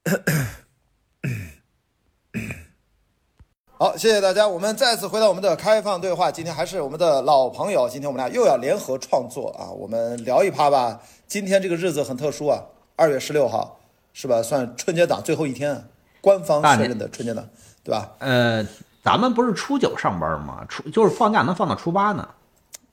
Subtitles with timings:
[3.76, 4.48] 好，谢谢大家。
[4.48, 7.88] 我们再次回到我们的开放对话，今天还是我们的老朋友。
[7.88, 11.00] 今天我们俩又要联合创作啊，我们聊一趴吧。
[11.26, 12.62] 今天这个日子很特殊啊，
[12.96, 13.78] 二月十六号
[14.12, 14.42] 是吧？
[14.42, 15.84] 算春节档最后一天，
[16.20, 17.46] 官方确认的春节档，
[17.84, 18.10] 对吧？
[18.20, 18.66] 呃，
[19.04, 20.64] 咱们不是初九上班吗？
[20.68, 22.28] 初就是放假能放到初八呢。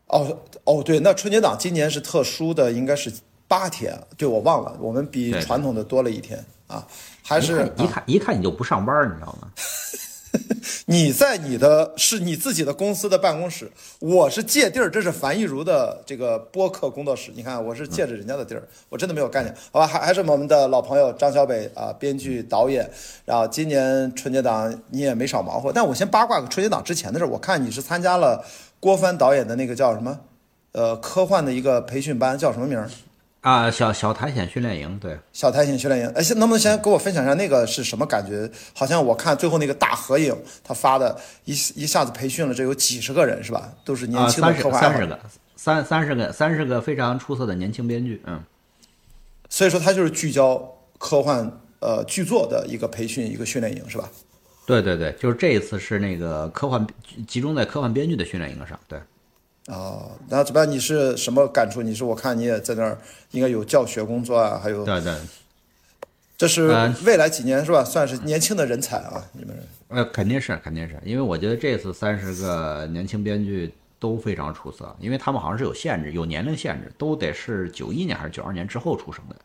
[0.08, 3.12] 哦哦，对，那春节档今年是特殊的，应该是
[3.48, 3.98] 八天。
[4.18, 6.86] 对，我忘了，我们比传统的多了一天啊。
[7.24, 9.52] 还是一看一看你就不上班，你知道吗？
[10.86, 17.32] 你在你的是你自己的公司的办公室，我是借地儿，这是樊亦茹的这个播客工作室。
[17.36, 19.54] 你看，我是借着人家的地儿，我真的没有概念。
[19.72, 22.90] 好吧，还还是我们的老朋友张小北啊，编剧导演。
[23.26, 27.28] 然后今年春节档你也没少忙活，但我先八卦个春节档之前的事儿。
[27.28, 28.46] 我看你是参加了
[28.80, 30.20] 郭帆导演的那个叫什么，
[30.74, 32.90] 呃，科幻的一个培训班，叫什么名儿？
[33.48, 38.52] 啊，小小苔藓训练营，对，小苔藓训练营，哎，先能不能先给我分享一下那个是什么感觉？
[38.74, 43.72] 好像我看最后那个大合影，他发的一一下子培训了这有几十个人是吧？
[43.86, 45.20] 都是年轻的科幻三十个，
[45.56, 48.44] 三三十个，三十个非常出色的年轻编剧，嗯，
[49.48, 50.62] 所以说他就是聚焦
[50.98, 54.10] 科幻呃剧作的一个培训一个训练营是吧？
[54.66, 56.86] 对对对，就是这一次是那个科幻
[57.26, 59.00] 集中在科幻编剧的训练营上，对。
[59.68, 60.70] 哦，那怎么样？
[60.70, 61.82] 你是什么感触？
[61.82, 62.98] 你是我看你也在那儿，
[63.32, 65.14] 应该有教学工作啊，还有对对，
[66.38, 66.70] 这是
[67.06, 67.84] 未来几年是吧？
[67.84, 69.58] 算是年轻的人才啊，你们
[69.90, 79.36] 呃肯定是肯定是，因为我觉得这次三十个年轻编剧都非常出色，因为他们好像是有限制，有年龄限制，都得是九一年还是九二年之后出生的。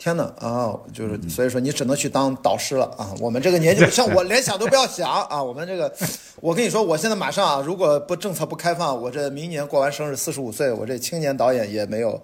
[0.00, 3.12] 天哪啊，就是所以说你只能去当导师了啊！
[3.20, 5.42] 我们这个年纪， 像我连想都不要想啊！
[5.42, 5.92] 我们这个，
[6.40, 12.18] 我跟你说，我现在马上啊，如果不政策不开放，我这明年过完生日四十五岁，我这青年导演也没有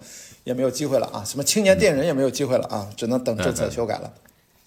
[0.44, 1.22] 也没有机会了啊！
[1.22, 2.88] 什么青年电影人也没有机会了啊！
[2.96, 4.10] 只能等政策修改了。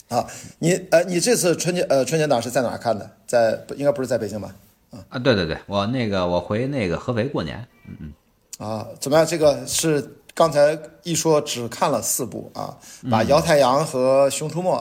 [0.10, 0.23] 啊，
[0.60, 3.10] 你呃，你这次春节呃春节档是在哪看的？
[3.26, 4.54] 在应该不是在北京吧？
[4.92, 8.14] 啊啊，对对对，我那个我回那个合肥过年，嗯嗯。
[8.60, 9.26] 啊，怎么样？
[9.26, 10.16] 这个是。
[10.39, 12.73] 刚才一说只看了四部啊，
[13.11, 14.73] 把《姚太阳》和《熊出没》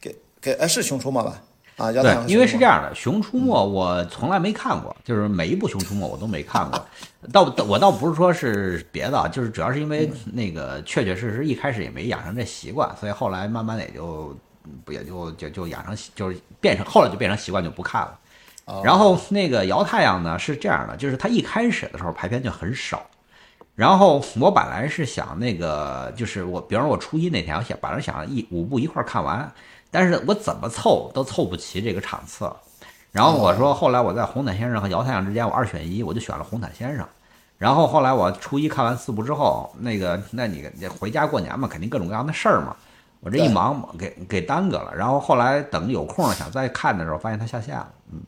[0.00, 1.40] 给给哎是《熊出没》吧？
[1.76, 6.84] 啊，摇太阳，因为是这样的，《熊出没》我从来没看过，就是每一部《熊出没》我都没看过。
[7.32, 14.36] 倒我倒不是说是别的，就是主要是因为那个确确实实一开始也没养成这习惯，所以后来慢慢的也就
[14.84, 18.18] 不也就就就养成就是变成后来就变成习惯就不看了。
[18.82, 23.00] 然后那个《姚太阳》呢是这样的，就是它一开始的时候排片就很少。
[23.78, 29.48] 然后我本来是想那个，就是我，比方说我初一那天，我想本来想一五部一块看完，
[29.88, 32.50] 但是我怎么凑都凑不齐这个场次。
[33.12, 37.06] 然后我说，后来我在红毯先生和姚太阳之间，我二选一，我就选了红毯先生。
[37.56, 40.68] 然后后来我初一看完四部之后，那个，那你
[40.98, 42.74] 回家过年嘛，肯定各种各样的事儿嘛，
[43.20, 44.92] 我这一忙给给耽搁了。
[44.92, 47.88] 然后后来等有空了想再看的时候，发现它下线了。
[48.10, 48.20] 嗯，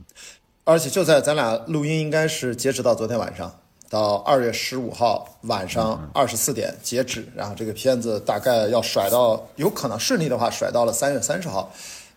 [0.62, 3.50] 而且就在咱俩录音，应该是截止到昨天晚上。
[3.90, 11.68] 到二月十五号晚上二十四点截止，然后这个片子大概要甩到，有可能顺利的话甩到了三月三十号。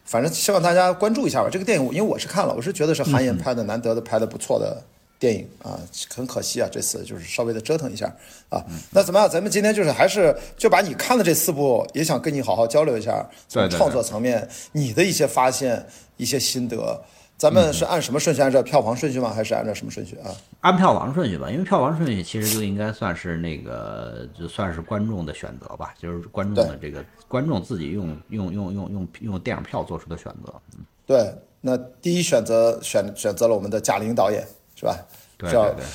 [0.06, 1.50] 反正希望大家关注一下吧。
[1.51, 4.79] 这个电影，因为我是看了，我是觉得是韩延拍的难得的拍的不错的
[5.17, 5.79] 电影啊。
[6.13, 8.05] 很可惜啊，这次就是稍微的折腾一下
[8.50, 8.63] 啊。
[8.91, 9.28] 那怎么样？
[9.28, 17.01] 咱们今天就是还是就把你看的这四部，也想跟你好好交流一下，从创作层面你的一些发现、一些心得。
[17.38, 18.42] 咱们是按什么顺序？
[18.42, 19.30] 按照票房顺序吗？
[19.34, 20.32] 还是按照什么顺序啊？
[20.62, 30.54] 按票房顺序吧，因为票房顺序其实就应该算是那个，就算是观众的选择吧，就是观众的这个观众自己用用用用用用电影票做出的选择。
[30.78, 31.34] 嗯，对。
[31.66, 34.46] 那第一选择选选择了我们的贾玲导演，
[34.76, 34.98] 是吧？
[35.38, 35.86] 对对对。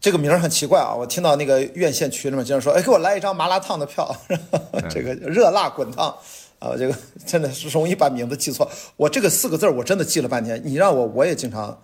[0.00, 0.94] 这个名儿很奇怪啊！
[0.94, 4.14] 我听到那个院线群里面经常说：“哎，给我来一张麻辣烫的票，
[4.88, 6.16] 这个热辣滚烫。”
[6.58, 8.68] 啊，这个真的是容易把名字记错。
[8.96, 10.60] 我这个四个字我真的记了半天。
[10.64, 11.76] 你让我，我也经常，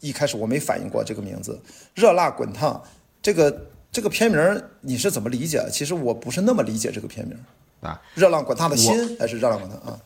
[0.00, 1.60] 一开始我没反应过这个名字
[1.94, 2.82] “热辣滚烫”。
[3.22, 5.64] 这个这个片名你是怎么理解？
[5.70, 7.38] 其实我不是那么理解这个片名
[7.80, 9.98] 啊，“热浪滚烫的心”还是“热浪滚烫”啊？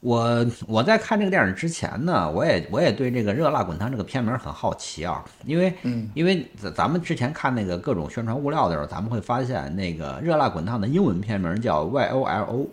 [0.00, 12.66] 我我在看这个电影之前呢，我也我也对这个“热辣滚烫”这个片名很好奇啊，因为嗯，因为咱咱们之前看那个各种宣传物料的时候，咱们会发现那个“热辣滚烫”的英文片名叫 “Y O L O”。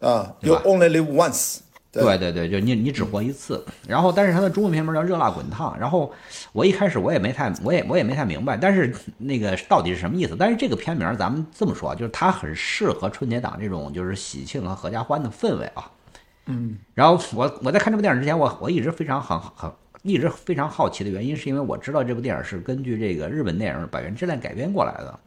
[0.00, 1.60] 啊，You only live once。
[1.92, 3.64] 对对对，就你你只活一次。
[3.88, 5.74] 然后，但是它的中文片名叫《热辣滚烫》。
[5.76, 6.12] 然后
[6.52, 10.36] 我一开始我也没太，我也我也没太明白，但是那个到底是什么意思？
[10.38, 15.90] 但是这个片名咱们这么说，就是它很适合春节档这种就是喜庆和合家欢的氛围啊。
[16.46, 16.78] 嗯。
[16.94, 19.68] 然后我我在看这部电影之前，我我一直非常很很
[20.02, 25.18] 一直非常好奇的原因，是因为我知道这部电影是根据这个日本电影《百元之恋》改编过来的。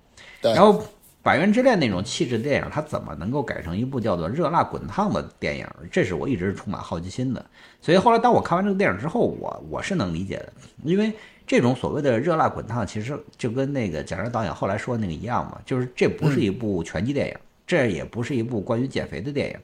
[0.41, 0.53] 对。
[0.53, 0.81] 然后。
[1.23, 5.65] 百元之恋》那种气质电影，它怎么能够改成一部叫做《热辣滚烫》的电影？
[5.89, 7.43] 这是我一直充满好奇心的。
[7.79, 10.51] 所以后来当我看完这个电影之后，我我是能理解的，
[10.83, 11.13] 因为
[11.47, 17.35] 这种所谓的热辣滚烫，其实就跟那个贾樟导演后来说那个一样嘛，就是这不是一部拳击电影，
[17.65, 19.57] 这也不是一部关于减肥的电影，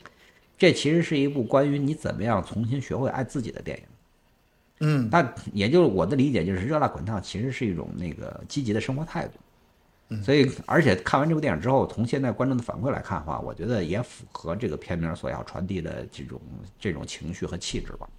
[0.57, 3.83] 这其实是一部关于你怎么样重新学会爱自己的电影。
[4.79, 9.33] 嗯，那也就是我的理解，就是热辣滚烫其实是一种那个积极的生活态度。
[10.23, 16.41] 所以，而且看完这部电影之后，从现在观众的反馈来看的话，我觉得也符合这个片名所要传递的这种
[16.79, 18.09] 这种情绪和气质吧。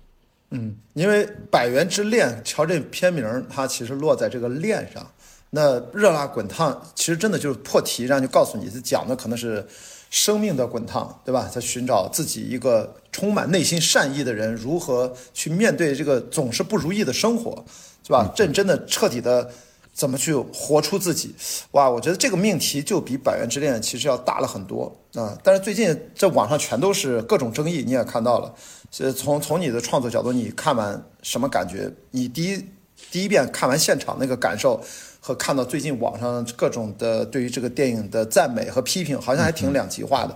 [0.51, 5.05] 嗯，因为《百元之恋》，瞧这片名，它其实落在这个“恋”上。
[5.51, 9.67] 那热辣滚烫，其实真的就是破题，然后就告诉你，这讲的可能是
[10.11, 11.49] 生命的滚烫，对吧？
[11.53, 17.65] 在寻找自己一个充满内心善意的人，如何去面对这个总是不如意的生活，
[18.07, 18.31] 是吧？
[18.37, 19.51] 这真的、彻底的。
[20.01, 21.35] 怎么去活出自己？
[21.73, 25.37] 哇，我觉得这个命题就比《百元之恋》其实要大了很多啊！
[25.45, 28.55] 但是最近这网上全都是各种争议，你也看到了。
[28.99, 31.93] 呃，从从你的创作角度，你看完什么感觉？
[32.13, 32.67] 你第一
[33.11, 34.83] 第一遍看完现场那个感受，
[35.21, 40.35] 和看到最近网上各种的对于这个电影的赞美和批评，好像还挺两极化的。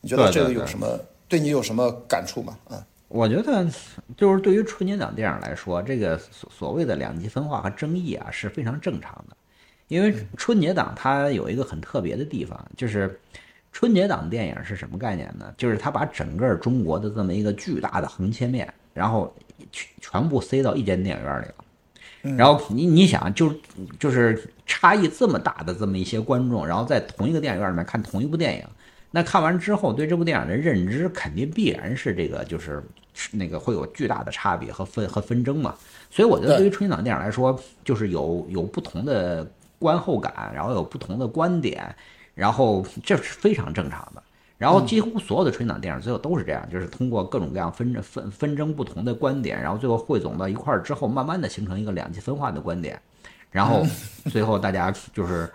[0.00, 2.58] 你觉得这个有什么对你有什么感触吗？
[2.68, 2.84] 啊？
[3.14, 3.64] 我觉得，
[4.16, 9.36] 就是对于春节档电影来说，这个所所谓的两极分化和争议啊是非常正常的。
[9.86, 13.20] 因为春节档它有一个很特别的地方，就是
[13.70, 15.54] 春节档电影是什么概念呢？
[15.56, 19.32] 就是它把整个中国的这么一个巨大的横切面，然后
[19.70, 22.34] 全全部塞到一间电影院里了。
[22.36, 23.54] 然后你你想，就
[24.00, 28.64] 就是差异这么大的这么一些观众，然后在同一个电影院里面看同一部电影，
[29.14, 32.82] 那看完之后对这部电影的认知肯定必然是这个就是。
[33.30, 35.72] 那个会有巨大的差别和纷和纷争嘛，
[36.10, 41.94] 所以我觉得对于春节档电影来说，就是有有不同的观后感，然后有不同的观点，
[42.34, 44.20] 然后这是非常正常的。
[44.58, 53.00] 然后几乎所有的春节档电影最后都是这样，就是通过各种各样纷纷纷争不同的观点，然后最后汇总到一块儿之后，慢慢的形成一个两极分化的观点，
[53.48, 53.86] 然后
[54.28, 55.48] 最后大家就是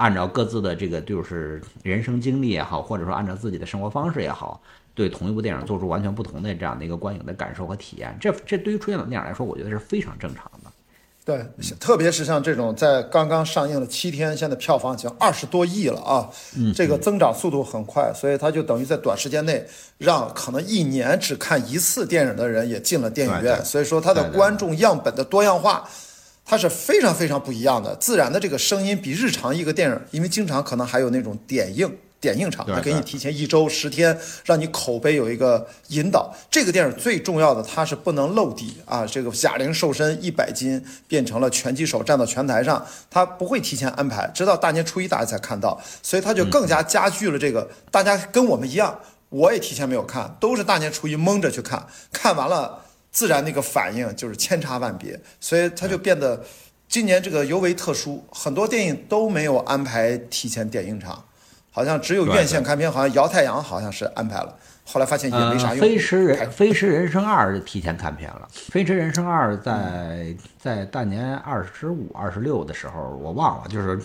[0.00, 4.60] 按照各自的这个就是人生经历也好，或者说按照自己的生活方式也好。
[4.92, 10.70] 对同一部电影做出完全不同的这样的一个观影的感受和体验，这这对于春节档电影来说，我觉得是非常正常的。
[11.24, 11.46] 对，
[11.78, 16.28] 特别是像这种在刚刚上映了七天，现在票房已经二十多亿了啊，
[16.74, 19.64] 这个增长速度很快，所以它就等于在短时间内
[19.96, 25.88] 让可能一年只看一次电影的人也进了电影院，所以说它的观众样本的多样化，
[26.50, 27.94] 它是非常非常不一样的。
[27.94, 31.88] 自然的这个声音比日常一个电影，因为经常可能还有那种点映。
[32.20, 36.30] 点映场，他给你提前一周十天，让你口碑有一个引导。
[36.50, 39.06] 这个电影最重要的，它是不能露底啊！
[39.06, 47.70] 这个贾玲瘦身一百斤，变成了拳击手，站到拳台上，他不会提前安排，直到大年初一大家才看到，所以他就更加加剧了这个。
[47.90, 49.00] 大家跟我们一样，
[49.30, 56.44] 我也提前没有看，都是大年初一蒙着去看，看完了自然那个反应就是千差万别，所以它就变得
[56.88, 61.24] 今年这个尤为特殊，很多电影都没有安排提前点映场。
[61.72, 65.80] 好像只有院线看片，好像《摇太阳》好像是安排了，后来发现也没啥用。
[65.80, 74.00] 飞驰人飞驰人生二提前看片了，飞驰人生二在在大年二十五、二十六的时候，我忘了，就是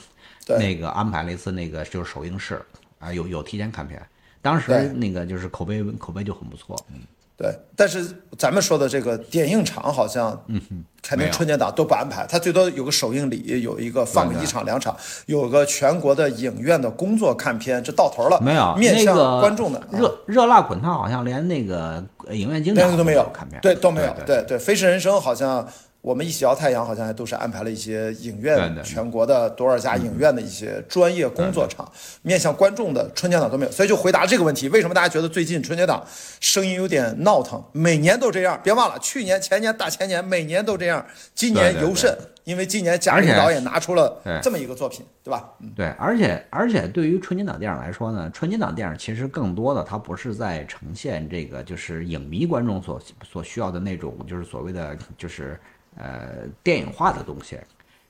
[0.60, 2.62] 那个安排了一次那个就是首映式
[3.00, 4.00] 啊，有有提前看片，
[4.44, 7.00] 当时那个就是口碑口碑就很不错，嗯。
[7.38, 8.06] 对，但是
[8.38, 18.40] 咱们说的这个电影场好像，嗯哼肯定春节档都不安排，他最多有个首映礼，有一个放个一场两场，有个全国的影院的工作看片，这到头了。
[18.42, 24.14] 没有面向观众的热热辣滚烫，好像连那个影院经常都没有看片，对，都没有。
[24.26, 25.68] 对对，飞驰人生好像。
[26.06, 36.06] 我们一起摇太阳，好像还都是安排了一些影院，全国的多少家影院的一些专业工作场，面向观众的春节档都没有，所以就回答这个问题：为什么大家觉得最近春节档
[36.40, 37.60] 声音有点闹腾？
[37.72, 45.54] 每年都这样，别忘了去年、前年、大前年，每年都这样，今年尤甚，因为今年贾玲导演拿出了这么一个作品，对吧？
[45.76, 55.60] 对，而且而且对于春节档电影来说呢，春节档电影其实更多的它不是在呈现这个就是影迷观众所所需要的那种，就是所谓的就是。
[55.98, 57.58] 呃，电影化的东西，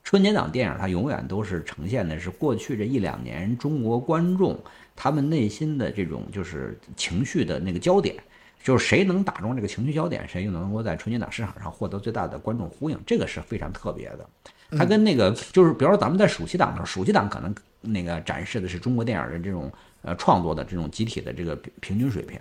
[0.04, 4.60] 春节档电影它永远都是呈现的是过去这一两年中国观众
[4.96, 8.16] 他们内心的这种就是情绪的那个焦点，
[8.64, 14.28] 就是谁能打中这个情绪焦点，谁就能够在春节档市场上获得最大的观众呼应，这个是非常特别的。
[14.72, 22.40] 它跟那个就是，比如说咱们在暑期档的时候，暑期档可能那个展示的是中国电影的这种呃创作的这种集体的这个平均水平。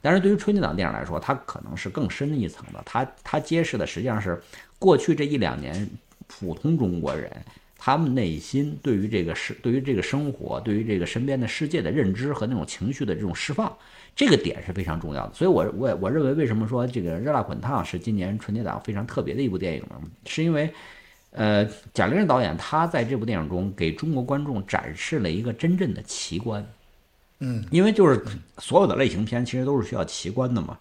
[0.00, 2.82] 但是对于春节档电影来说，它可能是更深一层的。
[2.84, 4.40] 它它揭示的实际上是
[4.78, 5.88] 过去这一两年
[6.26, 7.30] 普通中国人
[7.76, 13.70] 他们内心对于这个世、对于这个生活、对于这个身边的世界的认知和那种情绪的这种释放，
[14.16, 15.34] 这个点是非常重要的。
[15.34, 20.00] 所以我我我认为，为什么说这个《热辣滚烫》是今年春节档非常特别的一部电影呢？
[20.24, 20.72] 是因为，
[21.32, 26.66] 呃，贾玲导演他在这部电影中给中国观众展示了一个真正的奇观。
[27.40, 28.24] 嗯，因为就是
[28.56, 30.78] 所有的类型片其实都是需要奇观的嘛。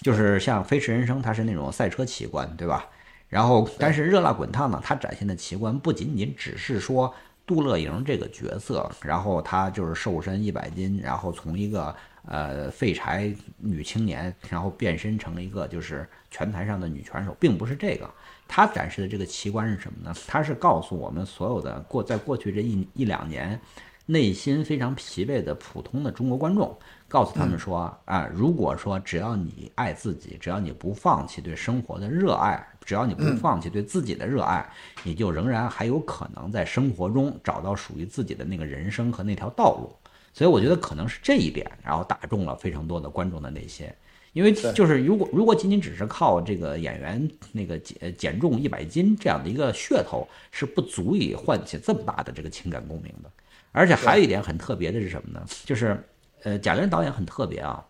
[0.00, 2.86] 就是像《飞驰人生》，它是那种赛车奇观，对吧？
[3.30, 7.14] 然后，但是《热辣滚烫》呢，它展现的奇观不仅仅只是说
[7.46, 11.94] 杜乐莹这个角色，然后她就是瘦身一百斤，然后从一个
[12.26, 18.10] 呃废柴女青年，然后变身成了一个就是拳台上的女拳手，并不是这个。
[18.48, 20.12] 它展示的这个奇观是什么呢？
[20.26, 23.60] 它是告诉我们所有的过在过去这一一两年，
[24.06, 26.76] 内心非常疲惫的普通的中国观众。
[27.06, 34.68] 告诉他们说啊，如果说只要你爱自己，只要你不放弃对生活的热爱，只要你不放弃对自己的热爱，
[35.04, 39.94] 你就仍然还有可能在生活中找到属于自己的那个人生和那条道路。
[40.32, 43.88] 所以我觉得可能是这一点，然后打中了非常多的观众的内心。
[44.32, 53.30] 因为就是如果如果仅仅只是靠这个演员那个减减重一百斤这样的一个噱头，是不足以唤起这么大的这个情感共鸣的。
[53.70, 55.46] 而且还有一点很特别的是什么呢？
[55.64, 55.96] 就是。
[56.42, 57.84] 呃，贾玲导演很特别啊，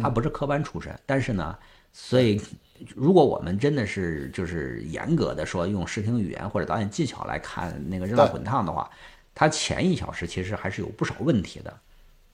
[0.00, 1.58] 他不是科班出身，但是呢，
[1.92, 2.40] 所以
[2.94, 8.90] 如果我们真的是就是严格的说用视听语言或者导演技巧来看那个《热辣滚烫》的话，
[9.34, 11.72] 它前一小时其实还是有不少问题的。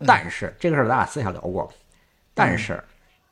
[0.07, 1.71] 但是这个事儿咱俩私下聊过，
[2.33, 2.83] 但是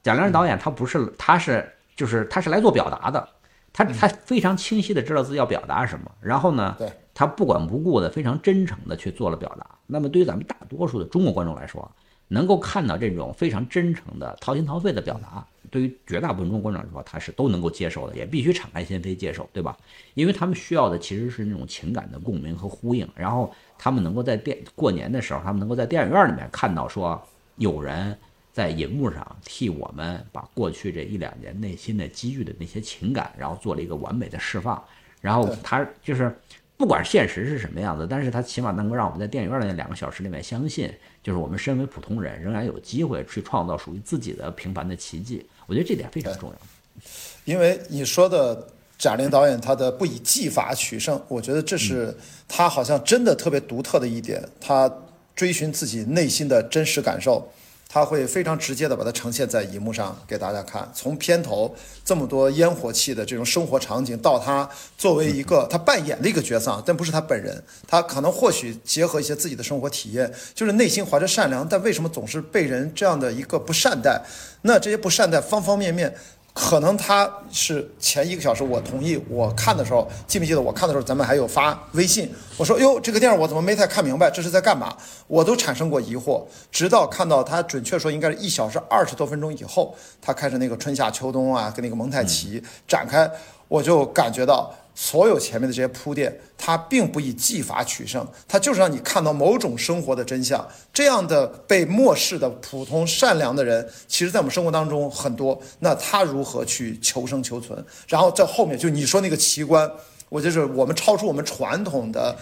[0.03, 3.27] 贾玲导演他不是，他是就是他是来做表达的，
[3.73, 6.77] 他他非常清晰的知道自己要表达什么，然后呢，
[7.15, 9.67] 他不管不顾的非常真诚的去做了表达。
[9.87, 11.91] 那么对于咱们大多数的中国观众来说，
[12.29, 19.77] 能够看到这种非常真诚的掏心掏肺的表达，对于绝大部分中国观众来说，他是都能够接受的，也必须敞开心扉接受，对吧？
[20.15, 27.21] 因为他们需要的其实是那种情感的共鸣和呼应，然后他们能够在电过年的时候，他们能够在电影院里面看到说
[27.57, 28.17] 有人
[28.53, 34.83] 在银幕上替我们把过去这一两年内心的积郁的那些情感，然后做了一个完美的释放，
[35.21, 36.35] 然后他就是。
[36.79, 40.89] 不管现实是什么样子，但是他起码能够让我们在电影院的那两个小时里面相信，
[41.25, 45.45] 就是我们身为普通人，仍然有机会去创造属于自己的平凡的奇迹。
[45.69, 46.57] 我觉得这点非常重要。
[47.45, 48.67] 因为你说的
[48.99, 52.13] 贾玲导演他的不以技法取胜，我觉得这是
[52.49, 54.93] 他好像真的特别独特的一点，他
[55.37, 57.49] 追寻自己内心的真实感受。
[57.91, 64.69] 他会非常直接的把它呈现在荧幕上给大家看，从片头这么多烟火气的这种生活场景，到他
[64.99, 74.23] 作为一个 他扮演的一个角色，但不是他本人，他可能或许结合一些自己的生活体验，就是内心怀着善良，但为什么总是被人这样的一个不善待？
[74.63, 76.15] 那这些不善待方方面面。
[76.61, 84.93] 可能他是前一个小时，我同意我看的时候，记不记得我看的时候，咱们还有发微信，我说哟，这个电影我怎么没太看明白，这是在干嘛？
[85.29, 93.31] 我都产生过疑惑，直到看到他准确说应该是一小时二十多分钟以后，他开始那个春夏秋冬啊，跟那个蒙太奇展开，
[93.69, 94.75] 我就感觉到。
[95.01, 100.67] 所有前面的这些铺垫，它并不以技法取胜，它就是让你看到某种生活的真相。
[100.93, 105.57] 这样的被漠视的普通善良的人，其实在我们生活当中很多。
[105.79, 107.83] 那他如何去求生求存？
[108.09, 109.89] 然后在后面就你说那个奇观，
[110.29, 112.37] 我就是我们超出我们传统的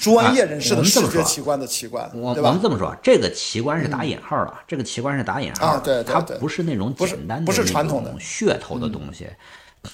[0.00, 2.50] 专业人士的视觉奇观的奇观，我对吧？
[2.50, 9.26] 我们这么说，这个奇观是打引号的，这个奇观是打引号啊，对，它不是那种简单的、不是传统的噱头的东西。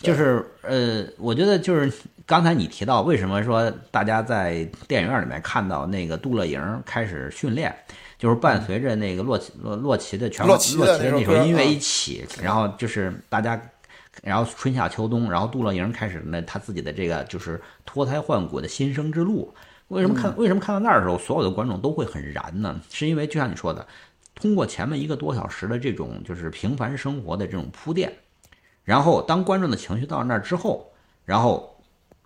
[0.03, 1.93] 就是呃，我觉得就是
[2.27, 7.75] 刚才你提到，为什么说大家在电影院里面看到那个杜乐莹开始训练，
[8.19, 13.61] 就是伴随着那个洛奇洛洛奇的全洛奇的那首音乐一起，然后就是大家，
[14.23, 19.55] 然后春夏秋冬，然后杜乐莹开始呢他自己的这个就是脱胎换骨的新生之路。
[19.89, 22.81] 为什么看为什么看到那儿的时候，所有的观众都会很燃呢？
[22.91, 23.87] 是因为就像你说的，
[24.35, 28.11] 通过前面一个多小时的这种就是平凡生活的这种铺垫。
[28.85, 30.93] 然后，当观众的情绪到那儿之后，
[31.25, 31.75] 然后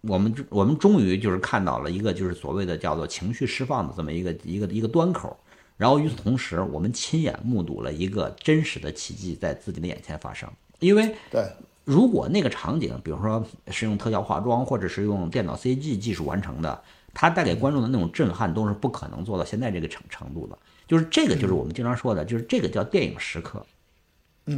[0.01, 5.37] 我们我们终于就是看到了一个就是所谓的叫做情绪释放的这么一个一个一个端口。
[5.77, 10.51] 然后与此同时，我们亲眼目睹了一个真实的奇迹在自己的眼前发生。
[10.81, 11.49] 因为对，
[11.85, 16.83] 如果那个场景，比如说是用特效化妆或者是用电脑 CG 技术完成的，
[17.15, 20.59] 它带给观众的那种震撼都是不可能做到现在这个程程度的。
[20.89, 23.65] 就是这个，就是我们经常说的，就是这个叫电影时刻。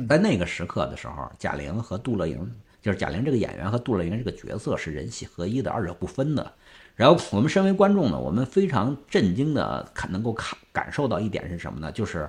[0.09, 2.39] 在那个时刻的时候，贾玲和杜乐莹，
[2.81, 6.53] 就是贾玲这个演员和杜乐莹这个角色是人戏合一的，二者不分的。
[6.97, 11.91] 然后我们身为观众呢，我们非常震惊的看，能够看感受到一点是什么呢？
[11.93, 12.29] 就是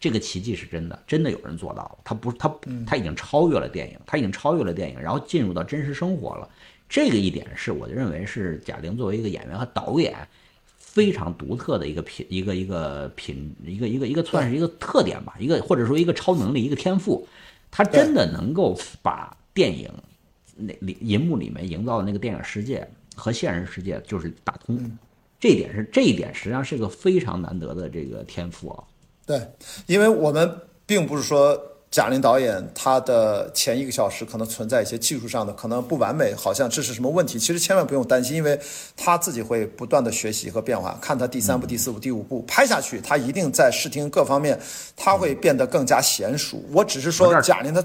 [0.00, 1.98] 这个奇迹是真的，真的有人做到了。
[2.04, 2.52] 他不，他
[2.86, 6.48] 他已经超越了电影，他已经超越了电影，然后进入到真实生活了。
[6.88, 10.14] 这个一点是我认为是贾玲作为一个演员和导演
[10.94, 17.26] 非常独特的一个品一个一个品一个一个一个算是一个特点吧，一个或者说一个超能力一个天赋，
[17.68, 19.90] 他真的能够把电影
[20.54, 24.78] 那里银幕里面营造的那个电影世界和现实世界就是打通，
[25.40, 28.84] 这一点是这一点实际上是个非常难得的这个天赋啊。
[29.26, 29.40] 对，
[29.86, 30.48] 因为我们
[30.86, 31.60] 并不是说
[31.94, 37.38] 贾玲导演她的前一个小时可能存在一些技术上的可能不完美，好像这是什么问题？
[37.38, 38.58] 其实千万不用担心，因为
[38.96, 40.98] 她自己会不断的学习和变化。
[41.00, 44.58] 看她第三部、第四部、第五部拍下去，她一定在视听各方面
[44.96, 46.60] 她会变得更加娴熟。
[46.72, 47.80] 我只是说贾玲她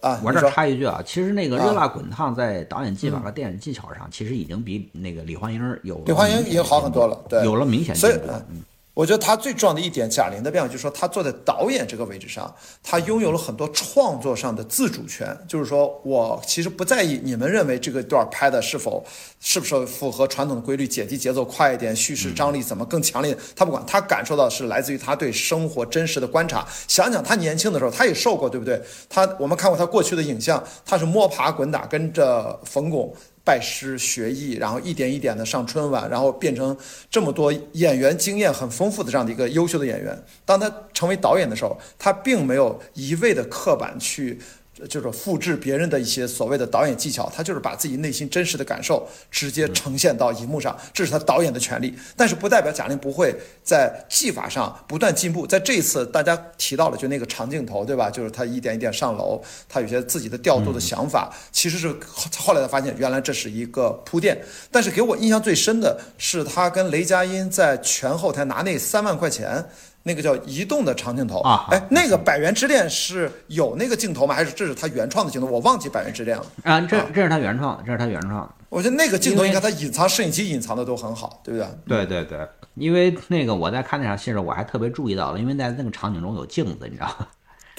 [0.00, 8.28] 啊，我这插一句啊，其实那个《啊热辣滚烫》在导演技法和电影技巧上，其实已经比那个李焕英有李焕英已经好很多了对有了明显所以进步。
[8.50, 8.62] 嗯
[8.94, 15.36] 我觉得他最重要的一点，贾玲的变化就是说，他坐在导演这个位置上，他拥有了很多创作上的自主权。
[15.48, 19.04] 就是说我其实不在意你们认为这个段拍的是否
[19.40, 26.64] 是不是符合传统的规律，剪辑节奏快一点，叙事张力怎么更强烈，他不管，他感受到的是来自于他对生活真实的观察。
[26.86, 28.80] 想想他年轻的时候，他也受过，对不对？
[29.08, 33.12] 他我们看过他过去的影像，他是摸爬滚打，跟着冯巩。
[33.44, 36.76] 拜师学艺，然后一点一点的上春晚，然后变成
[37.10, 40.18] 这么多演员经验很丰富的这样的一个优秀的演员。
[40.44, 44.40] 当他成为导演的时候，他并没有一味的刻板去。
[44.88, 51.96] 就是复制别人的一些所谓的导演技巧，他就是把自己内心真实的感受直接呈现到荧幕上，这是他导演的权利。
[52.16, 55.46] 但是不代表贾玲不会在技法上不断进步。
[55.46, 58.10] 在这一次大家提到了就那个长镜头，对吧？
[58.12, 61.94] 就是他一点一点上楼，他有些自己的调度的想法，其实是
[62.36, 64.36] 后来才发现原来这是一个铺垫。
[64.72, 69.64] 但是给我印象最深的是他跟雷佳音在全后台拿那三万块钱。
[70.04, 74.34] 那个叫移动的长镜头啊哎，那个《百元之恋》是有那个镜头吗？
[74.34, 75.46] 还是这是他原创的镜头？
[75.46, 76.46] 我忘记《百元之恋》了。
[76.62, 78.54] 啊，这这是他原创，这是他原创。
[78.68, 82.06] 我觉得那个镜头，你看他隐藏摄影机隐藏的都很好，对不对？
[82.06, 87.26] 对对对，因为那个我在看那场戏的时候，我还特别注意到了，因为在那个场景中有镜子，你知道吗？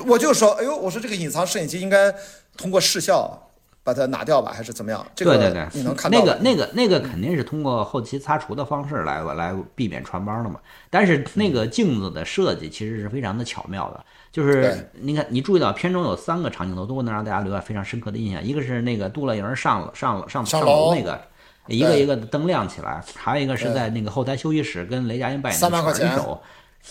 [0.08, 2.13] 我就说，哎呦，我说这个隐藏摄影机应该
[2.58, 3.45] 通过视效
[3.85, 5.05] 把它拿掉吧，还是怎么样？
[5.15, 10.59] 这个对对对，你能看到那个那个那个肯定是通过后期擦除的方式来来避免穿帮的嘛。
[10.89, 21.17] 但是那个镜子的设计其实是非常的巧妙的，就是你看你注意到片中有三个长镜头都能让大家留下非常深刻的印象，一个是那个杜乐莹上了上了上上上楼楼那个。
[21.67, 26.39] 一个一个的灯亮起来，还有一个是在那个后台休息室跟雷佳音扮演的3万块钱拳手，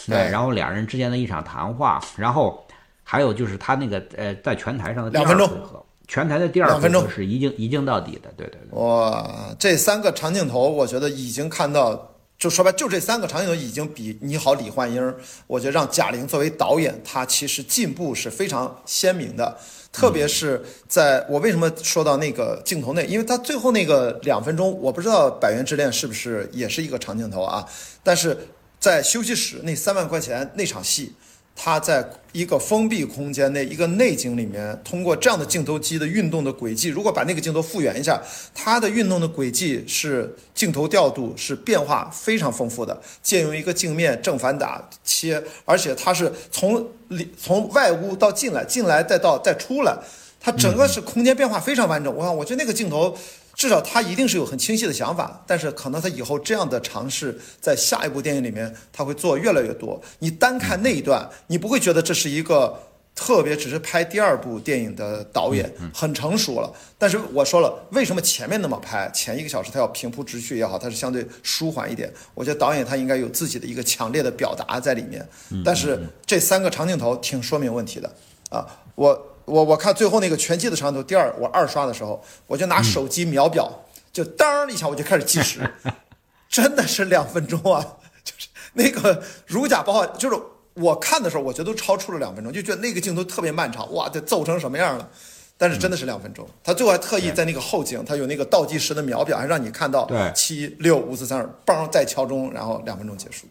[0.08, 2.66] 对然后两人之间的一场谈话，然后
[3.04, 8.78] 还有就是他那个呃在拳台上的第两分钟二回合，拳台的第二分钟合是一镜一镜到底的，对对对。
[8.78, 15.14] 哇，这三个长镜头，我觉得已经看到，就说白，就这三个长镜头已经比你好李焕英，
[15.46, 19.56] 我觉得让贾玲作为导演，她其实进步是非常鲜明的。
[19.90, 27.64] 特别是在我为什么说到那个镜头内，因为她最后那个两分钟，我不知道《百元之恋》是不是也是一个长镜头啊？
[28.02, 28.36] 但是
[28.80, 31.14] 在休息室那三万块钱那场戏，
[31.54, 38.20] 他在一个封闭空间内，一个内景里面，通过这样的镜头机的运动的轨迹，如果把那个镜头复原一下，
[38.52, 49.96] 它的运动的轨迹是镜头调度是变化非常丰富的，借用一个镜面正反打切，而且它是从里从外屋到进来，进来再到再出来，
[50.40, 52.12] 它整个是空间变化非常完整。
[52.12, 53.16] 我看，我觉得那个镜头。
[53.54, 60.00] 至少他一定是有很清晰的想法，但是可能他以后这样的尝试，在下一部电影里面他会做越来越多。
[60.18, 62.76] 你单看那一段，你不会觉得这是一个
[63.14, 66.72] 特别只是拍第二部电影的导演很成熟了。
[66.98, 69.08] 但是我说了，为什么前面那么拍？
[69.14, 72.12] 前一个小时他要平铺直叙也好，他是相对舒缓一点。
[72.34, 75.26] 我觉得导演他应该有自己的一个强烈的表达在里面。
[75.64, 78.12] 但是这三个长镜头挺说明问题的
[78.50, 79.30] 啊，我。
[79.44, 83.70] 我我看最后那个拳击的长镜头，第二我二刷的时候，我就拿手机秒表，
[84.12, 85.60] 就当一下我就开始计时，
[86.48, 87.84] 真的是两分钟啊！
[88.22, 90.40] 就是那个如假包换，就是
[90.74, 95.08] 我看的时候，我觉得都超出了两分钟，就觉得那个镜头特别漫长，哇，这揍成什么样了？
[95.56, 103.46] 但是真的是两分钟，他最后还特意在那个后景，他有那个倒计时的秒表，还让你看到对七六五四三二，梆再敲钟，然后两分钟结束。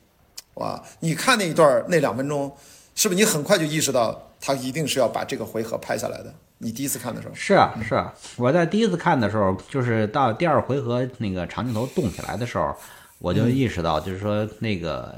[0.55, 2.53] 哇，你看那一段那两分钟，
[2.93, 6.33] 是不是你很快就意识到他一定是要把这个回合拍下来的？
[6.57, 12.75] 你第一次看的时候，是啊，是啊，我在第一次看的时候，就是到第二回合那个长镜头动起来的时候，
[13.19, 15.17] 我就意识到，就是说那个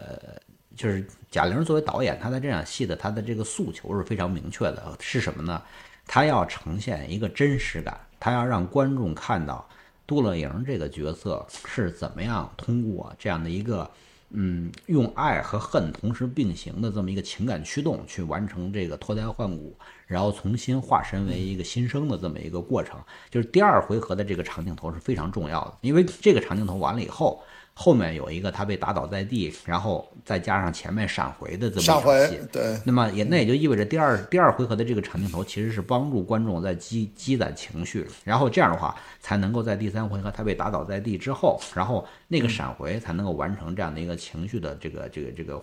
[0.76, 5.60] 就是贾玲作为导演，她在这场戏的她的这个诉求是非常明确的，是什么呢？
[6.06, 9.68] 她要呈现一个真实感，她要让观众看到
[10.06, 13.90] 杜乐莹这个角色是怎么样通过这样的一个
[14.36, 23.00] 嗯，用爱和恨同时并行的这么一个情感驱动，去完成这个脱胎换骨，然后重新化身为一个新生的这么一个过程。
[23.30, 27.42] 就是第二回合的这个长镜头是非常重要的，因为这个长镜头完了以后。
[27.78, 45.62] 后面有一个他被打倒在地，然后再加上前面闪回的这么一场戏，对，那么也那也就意味着第二第二回合的这个长镜头其实是帮助观众在积积攒情绪，然后这样的话才能够在第三回合他被打倒在地之后，然后那个闪回才能够完成这样的一个情绪的这个这个这个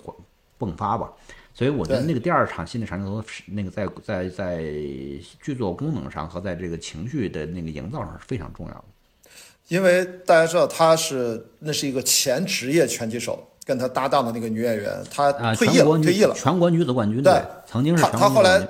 [0.58, 1.10] 迸发吧。
[1.54, 4.62] 所以我觉得那个第二场戏的长镜头，那个在在在
[5.42, 8.84] 剧作功能上和在这个情绪的那个营造上是非常重要的。
[9.72, 18.02] 因为大家知道他是那是一个前职业拳击手，跟他搭档的那个女演员，她退役了，退役了，全国女子冠军对，曾经是。
[18.02, 18.68] 他他后来，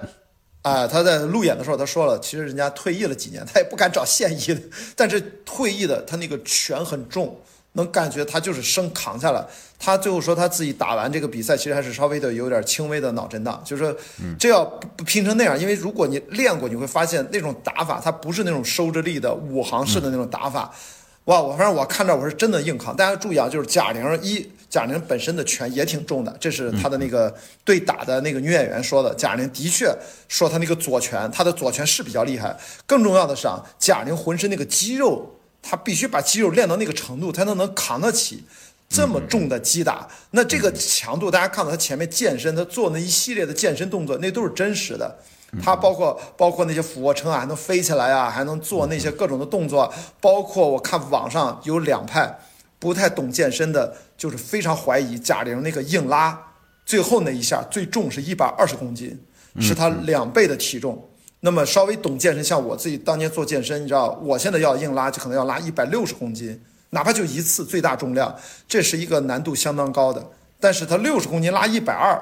[0.63, 4.61] 哎，他在路演的时候他说了，其实人家退役了几年，他也不敢找现役的，
[4.95, 7.37] 但是退役的他那个拳很重。
[7.73, 9.45] 能感觉他就是生扛下来。
[9.79, 13.97] 他最后说他自己打完这个比赛，其实还是稍微的有点轻微的脑震荡，就是说
[14.39, 20.73] 这要不拼成那样，因为如果你练过，你会发现那种打法，它不是那种收着力的五行式的那种打法。
[21.25, 22.95] 哇，我反正我看着我是真的硬扛。
[22.95, 29.13] 大家注意啊，就是贾玲一，贾玲本身的拳也挺重的，这是她的那个对打的那个女演员说的。
[29.15, 29.93] 贾玲的确
[30.29, 32.57] 说她那个左拳，她的左拳是比较厉害。
[32.87, 35.29] 更重要的是啊，贾玲浑身那个肌肉。
[35.63, 38.45] 他必须把肌肉练到那个程度，才能能扛得起
[38.89, 40.07] 这么重的击打。
[40.33, 45.17] 那这个强度，大家看到他前面健身，他做那一系列的健身动作，那都是真实的。
[45.63, 49.93] 他包括包括那些俯卧撑啊，还能飞起来啊，还能做那些各种的动作。
[50.21, 52.39] 包括我看网上有两派
[52.79, 56.39] 不太懂健身的，就是非常怀疑贾玲那个硬拉
[56.85, 59.23] 最后那一下最重是一百二十公斤，
[59.61, 61.09] 是他两倍的体重。
[61.45, 66.57] 那么稍微懂健身，像我自己当年做健身，你知道，我现在要硬拉就可能要拉一百六十公斤，
[66.91, 68.33] 哪怕就一次最大重量，
[68.69, 70.25] 这是一个难度相当高的。
[70.61, 72.17] 但是它六十公斤拉一百二，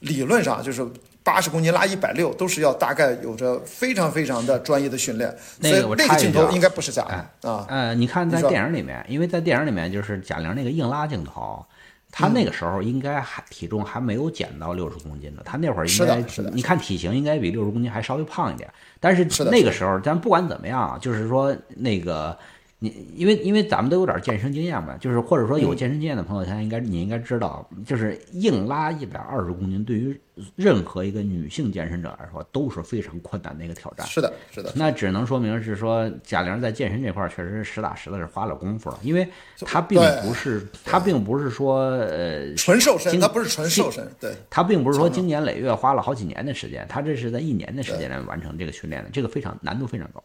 [0.00, 0.86] 理论上就是
[1.22, 5.34] 八十公斤拉一百六，都是要大概有着非常非常的专业的训练。
[5.60, 7.02] 那个那个镜头应该不是假
[7.40, 7.64] 的啊。
[7.70, 11.64] 呃，你看在电影里面，因为在电影里面就是贾玲那个硬拉镜头。
[12.10, 18.68] 他那个时候应该还体重还没有减到六十公斤呢，他那会儿应该，你看体型应该比六十公斤还稍微胖一点。
[19.00, 22.38] 但是那个时候，咱不管怎么样，就是说那个。
[22.78, 30.20] 你因为因为咱们都有点健身经验嘛，就是或者说有健身经验的朋友，他应该你应该知道，就是硬拉一百二十公斤，对于
[30.54, 34.06] 任何一个女性健身者来说都是非常困难的一个挑战。
[34.06, 34.70] 是的，是的。
[34.76, 39.26] 那只能说明是说贾玲在健身这块确实是实打实的是花了功夫了，因为
[39.60, 50.22] 她并不是她并不是说呃纯瘦身，她不是纯瘦身，对，她并不是说经年累月花了好几年的时间，她这是在一年的时间内完成这个训练的，这个非常难度非常高。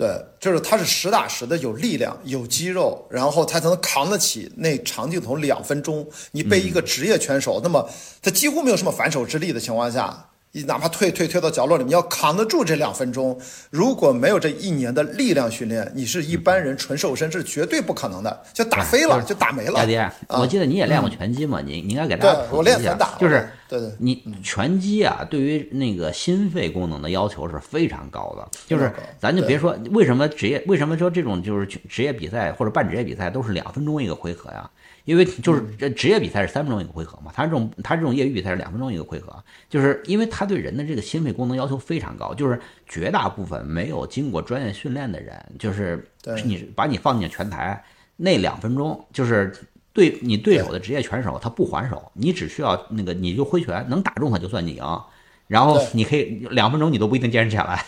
[0.00, 0.08] 对，
[0.40, 6.08] 就是他是实打实的有力量、有肌肉，然后他才能扛得起那长镜头两分钟。
[6.32, 7.86] 你被一个职业拳手，那么
[8.22, 10.29] 他几乎没有什么反手之力的情况下。
[10.52, 13.40] 你哪怕退退退到角落里，你要扛得住这两分钟。
[13.70, 19.74] 如果没有这一年的力量训练，你是一般人纯瘦身是绝对不可能的，就打飞了，就打没了。
[19.74, 21.60] 大爹，我记得你也练过拳击嘛？
[21.60, 28.48] 你你应该给大家普及一下，就是对对，你拳击啊，对于那个心肺功能的要求是非常高的。
[28.66, 34.68] 就是咱就别说为什么职业，为什么说这种就是职业比赛或者半职业比赛都是两分钟一个回合呀？
[35.06, 39.34] 因为就是这职业比赛是三分钟一个回合嘛，他这种他这种业余比赛是两分钟一个回合，
[39.68, 46.08] 就是因为他对人的这个心肺功能要求非常高，就是绝大部分没有经过专业训练的人，就是
[46.44, 47.82] 你把你放进拳台
[48.16, 49.52] 那两分钟，就是
[49.92, 55.02] 对你对手的职业拳手他不还手，你只需要那个你就挥拳能打中他就算你赢，
[55.46, 57.84] 然后你可以两分钟你都不一定坚持下来，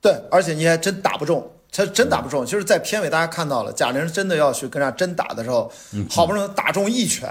[0.00, 1.50] 对，而且你还真打不中。
[1.72, 5.70] 他真打不中，就是在片尾大家看到了，贾玲真的要去跟人家真打的时候，
[6.10, 7.30] 好不容易打中一拳，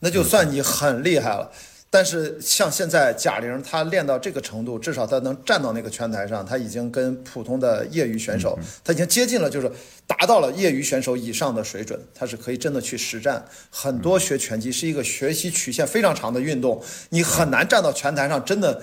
[0.00, 1.50] 那就算你很厉害了。
[1.90, 9.72] 但是像现在贾玲她练到这个程度，至少她能站到那个拳台上，她已经跟普通的业余选手，她已经接近了，就是
[10.06, 13.42] 达到了业余选手以上的水准，她是可以真的去实战。
[13.70, 18.82] 很多学拳击是一个学习曲线非常长的运动，你很难站到拳台上，真的，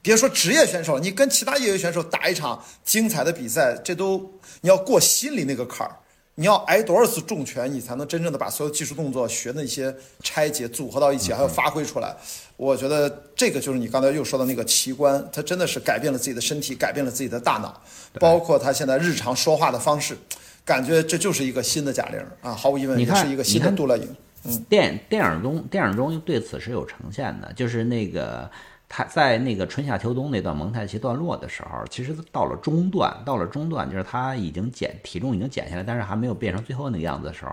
[0.00, 5.94] 别说职业选手，你跟其他业余选手打一场精彩的比赛，这都你要过心里那个坎儿。
[6.38, 12.14] 你要挨多少次重拳，你才能真正的把所有技术动作学的一些拆解组合到一起，还要发挥出来？
[12.58, 17.80] 我觉得这个就是你刚才又说的那个奇观，他真的是改变了自己的身体，改变了自己的大脑，
[18.20, 20.14] 包括他现在日常说话的方式，
[20.62, 24.16] 感觉这就是一个新的贾玲啊，毫无疑问，也是一个新的杜乐颖。
[24.44, 28.48] 嗯，电电影中电影中对此是有呈现的，就是那个
[28.88, 37.52] 他在那个春夏秋冬那段蒙太奇段落的时候，其实到了中段，到了中段，就是他已经减体重已经减下来，但是还没有变成最后那个样子的时候，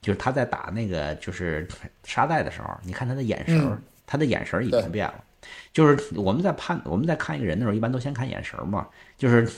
[0.00, 1.66] 就是他在打那个就是
[2.04, 5.24] 沙袋的时候，你看他的眼神儿，他的眼神儿已经变了。
[5.72, 8.86] 就是我们在判我们在看一个人的时候，一般都先看眼神儿嘛，
[9.16, 9.48] 就是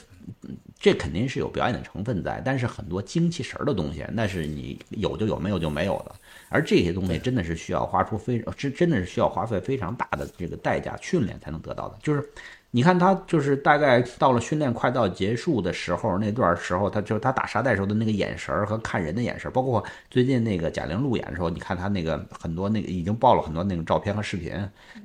[0.78, 6.14] 这肯定是有表演的成分在，但是很多精气神儿的东西，那是你有就有，没有就没有的。
[6.50, 11.96] 而这些东西真的是需要花出非真真的是需要花费非常大的这个代价训练才能得到的。
[12.02, 12.28] 就是
[12.72, 24.52] 你看他就是大概到了训练快到结束的时候那段时候，他就是他打沙袋时候的那个眼神和看人的眼神，包括最近那个贾玲路演的时候，你看他那个很多那个已经爆了很多那种照片和视频，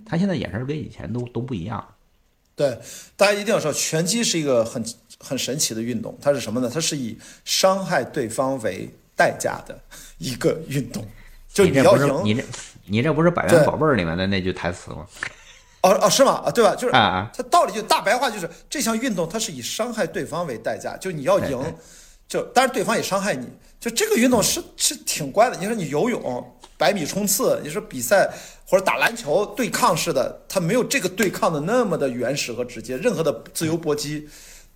[0.06, 1.84] 他现在眼神跟以前都都不一样。
[2.56, 2.80] 对，
[3.18, 4.84] 大家一定要知道，拳击是一个很
[5.20, 6.70] 很神奇的运动，它是什么呢？
[6.74, 9.78] 它是以伤害对方为代价的
[10.18, 11.06] 一个运动。
[11.56, 12.44] 就你这要赢，不是你这
[12.88, 15.08] 你这不是《百元宝贝儿》里面的那句台词吗？
[15.82, 16.44] 哦哦是吗？
[16.46, 16.76] 啊对吧？
[16.76, 21.58] 就是啊啊它道理就大白话就是这项运动它是以伤害对方为代价，就你要赢
[22.28, 23.48] 就当然对方也伤害你，
[23.80, 25.56] 就这个运动是是挺怪的。
[25.56, 26.46] 你说你游泳、
[26.78, 28.30] 百米冲刺，你说比赛
[28.68, 34.28] 或者打篮球对抗式的，它没有这个对抗的那么的原始和直接，任何的自由搏击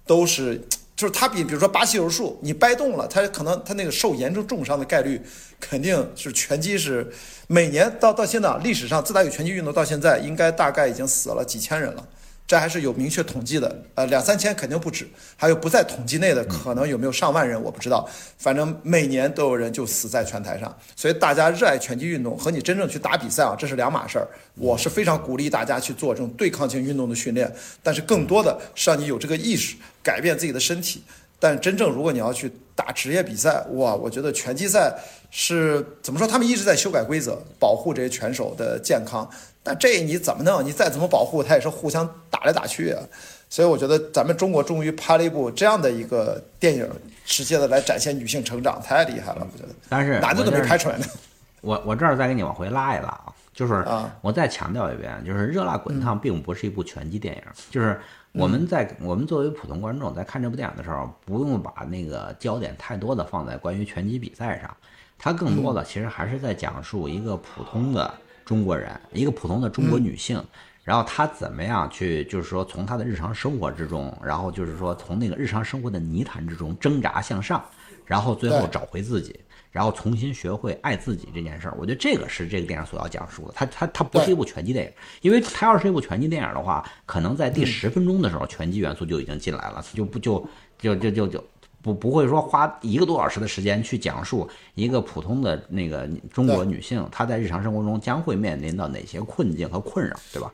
[0.05, 0.65] 都是。
[0.95, 5.21] 就是它比，比如说巴西柔术，你掰动了，它可能它那个受严重重伤的概率，
[5.59, 7.11] 肯定是拳击是
[7.47, 12.07] 每年到到现在历史上自打有拳击运动到现在，应该大概已经死了几千人了，
[12.47, 24.27] 这还是有明确统计的，呃，两三千肯定不止，还有不在统计内的，可能有没有上万人我不知道，反正每年都有人就死在拳台上，所以大家热爱拳击运动和你真正去打比赛啊，这是两码事儿。
[24.55, 31.03] 我是非常鼓励大家去做这种对抗性运动的训练，但是更多的是让你有这个意识，改变自己的身体。
[31.41, 34.93] 但真正如果你要去打职业比赛，哇，我觉得拳击赛
[35.31, 36.27] 是怎么说？
[36.27, 39.29] 他们一直在修改规则，保护这些拳手的健康。
[39.61, 40.63] 但这你怎么弄？
[40.65, 43.03] 你再怎么保护，他也是互相打来打去啊。
[43.49, 46.87] 所以我觉得咱们中国终于拍了一部这样的一个电影，
[47.25, 49.69] 直接的来展现女性成长，太厉害了，我觉得。
[49.89, 51.05] 但是男的都没拍出来呢。
[51.61, 57.99] 我我这儿再给你往回拉一拉啊，就是啊我再强调一遍，就是《热辣滚烫》并不是一部拳击电影，就是
[58.31, 64.77] 我们在我们作为普通观众在看这部电影的时候，不用把那个焦点太多的放在关于拳击比赛上，
[65.19, 68.11] 它更多的其实还是在讲述一个普通的
[68.45, 70.41] 中国人，一个普通的中国女性。
[70.81, 77.63] 然后她怎么样去，就是说从她的日常生活之中，然后就是说从那个日常生活的泥潭之中挣扎向上，
[78.05, 79.39] 然后最后找回自己，
[79.71, 81.75] 然后重新学会爱自己这件事儿。
[81.77, 83.53] 我觉得这个是这个电影所要讲述的。
[83.55, 90.43] 它它它不是一部拳击电影，因为它要是一部拳击电影的话，可能在第十分钟的时候，拳击元素就已经进来了，就不就
[90.79, 91.43] 就就就就。
[91.81, 100.51] 不不会说花一个多小时的时间去讲述一个普通的那个中国女性，她在日常生活中将会面临到哪些困境和困扰，对吧？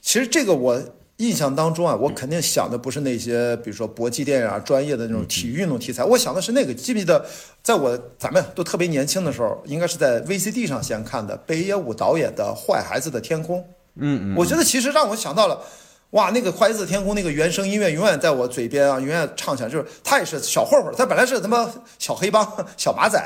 [0.00, 0.80] 其实这个我
[1.18, 6.74] 印象当中啊，我肯定想的不是那些，比如说搏击电影啊、专业的那种体育运动题材，我想的是那个。
[6.74, 7.24] 记不记得，
[7.62, 13.60] 在我咱们都特别年轻的时候，应该是在 VCD 上先看的北野武导演的《坏孩子的天空》。
[13.94, 15.62] 嗯嗯，我觉得其实让我想到了。
[16.14, 19.68] 哇，那个《坏孩子的天空》那个原声音乐永远在我嘴边啊，永远唱起来。
[19.68, 23.20] 就是他也是小混混，他本来是他妈小黑帮、小马仔，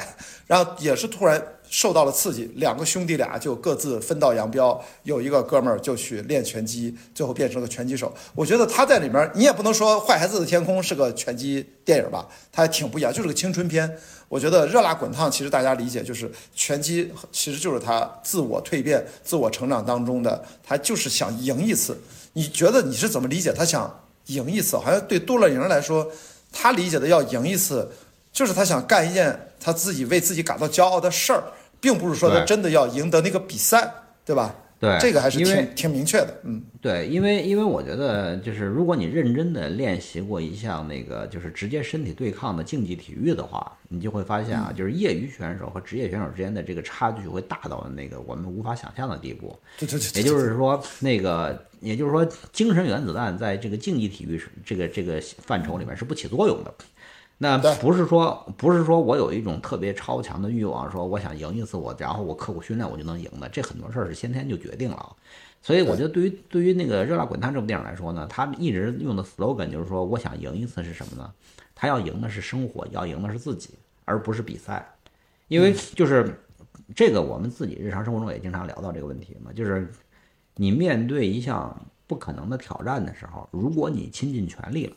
[0.47, 4.83] 然后也是突然受到了刺激，两个兄弟俩就各自分道扬镳。
[5.03, 8.11] 有一个哥们儿就去练拳击，最后变成了拳击手。
[8.35, 13.99] 我觉得他在里面，你也不能说《坏孩子的天空》是个拳击电影吧，他还挺不一样，就是个青春片。
[14.31, 21.95] 我觉得《热辣滚烫》其实大家理解就是拳击，其实就是他自我蜕变、自我成长当中的，他就是想赢一次。
[22.33, 24.77] 你觉得你是怎么理解他想赢一次？
[24.77, 26.11] 好像对杜乐莹来说，
[26.53, 27.91] 他理解的要赢一次，
[28.33, 31.43] 就是他想干一件他自己为自己感到骄傲的事儿，
[31.81, 33.93] 并不是说他真的要赢得那个比赛，
[34.25, 34.55] 对吧？
[34.81, 36.63] 对这个还是挺挺明确的，嗯。
[36.81, 49.59] 对，因为因为我觉得，就是如果你认真的练习过一项那个就是直接身体对抗的竞技体育的话，你就会发现啊，就是业余选手和职业选手之间的这个差距会大到那个我们无法想象的地步。
[49.79, 56.73] 对对对对，也就是说，那个也就是说，精神原子弹在这个竞技体育是这个这个范畴里面是不起作用的。
[57.41, 65.15] 那不是说不是说我有一种特别超强的欲望，说我想赢一次我，然后我刻苦训练我就能赢的，这很多事儿是先天就决定了啊。
[65.63, 71.33] 所以我觉得对于对于那个《热辣滚烫》这部电影来说呢，他一直用的 slogan 就是说，我想赢一次是什么呢？
[71.75, 73.71] 他要赢的是生活，要赢的是自己，
[74.05, 74.85] 而不是比赛。
[75.47, 76.41] 因为就是
[76.95, 79.89] 这个，我们自己日常生活中也经常聊到这个问题嘛，就是
[80.57, 84.97] 你面对一项不可能的挑战的时候，如果你倾尽全力了，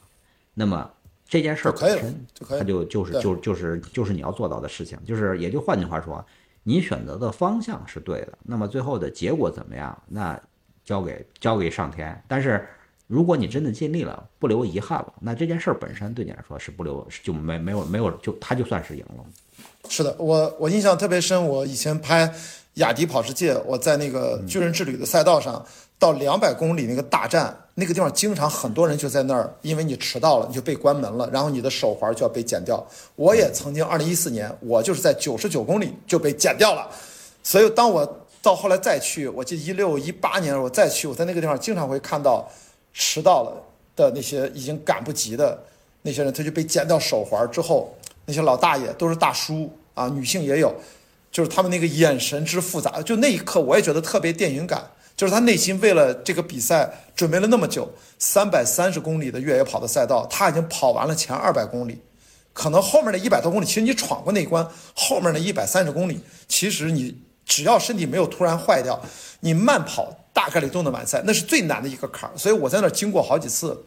[0.54, 0.92] 那么
[1.32, 6.24] 这件事本身，就可以了它就就是就就是就是你要做到的事情，就是也就换句话说，
[6.64, 10.38] 你选择的方向是对的，那么最后的结果怎么样，那
[10.84, 12.22] 交给交给上天。
[12.28, 12.68] 但是
[13.08, 19.24] 如果你真的尽力了，不留遗憾了，那这件事儿本身对你来说是不留就没没有没有就他就算是赢了。
[19.88, 22.30] 是的，我我印象特别深，我以前拍
[22.74, 25.66] 雅迪跑世界，我在那个巨人之旅的赛道上，
[26.02, 32.84] 到两百公里那个大站，那个地方经常很多人就在那儿，因为你迟到了，你就被关门了，然后你的手环就要被剪掉。
[33.16, 36.90] 我也曾经二零一四年，我就是在九十九公里就被剪掉了，
[37.44, 42.50] 所以当我到后来再去，我记得一六一八年我再去，我在那个地方经常会看到
[42.92, 43.64] 迟到了
[43.96, 45.64] 的那些已经赶不及的
[46.02, 50.74] 那些人，他就被剪掉手环之后，那些老大爷都是大叔啊，女性也有，
[51.32, 54.84] 就是他们那个眼神之复杂，就那一刻我也觉得特别电影感，
[55.22, 62.02] 就是他内心为了这个比赛准备了那么久，三百三十公里的越野跑的赛道，他已经跑完了前二百公里，
[62.54, 69.00] 可能后面的一百多公里，其实你闯过那一关，后面的一百三十公里，其实你只要身体没有突然坏掉，
[69.42, 72.36] 你慢跑大概率都能完赛，那是最难的一个坎儿。
[72.36, 73.80] 所以我在那儿经过好几次，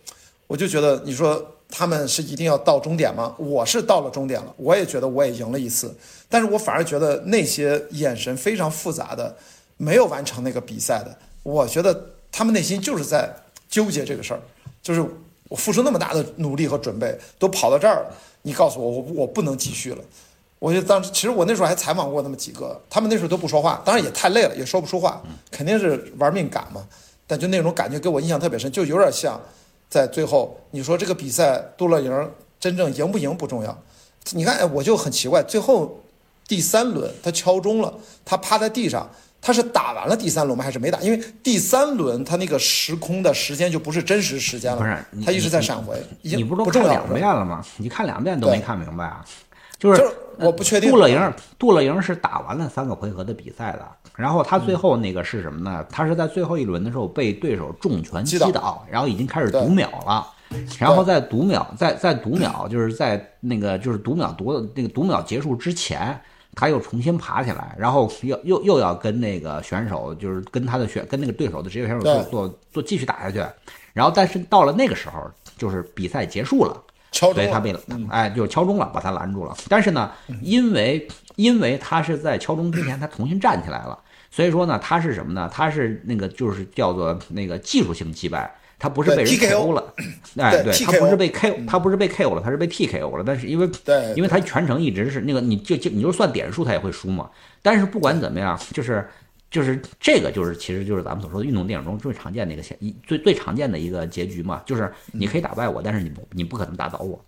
[0.46, 3.34] 我就觉得你说他们是一定要到终点吗？
[3.38, 5.92] 我是到了终点了，我也觉得我也赢了一次，
[6.28, 9.36] 但是我反而觉得那些眼神非常复杂的，
[9.76, 13.34] 没有完成那个比赛的，我觉得他们内心就是在
[13.68, 14.40] 纠结这个事儿，
[14.82, 15.04] 就是
[15.48, 20.02] 我付出那么大的努力和准备，都跑到这儿了，你告诉我我我不能继续了。
[20.58, 26.86] 我就当时，其实我那时候还采访过那么几个，他们那时候都不说话，当然也太累了，也说不出话，肯定是玩命赶嘛。
[27.26, 29.40] 但就那种感觉给我印象特别深，就有点像
[29.90, 33.82] 在最后，你说这个比赛杜乐莹真正赢不赢不重要，
[34.32, 36.00] 你看，我就很奇怪，最后
[36.48, 37.92] 第三轮他敲钟了，
[38.24, 39.10] 他趴在地上，
[39.44, 40.64] 他是打完了第三轮吗？
[40.64, 40.98] 还是没打？
[41.00, 47.44] 因为第三轮他那个时空的时间就不是真实时间了，不是他一直在闪回，已经你不是都看两遍了。
[47.44, 47.62] 吗？
[47.76, 49.22] 你看两遍都没看明白啊？
[49.78, 50.02] 就是
[50.38, 55.84] 我不确定杜乐莹，杜乐莹是打完了三个回合的比赛的，然后他最后那个是什么呢？
[55.90, 60.26] 他是在最后一轮的时候被对手重拳击击倒倒，然后已经开始读秒了。
[60.78, 66.18] 然后在读秒，在在读秒，就是在那个就是读秒读的那个读秒结束之前，
[66.54, 73.38] 他又重新爬起来，然后又又又要跟那个选手，就是跟他的选跟那个对手的职业选手做做做继续打下去。
[73.92, 76.82] 然后但是到了那个时候，就是比赛结束了。
[77.12, 77.72] 敲钟了，所以他被
[78.10, 79.56] 哎就敲钟了，把他拦住了。
[79.68, 80.10] 但是呢，
[80.42, 83.96] 因为因为他是在敲钟之前他重新站起来了，
[84.32, 85.48] 所以说呢，他是什么呢？
[85.52, 88.52] 他是那个就是叫做那个技术性击败，
[88.84, 89.94] 他不是被人对 TKO 了，
[90.36, 93.24] 哎，对对他不是被 KO，他不是被 KO 了，他是被 TKO 了。
[93.26, 97.30] 但是因为对因为他全程一直是那个，你就就你就算点数他也会输嘛。
[97.62, 99.08] 但是不管怎么样，就是。
[99.50, 107.24] 就是这个，就是其实就是咱们所说的运动电影中最常见的一个现一最最常见的一个结局嘛，就是你可以打败我，但是你不你不可能打倒我。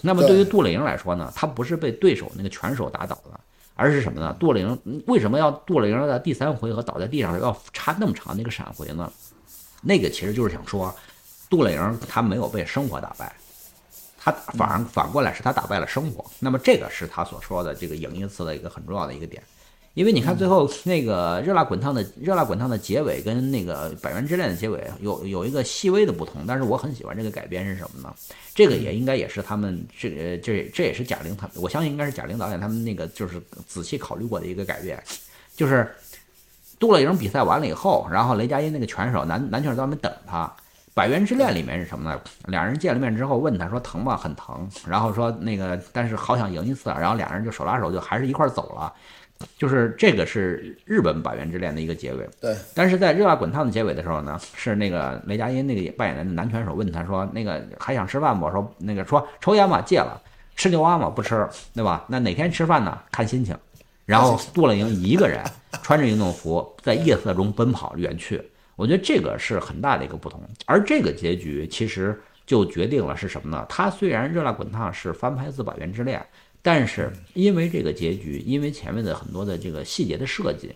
[0.00, 3.38] 那么对于杜蕾莹来说呢，他不是被对手那个拳手打倒的，
[3.74, 4.34] 而是什么呢？
[4.40, 9.12] 杜蕾莹为什么要杜蕾莹要在第三回合倒在地上要插那么长的一个闪回呢？
[9.86, 10.94] 那个其实就是想说，
[11.48, 13.32] 杜乐莹她没有被生活打败，
[14.18, 16.24] 她反而反过来是她打败了生活。
[16.40, 19.42] 那么这个是他所说的这个影一次的一个很重要的一个点。
[19.94, 28.14] 因为你看最后那个热辣滚烫的热辣滚烫的结尾跟那个百元之恋的结尾有有一个细微的不同，但是我很喜欢这个改编是什么呢？
[28.54, 35.02] 这个也应该也是他们这个这这也是贾玲他我相信应该是贾玲导演他们那个就是仔细考虑过的一个改变，
[35.56, 35.90] 就是
[36.78, 40.50] 杜乐莹比赛完了以后，然后雷佳音那个拳手男男拳手在外面等他。
[40.94, 42.18] 百元之恋里面是什么呢？
[42.46, 44.16] 两人见了面之后问他说疼吗？
[44.16, 44.66] 很疼。
[44.88, 48.92] 然后说那个但是好想赢一次，然后俩人就手拉手就还是一块儿走了。
[49.58, 52.26] 就是这个是日本百元之恋的一个结尾。
[52.40, 60.18] 对，但是在热辣滚烫的结尾的时候呢，是那个雷佳音那个扮演的男拳手问他说：“那个还想吃饭不？”说那个说抽烟吗戒了，
[60.56, 62.06] 吃牛蛙吗不吃，对吧？
[62.08, 62.98] 那哪天吃饭呢？
[63.12, 63.54] 看心情。
[64.06, 65.44] 然后杜乐莹一个人
[65.82, 68.42] 穿着运动服在夜色中奔跑远去，
[68.76, 70.40] 我觉得这个是很大的一个不同。
[70.64, 73.66] 而这个结局其实就决定了是什么呢？
[73.68, 76.18] 它虽然热辣滚烫是翻拍自《百元之恋》。
[76.62, 80.74] 但是因为这个结局，因为前面的很多的这个细节的设计，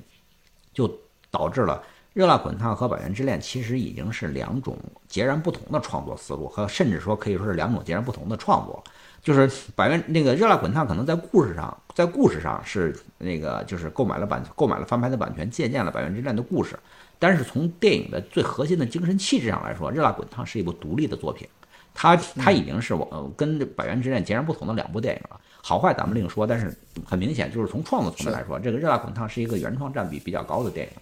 [0.72, 0.88] 就
[1.32, 8.84] 导致了《热辣滚烫》和《百元之恋》其实已经是两种截然不同的创作思路，和甚至说可以说是两种截然不同的创作。
[9.22, 16.78] 就是百元那个《热辣滚烫》可能在故事上，在故事上是那个就是购买了版购买了翻拍的版权，借鉴了《百元之战》的故事，
[17.18, 21.46] 但是从电影的最核心的精神气质上来说，《热辣滚烫》是一部独立的作品。
[21.92, 25.38] 它它已经是我呃跟《百元之战》截然不同的两部电影了。
[25.60, 30.92] 好坏咱们另说，但是很明显，就是从创作层面来说，这个《热辣滚烫》是一个原创占比比较高的电影。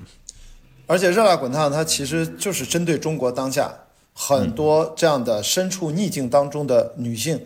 [0.86, 3.70] 而且《热辣滚烫》它其实就是针对中国当下
[4.14, 7.38] 很多这样的身处逆境当中的女性，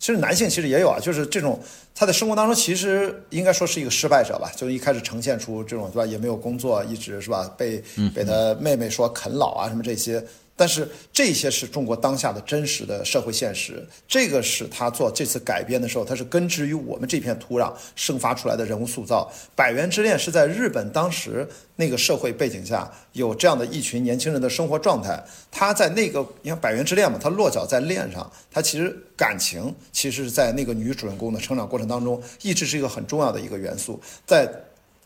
[0.00, 1.60] 其实男性其实也有啊，就是这种
[1.94, 7.80] 他在生活当中其实应该说是一个失败者吧，就一开始呈现出这种对吧，也没有工作，一直是吧被
[8.12, 10.24] 被他妹妹说啃老啊什么这些。
[10.60, 19.32] 但是这些是中国当下的真实的社会现实，这个是他做这次改编的时候，他是根植于我们这片土壤生发出来的人物塑造。
[19.56, 25.18] 《百元之恋》是在日本当时那个社会背景下有这样的一群年轻人的生活状态。
[25.50, 33.98] 他在那个你看《百元之恋》嘛，他落脚在恋上，他其实感情其实是在那个女主人公的成长过程当中，一直是一个很重要的一个元素。
[34.26, 34.46] 在，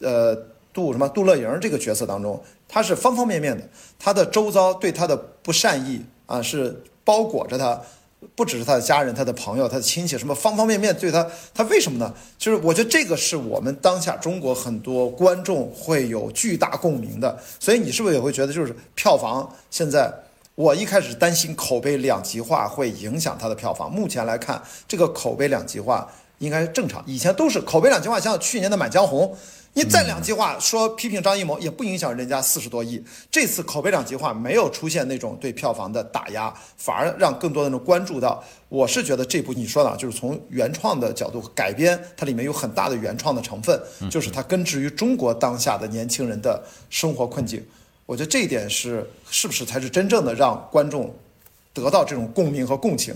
[0.00, 0.36] 呃。
[0.74, 2.42] 杜什么杜乐莹这个角色当中，
[2.74, 3.62] 他是方方面面的，
[4.00, 7.80] 他的周遭对他的不善意啊，是包裹着他，
[8.34, 12.12] 不只是他的家人、他的朋友、他的亲戚，什么方方面面对他，他为什么呢？
[12.36, 20.12] 就是我觉得这个是我们当下中国很多观众会有巨大共鸣的，所以你是不是也会觉得，就是票房现在，
[20.56, 29.26] 我一开始担心口碑两极化会影响它的票房，目前来看，这个口碑两极化应该正常，以前都是口碑两极化，像去年的《满江红》。
[29.76, 33.02] 你再两极化说批评张艺谋也不影响人家四十多亿。
[33.28, 38.40] 这次口碑两极化没有出现那种对票房的打压，反而让更多的人关注到。
[38.68, 43.76] 我是觉得这部你说的，就是从原创的角度改编，它里面有很大的原创的成分，
[44.08, 47.60] 就是它根植于中国当下的年轻人的生活困境。
[48.06, 51.12] 我觉得这一点是是不是才是真正的让观众
[51.72, 53.12] 得到这种共鸣和共情，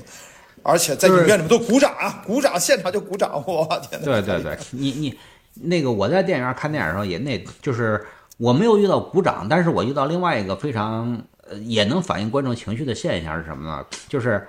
[0.63, 4.05] 而且在影院里面都鼓掌啊，鼓掌，现场就鼓掌，我天呐！
[4.05, 5.19] 对对对，你你。
[5.61, 8.07] 那个我在电影院看电影的时候也那，就是
[8.37, 13.85] 我没有遇到鼓掌，但是我遇到另外一个非常呃也能反映观众情绪的现象是什么呢？
[14.09, 14.47] 就是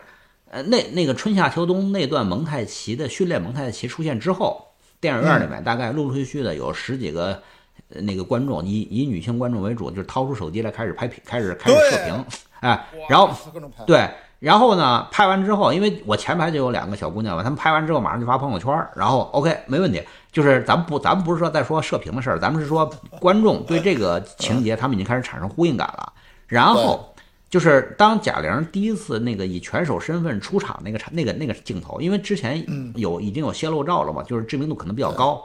[0.52, 4.64] 呃那那个春夏秋冬那段蒙太奇的训练蒙太奇出现之后，
[5.00, 7.42] 电影院里面大概陆陆续续的有十几个
[7.88, 12.26] 那个观众以以女性观众为主，就是掏出手机来开始拍屏，开始开始测评，
[12.60, 13.32] 哎，然后
[13.88, 14.08] 对。
[14.40, 26.14] 然后呢，拍完之后，因为我前排就有两个小姑娘嘛，她们拍完之后马上就发朋友圈，然后 OK 没问题，就是咱们不，咱们不是说在说射频的事儿，咱们是说观众对这个情节他们已经开始产生呼应感了。
[26.48, 27.14] 然后
[27.50, 32.66] 就是当贾玲第一次那个以拳手身份出场那个场那个那个镜头，因为之前
[32.96, 35.44] 有已经有泄露照了嘛，就是知名度可能比较高。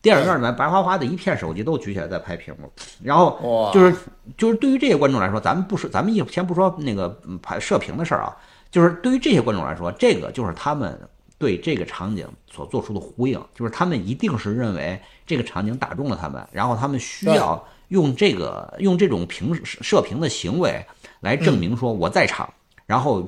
[0.00, 2.72] 电影院里面白花花的一片手机都举起来在拍屏幕，
[3.02, 3.96] 然后就是
[4.36, 7.08] 就是对于这些观众来说，咱们不说，咱们一先不说那个
[7.42, 8.36] 拍射频的事儿啊，
[8.70, 10.96] 就是对于这些观众来说，这个就是他们
[11.36, 20.80] 对这个场景所做出的呼应，就是他们一定是认为这个场景打中了他们，然后他们需要用这个用这种屏射频的行为
[21.18, 22.48] 来证明说我在场，
[22.86, 23.26] 然后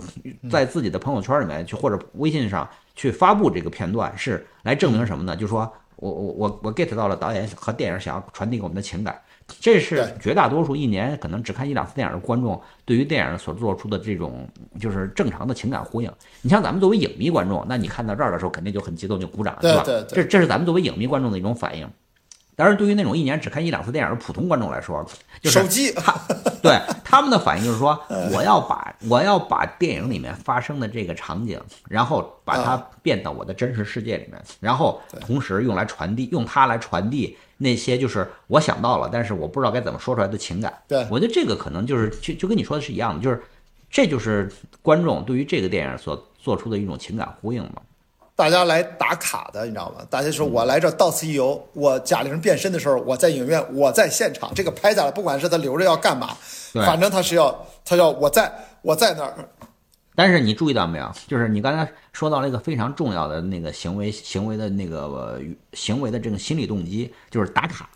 [0.48, 5.34] 在自己的朋友圈里面去或者微信上去发布这个片段，是来证明什么呢？
[5.34, 5.68] 就是说。
[6.00, 9.20] 我我我我 get 到了导演和电影想要传递给我们的情感，
[9.60, 14.48] 这是绝大多数一年可能只看一两次电影的观众对于电影所做出的这种
[14.80, 16.10] 就是正常的情感呼应。
[16.42, 19.82] 你像咱们作为影迷观众，那你看到这儿的时候肯定就很激动就鼓掌，对吧？
[19.84, 21.88] 对这这是咱们作为影迷观众的一种反应。
[22.60, 25.02] 但是对于那种一年只看一两次电影的普通观众来说，
[25.40, 25.90] 就是手机，
[26.62, 27.98] 对他们的反应就是说，
[28.34, 31.58] 我要把我要把电影里面发生的这个场景，
[31.88, 40.70] 然后把它变到我的真实世界里面，然后同时用来传递，用它来传递那些就是我想到了，但是我不知道该怎么说出来的情感。
[40.86, 43.42] 对我觉得这个可能就是就就跟你说的是一样的，就是
[43.90, 44.52] 这就是
[44.82, 47.80] 观众对于这个电影所做出的一种情感呼应嘛。
[48.40, 49.96] 大家来打卡的，你知道吗？
[50.08, 56.34] 大家说我来这到此一游，我贾玲变身的时候，我在影院，我在现场，这个拍下来，不管是他留着要干嘛，
[56.72, 59.34] 反正他是要，他要我在我在那儿。
[60.14, 61.12] 但是你注意到没有？
[61.28, 65.38] 就是你刚才说到了一个非常重要的那个行为行为的那个
[65.74, 67.90] 行为的这个心理动机，就是打卡，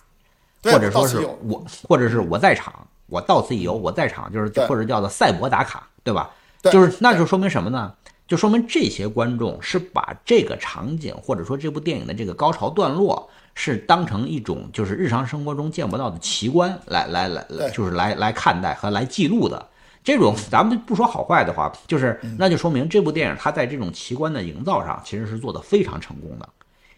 [0.63, 6.29] 或者说是我，或者是我在场，我到此一游，我在场，就是或者叫做赛博打卡，对吧？
[6.61, 7.95] 对就是那就说明什么呢？
[8.27, 19.69] 就说明这些观众是把这个场景或者说这部电影的这个高潮段落是当成一种就是日常生活中见不到的奇观来来来来，就是来来看待和来记录的。
[20.03, 26.49] 这种咱们不说好坏的话，就是那就说明这部电影它在这种奇观的营造上其实是做的非常成功的。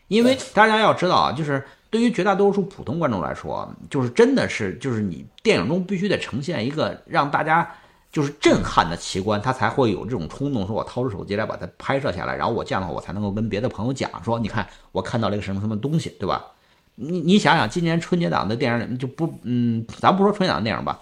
[0.07, 7.69] 因为大家要知道啊，就是对于绝大多数普通观众来说，就是真的是就是你电影中必须得呈现一个让大家。
[8.17, 16.43] 就是震撼的奇观，他才会有这种冲动，说我掏出手机来把它拍摄下来，然后我这样的话，我才能够跟别的朋友讲说，你看我看到了一个什么什么东西，对吧？
[16.95, 20.99] 你你想想，今年春节档的电影就不，嗯，咱不说春节档电影吧，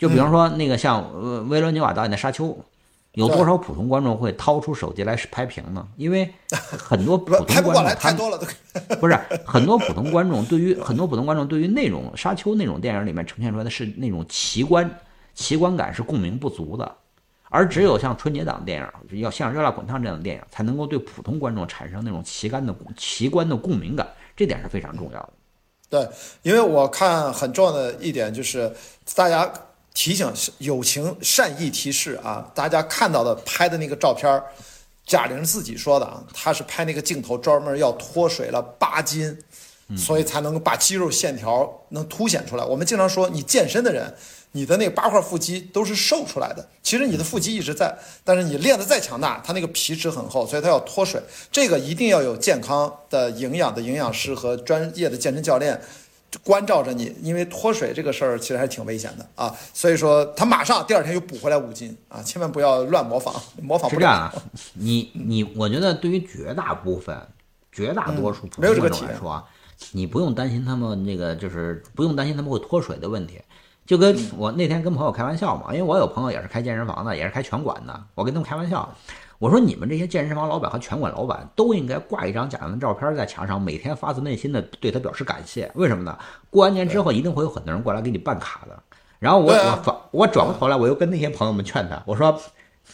[0.00, 2.46] 就比方说那个像呃维伦纽瓦导演的《沙丘》，
[3.12, 5.86] 有多少普通观众会掏出手机来拍屏呢？
[5.96, 8.40] 因为很多普通 观众太多了，
[8.98, 14.90] 不是很多普通观众对于很多普通观众对于那种《沙丘》那种电影里面呈现出来的是那种奇观。
[15.38, 16.96] 奇观感是共鸣不足的，
[17.48, 24.04] 而只有像春节档电影，要像《热辣滚烫》这样的电影，才能够对普通观众产生那种奇观的奇观的共鸣感，
[24.36, 25.30] 这点是非常重要的。
[25.88, 26.08] 对，
[26.42, 28.74] 因为我看很重要的一点就是
[29.14, 29.48] 大家
[29.94, 30.28] 提醒
[30.58, 34.42] 友情善意提示啊，大家看到的拍的那个照片，
[35.06, 39.38] 贾玲自己说的啊，她是拍那个镜头专门要脱水了八斤，
[39.96, 42.64] 所以才能够把肌肉线条能凸显出来。
[42.64, 44.12] 我们经常说，你健身的人。
[44.52, 51.22] 你的那个八块腹肌都是瘦出来的，其实你的腹肌一直在，但是你练得再强大，它那个皮脂很厚，所以它要脱水。
[51.52, 55.80] 这个一定要有健康的营养的营养师和专业的健身教练
[56.42, 59.54] 关照着你，因为脱水这个事儿其实还挺危险的啊。
[59.72, 64.34] 所以说他马上第二天又补回来五斤啊，千万不要乱模仿，模仿不是这样啊。
[64.74, 67.16] 你你，我觉得对于绝大部分、
[67.70, 69.44] 绝大多数普通观众来说啊，
[69.92, 73.40] 你不用担心他们那个，就是不用担心他们会脱水的问题。
[73.88, 78.04] 就跟我那天跟朋友开玩笑嘛，因为我有朋友也是开健身房的，也是开拳馆的。
[78.14, 78.86] 我跟他们开玩笑，
[79.38, 85.70] 我说你们这些健身房老板和拳馆老板都应该挂一张贾玲的照片在墙上，每天发自内心的对他表示感谢。
[85.74, 86.18] 为什么呢？
[86.50, 88.78] 过完年之后一定会有很多人过来给你办卡的。
[89.18, 92.38] 然后我我反我转过头来，我又跟那些朋友们劝他，我说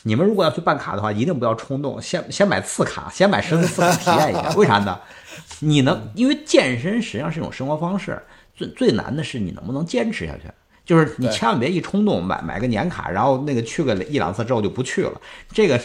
[0.05, 4.49] 你们如果要去办卡的话，一定不要冲动，先先买次卡，先买十次卡体验一下。
[4.57, 4.97] 为啥呢？
[5.59, 8.23] 你能因为健身实际上是一种生活方式，
[8.55, 10.45] 最最难的是你能不能坚持下去。
[10.85, 15.21] 就是你千万别一冲动买买个年卡，然后那个去个一两次之后就不去了。
[15.51, 15.81] 这个，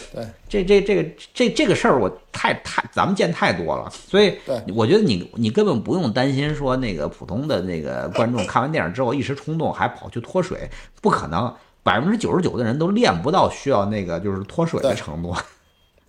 [0.48, 4.36] 这这这个这这个事儿我太太咱们见太多了，所以
[4.74, 10.68] 我觉得你你根本不用担心说那个普通的那个观众看完电影之后一时冲动还跑去脱水，
[11.00, 11.50] 不可能，
[11.82, 15.34] 百分之九十九的人都练不到需要那个就是脱水的程度。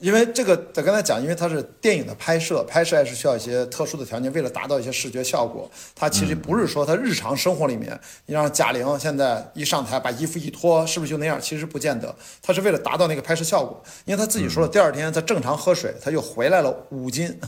[0.01, 5.69] 因为这个，在刚才讲，因为它是电影的拍摄，拍摄还是需要一些特殊的条件，为了达到一些视觉效果。
[5.95, 11.39] 它其实不是说他日常生活里面，你让贾玲现在一上台把衣服一脱，是不是就那样？
[11.39, 13.79] 其实不见得，他是为了达到那个拍摄效果。
[14.05, 17.39] 因为他自己说了，第二天他正常喝水，他又回来了五斤，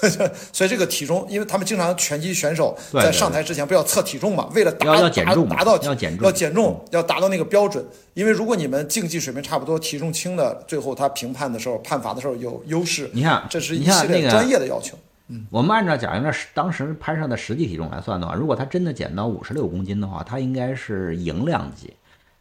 [0.52, 7.84] 所以这个体重，因为他们经常拳击选手在上台之前不要测体重嘛，为了达达达到要减重要减重要达到那个标准。
[8.14, 13.10] 因为如果你们竞技水平差不多，体重轻的，最后他评判的时候判罚的时候有优势。
[13.12, 14.98] 你看，这是一系列专业的要求。
[15.28, 21.92] 嗯，我们按照贾玲的当时拍上的实际体重来算的话，如果他真的减到五十六公斤的话，他应该是赢量级。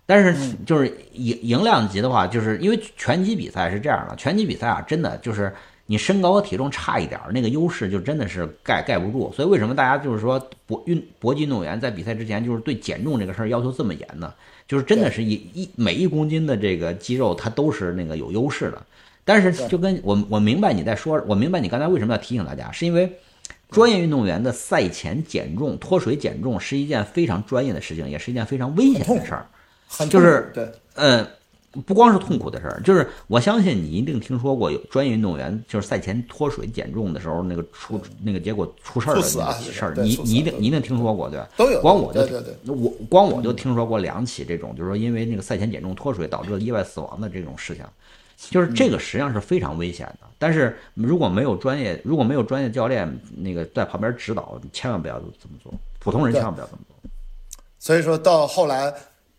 [0.05, 5.51] 但是就是赢赢量级的话，就是因为拳击比赛是这样的，拳击比赛啊，真的就是
[5.87, 9.31] 你身高和体重差一点儿，那个优势就真的是盖盖不住。
[9.35, 14.33] 所以为什么大家就是说搏运搏击运动员在比赛之前就是对减重这个事儿要求这么严呢？
[14.67, 18.81] 就是真的是一一每一公斤的这个肌肉，它都是那个有优势的。
[19.23, 23.11] 但是就跟我我明白你在说，我明白你刚才为什么要提醒大家，是因为
[23.69, 29.45] 专业运动员的赛前减重、脱水减重是一件非常专业的事情，也是一件非常危险的事儿。
[30.09, 31.27] 就是对，嗯。
[31.81, 39.39] 不光是痛苦的事儿，就是我相信你一定听说过有专业运动员就是赛前脱水减重的时候那个出那个结果出事儿的事
[39.83, 41.49] 儿，你你一定你一定听说过对吧？
[41.57, 41.81] 都有。
[41.81, 42.21] 光我就
[42.73, 47.83] 我光我就听说过两起这种，就是说因为那个赛前减重脱水导致意外死亡的这种事情，
[48.49, 50.27] 就是这个实际上是非常危险的。
[50.37, 56.95] 但是如果没有专业如果没有专业教练那个在旁边指导，千万不要这么做，普通人千万不要这么做。
[57.79, 58.93] 所以说到后来。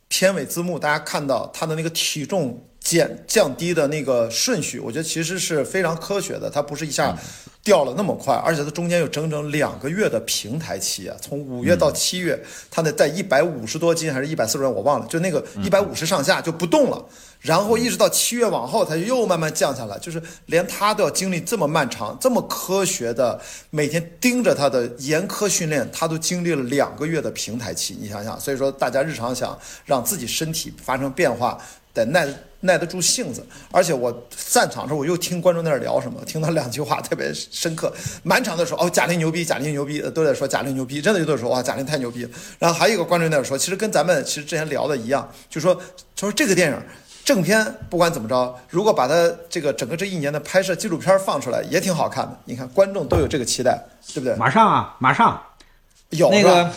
[0.08, 7.18] 片尾字幕，大家看到他的那个体重减降低的那个顺序，我觉得其实是非常科学的，它不是一下
[7.64, 17.04] 掉了那么快，而且它中间有整整两个月的平台期啊，从五月到七月，它那在一百五十多斤还是一百四十多，我忘了，就那个一百五十上下就不动了。
[17.40, 27.96] 然后一直到七月往后，它又慢慢降下来，就是连他都要经历这么漫长、这么科学的每天盯着他的严苛训练，他都经历了两个月的平台期。
[28.00, 31.58] 你想想，所以说大家日常想让自己身体发生变化，
[31.92, 32.26] 得耐
[32.60, 33.44] 耐得住性子。
[33.70, 37.92] 而且我散场的时候，我又听观众在那聊什么，听到两句话特别深刻，
[38.22, 42.30] 满场的时候哦贾玲牛逼，贾玲牛逼，都在说贾玲牛逼，真的就在说哇贾玲太牛逼了。
[42.58, 45.82] 然后还有一个观众在那说，其实跟咱们其实之前聊的一样，就说他
[46.16, 46.82] 说这个电影。
[47.26, 52.38] 正片不管怎么着，如果把它这个整个这一年的拍摄纪录片放出来，也挺好看的。
[52.44, 53.76] 你看，观众都有这个期待，
[54.14, 54.36] 对不对？
[54.36, 55.42] 马上啊，马上
[56.10, 56.70] 有那个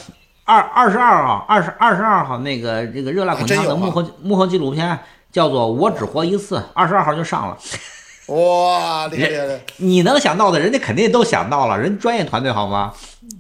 [0.46, 5.00] 二二十二号，二十二十二号那个这个热辣滚烫的幕后幕后纪录片
[5.32, 7.58] 叫做《我只活一次》，二十二号就上了。
[8.28, 9.60] 哇，厉害厉害！
[9.78, 12.94] 你能想到的，人家肯定都想到了，人专业团队好吗？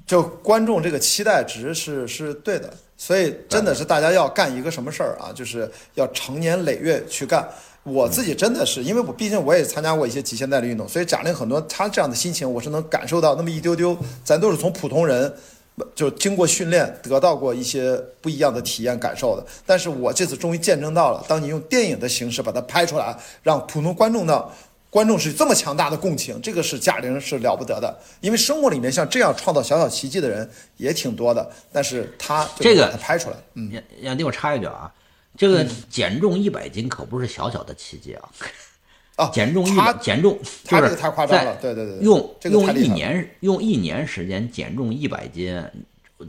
[0.05, 2.73] 就观众这个期待值是是对的。
[2.97, 5.31] 所以真的是大家要干一个什么事儿啊？
[5.33, 7.47] 就是要成年累月去干。
[7.83, 13.95] 我自己真的是，因为我毕竟我也参加过一些极限耐力运动，所以贾玲很多她这样的心情，我是能感受到那么一丢丢。
[14.23, 15.33] 咱都是从普通人
[15.95, 19.45] 就经过训练得到过一些不一样的体验感受的。
[19.65, 24.49] 但是我这次终于见证到了，当你用电影的形式把它拍出来，让普通观众的
[24.89, 27.95] 观众是这么强大的共情，这个是贾玲是了不得的。
[28.21, 34.91] 因为生活里面像这样创造小小奇迹的人也挺多的，但是他这个拍出来，嗯，杨杨迪，我插一句啊，
[35.38, 38.30] 这个减重一百斤可不是小小的奇迹啊！
[39.20, 45.61] 啊，减重一百减重就是太夸张在了，对对对对，用用一年用一年时间减重一百斤，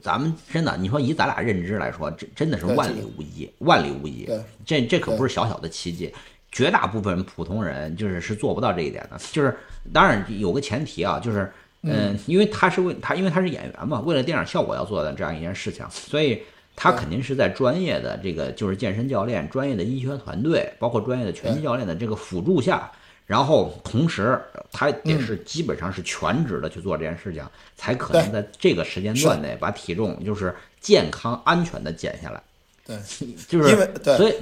[0.02, 4.40] 咱们真的，你说以咱俩认知来说，这真的是万里无一，万里无一对。
[4.66, 6.12] 这这可不是小小的奇迹，
[6.50, 9.16] 绝大部分普通人就是是做不到这一点的。
[9.30, 9.56] 就是
[9.92, 11.48] 当然有个前提啊，就是
[11.82, 16.42] 嗯，因为他是为他因为他是演员嘛，为了电影效果要做的这样一件事情，所以。
[16.82, 22.90] 他肯定是在专业的这个就是健身教练、专业的医学团队，包括专业的拳击教练的这个辅助下，
[23.26, 24.40] 然后同时
[24.72, 27.44] 他也是基本上是全职的去做这件事情，
[27.76, 32.42] 才可能在这个时间段内把体重就是健康安全的减下来。
[32.86, 32.98] 对，
[33.46, 34.16] 就是因为对。
[34.16, 34.34] 所以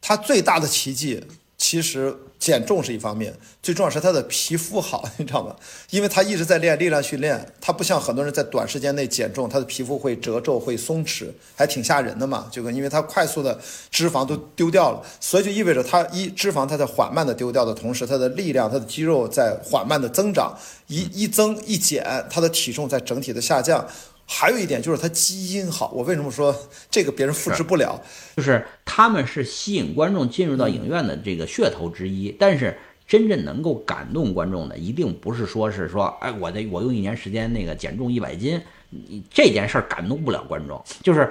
[0.00, 1.20] 他最大的奇迹
[1.56, 3.32] 其实减重是一方面，
[3.62, 5.54] 最重要是他的皮肤好， 你知道吗？
[5.90, 12.48] 因为他一直在练力量训练，他不像很多人在短时间内减重，他的皮肤会褶皱、会松弛，还挺吓人的嘛。
[12.50, 13.56] 就跟因为他快速的
[13.92, 20.52] 脂肪都丢掉了，所以就意味着他一脂肪它在缓慢的丢掉的同时，他的力量、他的肌肉在缓慢的增长，
[20.88, 23.86] 一一增一减，他的体重在整体的下降。
[24.34, 26.56] 还有一点就是他基因好，我为什么说
[26.90, 28.00] 这个别人复制不了？
[28.34, 32.74] 就是他们是吸引观众进入到影院的这个噱头之一，但是
[33.06, 38.58] 真正能够感动观众的，一定不是说是说，哎，我的我用一年时间那个减重一百斤，
[38.88, 40.82] 你这件事儿感动不了观众。
[41.02, 41.30] 就是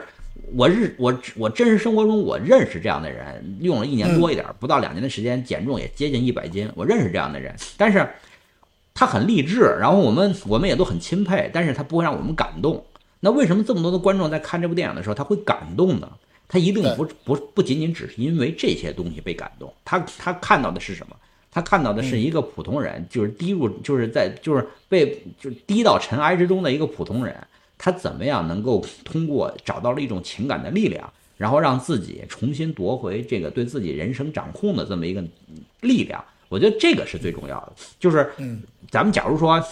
[0.55, 8.07] 我日我我真实生活中我认识这样的人，用了一年多一点，不到两年的时间减重也接近一百斤，我认识这样的人，但是
[8.93, 12.85] 他很励志，然后我们我们也都很钦佩，但是他不会让我们感动。
[13.23, 16.11] 那为什么这么多的观众在看这部电影的时候他会感动呢？
[16.49, 21.15] 他一定不不不仅仅只是因为这些东西被感动，他他看到的是什么？
[21.49, 27.33] 他看到的是一个普通人，就是低入就是在就是被就是低到尘埃之中的一个普通人，
[27.77, 35.23] 他怎么样能够通过找到了一种情感的力量，然后让自己重新夺回这个对自己人生掌控的这么一个
[35.81, 36.21] 力量？
[36.49, 37.73] 我觉得这个是最重要的。
[37.97, 38.29] 就是，
[38.89, 39.63] 咱们假如说。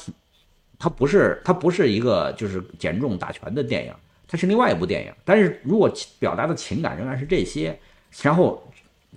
[0.79, 3.93] 它不是，它不是一个就是减重打拳的电影，
[4.27, 5.13] 它是另外一部电影。
[5.25, 7.77] 但是如果表达的情感仍然是这些，
[8.21, 8.65] 然后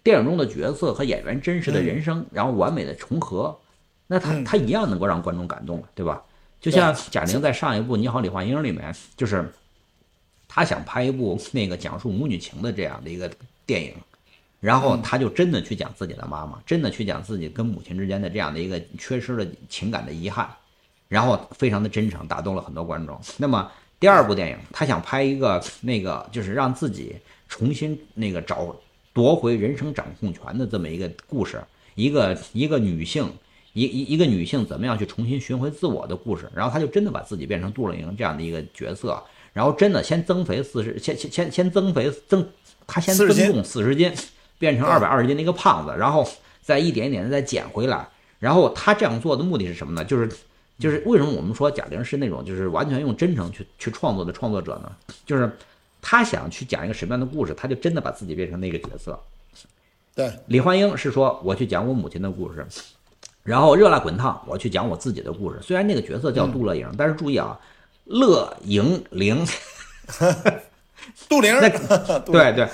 [0.03, 3.57] 电影中的角色和演员真实的人生，然后完美的重合，
[4.09, 6.23] 那他他一样能够让观众感动了，对吧？
[6.61, 9.49] 就像贾玲在上一部《你好，李焕英》里面，就是
[10.49, 13.31] 她想拍一部那个讲述母女情的这样的一个
[13.65, 13.95] 电影，
[14.61, 20.49] 然后他就真的去讲自己的妈妈，真的去讲自己跟母亲之间的这样的一个缺失的情感的遗憾。
[21.13, 23.21] 然后非常的真诚，打动了很多观众。
[23.37, 27.15] 那么第二部电影，他想拍一个那个，就是让自己
[27.51, 28.75] 重新那个找
[29.13, 31.63] 夺回人生掌控权的这么一个故事，
[31.97, 33.31] 一个一个女性，
[33.75, 36.51] 一一一个女性怎么样去重新寻回自我的故事。
[36.55, 42.49] 然后他就真的把自己变成杜乐莹这样的一个角色，然后真的先增肥四十，先先先先增肥增，
[42.87, 44.11] 他先增重四十斤，
[44.59, 46.27] 变成二百二十斤的一个胖子，然后
[46.63, 48.09] 再一点一点的再减回来。
[48.39, 50.03] 然后他这样做的目的是什么呢？
[50.03, 50.27] 就是。
[50.79, 54.91] 就是为什么我们说贾玲是那种就是完全用真诚去去创作的创作者呢？
[55.25, 55.51] 就是
[56.01, 59.19] 他想去讲一个什么样的故事，他就真的把自己变成那个角色。
[60.15, 62.67] 对，李焕英是说我去讲我母亲的故事，
[63.43, 65.59] 然后热辣滚烫我去讲我自己的故事。
[65.63, 67.59] 虽然那个角色叫杜乐莹，但是注意啊，
[68.05, 69.47] 乐莹玲。
[71.29, 71.55] 杜玲，
[72.27, 72.69] 对对，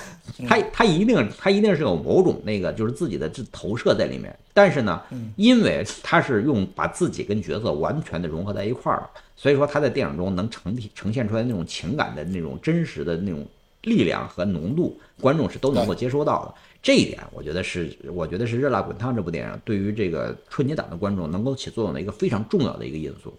[0.47, 5.01] 他他一定他一定是有某种那个就是自己的这投射在里面，但是呢，
[5.35, 13.45] 因为他是用把自己跟角色完全的融合在一块儿了，所以说他在电影中能呈呈现出来那种情感的那种真实的那种
[13.83, 16.53] 力量和浓度，观众是都能够接收到的。
[16.81, 23.33] 这一点，我觉得是我觉得是《热辣滚烫》这部电影对于这个春节档的观众能够起作用的一个非常重要的一个因素。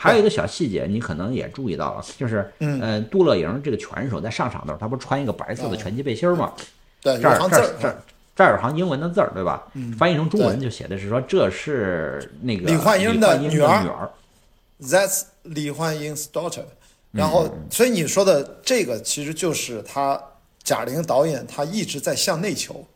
[0.00, 6.52] 还有一个小细节，你可能也注意到了，就是，呃，杜乐莹这个拳手在上场的时候，他不是穿一个白色的拳击背心吗？
[7.02, 8.02] 对，这儿这儿儿这儿
[8.36, 9.66] 这儿有行英文的字儿，对吧？
[9.98, 14.08] 翻译成中文就写的是说这是那个李焕英的女女儿女儿。
[14.80, 16.62] That's 李焕英 's daughter。
[17.10, 20.22] 然后，所以你说的这个其实就是他
[20.62, 22.86] 贾玲导演他一直在向内求，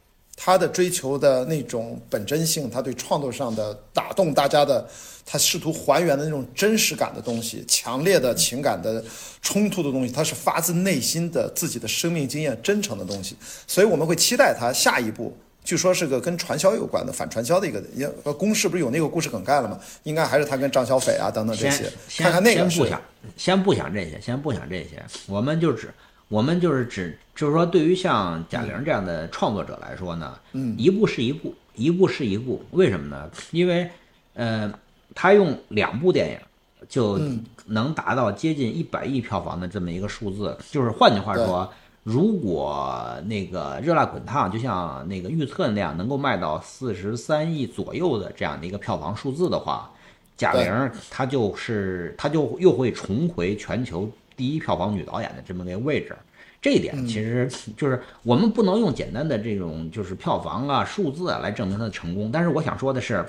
[0.45, 4.85] 他的追求的那种本真性，他对创作上的打动大家的，
[5.25, 9.05] 他试图还原的那种真实感的东西，强烈的情感的
[9.41, 13.37] 冲突的东西，他是发自内心的自己的生命经验真诚的东西，
[13.69, 15.33] 所以我们会期待他下一步
[15.65, 19.79] 据说是个跟传销有关的反传销的一个，也公式不是有那个故事梗概了吗？
[20.03, 21.89] 应该还是他跟张小斐啊等等这些，
[22.19, 22.99] 看看那个先，
[23.37, 25.95] 先不想这些，先不想这些，我们就只
[26.33, 33.31] 我们就是只就是说，对于像贾玲这样的创作者来说呢，嗯，一步是一步，一步是一步，为什么呢？
[33.51, 33.87] 因为
[34.33, 34.73] 呃，
[35.15, 36.39] 他用两部电影
[36.89, 41.71] 就嗯能达到接近一百亿票房的这么一个数字，就是换句话说。
[42.05, 49.89] 如果那个热辣滚烫就像那个预测那样，能够卖到四十三亿左右的这样的一个票房数字的话，
[50.37, 56.17] 贾玲她就是她就又会重回全球第一票房女导演的这么个位置。
[56.61, 62.31] 这一点其实就是我们不能用简单的这种就是票房啊数字啊来证明它的成功。
[62.33, 63.25] 但是我想说的是，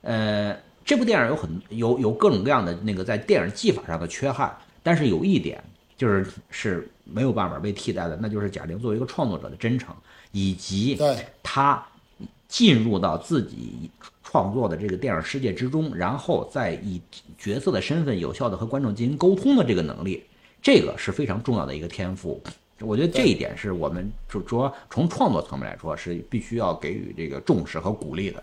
[0.00, 5.62] 呃，这部电影有很有有各种各样的那个在电影技法上的缺憾，但是有一点
[5.96, 6.88] 就是是。
[7.04, 9.94] 没有办法被替代的，那就是贾玲作为一个创作者的真诚，
[10.30, 10.96] 以及
[11.42, 11.84] 她
[12.46, 13.90] 进入到自己
[14.22, 17.02] 创作的这个电影世界之中，然后再以
[17.36, 20.22] 角色的身份有效的和观众进行沟通的这个能力，
[20.62, 22.40] 这个是非常重要的一个天赋。
[22.78, 28.42] 我觉得这一点是我们就说从创作层面来说是必须要给予这个重视和鼓励的。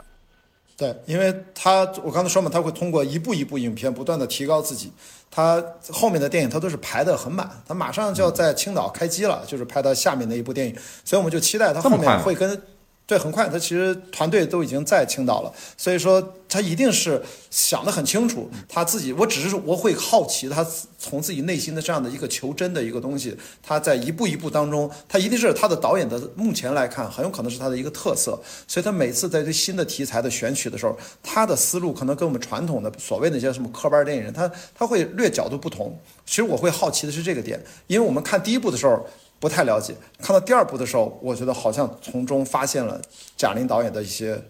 [0.78, 4.92] 对，因为他我刚才说嘛，他会通过一部一部影片不断的提高自己。
[5.32, 12.62] 他后面的电影他都是排的很满，他马上就要在青岛开机了，就是拍到下面的一部电影，所以我们就期待他后面会跟。
[13.10, 20.64] 对，很快，他其实团队都已经在青岛了，所以说他一定是想得很清楚，他自己，我只是我会好奇他
[21.00, 36.00] 从自己内心的这样的一个求真的一个东西，他在一步一步当中，他一定是他的导演的目前来看，很有可能是他的一个特色，所以他每次在对新的题材的选取的时候，他的思路可能跟我们传统的所谓那些什么科班电影人，他他会略角度不同。
[36.28, 39.04] 其实我会好奇的是这个点，因为我们看第一部的时候。
[39.40, 43.00] 不太了解，看到第二部的时候，我觉得好像从中发现了
[43.38, 44.42] 贾玲导演的一些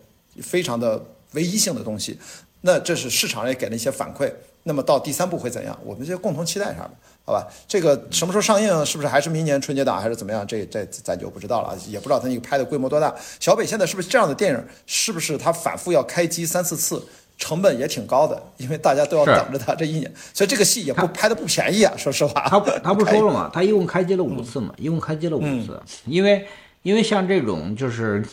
[0.42, 2.20] 非常的唯一性的东西。
[2.62, 4.32] 那这是市场也给了一些反馈。
[4.64, 5.80] 那么到第三部会怎样？
[5.86, 6.92] 我们就共同期待一下吧，
[7.26, 7.48] 好吧？
[7.68, 8.86] 这个什么时候上映？
[8.86, 10.46] 是不是还是明年春节档，还是怎么样？
[10.46, 13.16] 这这咱就不知道了，也不知道他那个拍的规模多大。
[13.40, 14.66] 小北现在是不是这样的电影？
[14.86, 17.02] 是不是他反复要开机三四次？
[17.40, 21.94] 成本也挺高的，因为大家都要等着他这一年，所以这个戏也不拍的不便宜啊。
[21.98, 23.50] 说实话，他 他不说了吗？
[23.52, 25.82] 他一共开机了五次嘛，一共开机了五次。
[26.06, 26.46] 因为
[26.84, 28.24] 因为像这种就是，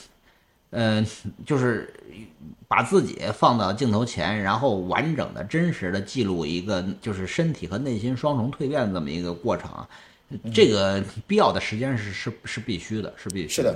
[0.70, 1.06] 嗯，
[1.46, 1.88] 就是
[2.66, 9.70] 把自己放到镜头前，然后完整的、真实的记录一个就是身体和内心双重蜕变这么一个过程，
[10.52, 13.72] 这个必要的时间是是是必须的，是必须的。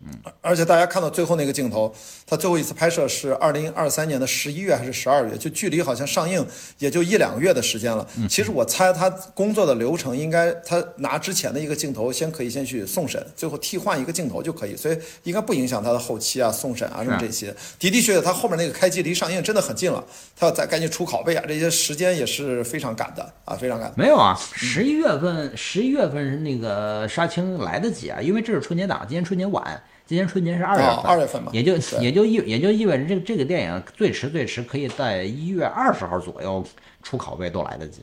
[0.00, 1.92] 嗯，而且大家看到最后那个镜头，
[2.24, 5.36] 他最后一次拍摄是二零二三年的十一月还是十二月？
[5.36, 6.46] 就距离好像上映
[6.78, 8.06] 也就一两个月的时间了。
[8.28, 17.48] 其实我猜他工作的流程应该，他拿之前的一个镜头先可以先去送审，最后替换一个镜头就可以，所以应该不影响他的后期啊、送审啊什么这些。
[17.80, 20.04] 的的确确，他后面那个开机离上映真的很近了，
[20.36, 23.92] 他要再赶紧出拷贝啊，这些时间也是非常赶的啊，非常赶。
[23.96, 29.82] 没有啊，十一月份，十一月份那个杀青来得及啊，因为这是春节档，今年春节晚。
[30.08, 36.64] 今年春节是二月份，二月份嘛，也就也就意也就意味着这这个电影最迟最迟可以在一月二十号左右
[37.02, 38.00] 出拷贝都来得及。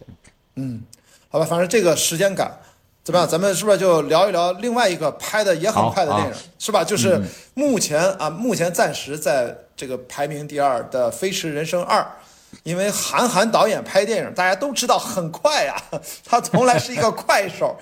[0.56, 0.84] 嗯，
[1.30, 2.56] 好吧，反正这个时间感
[3.03, 3.28] 怎么样？
[3.28, 6.84] 咱们是不是就聊一聊另外一个拍的也很快的电影，是吧？
[6.84, 7.20] 就是
[7.56, 11.99] 目前啊，目前暂时在这个排名第二的《飞驰人生二》，
[12.62, 15.76] 因为韩寒导演拍电影，大家都知道很快呀，
[16.24, 17.76] 他从来是一个快手。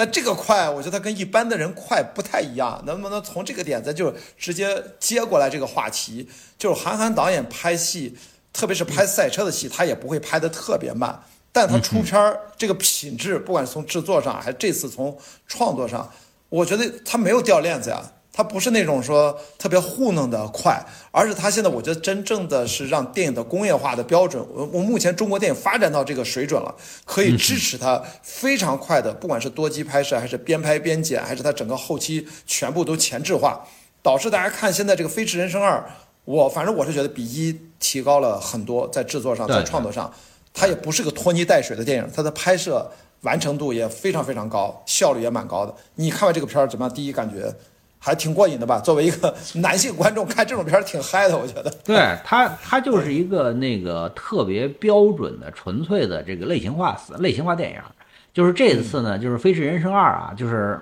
[0.00, 2.82] 那这个快，我觉得跟一般的人快不太一样。
[2.86, 6.26] 能不能从这个点，子就直接接过来这个话题？
[6.58, 8.16] 就是韩寒导演拍戏，
[8.50, 11.22] 特别是拍赛车的戏，他也不会拍的特别慢。
[11.52, 16.10] 但他出片儿这个品质，不管是从制作上，还是这次从创作上，
[16.48, 18.02] 我觉得他没有掉链子呀。
[18.32, 26.74] 它不是那种说特别糊弄的快，而是它现在我觉得真正的是让电影的工业化的标准，我我目前中国电影发展到这个水准了，
[27.04, 33.66] 可以支持它非常快的，不管是多机拍摄，还是边拍边剪，还是它整个后期全部都前置化，
[34.00, 35.78] 导致大家看现在这个《飞驰人生二》，
[36.24, 40.10] 我反正我是觉得比一提高了很多，在制作上，在创作上，
[40.54, 42.90] 它也不是个拖泥带水的电影，它的拍摄
[43.22, 45.74] 完成度也非常非常高，效率也蛮高的。
[45.96, 46.94] 你看完这个片儿怎么样？
[46.94, 47.52] 第一感觉？
[48.00, 48.80] 还挺过瘾的吧？
[48.80, 51.70] 作为一个 男性观众看这种片儿挺嗨的，我觉得。
[51.84, 57.76] 对他，他就是一个那个特别标准的、纯粹的这个类型化、类型化电影。
[58.32, 60.80] 就是这次呢，就是《飞驰人生二》啊，就是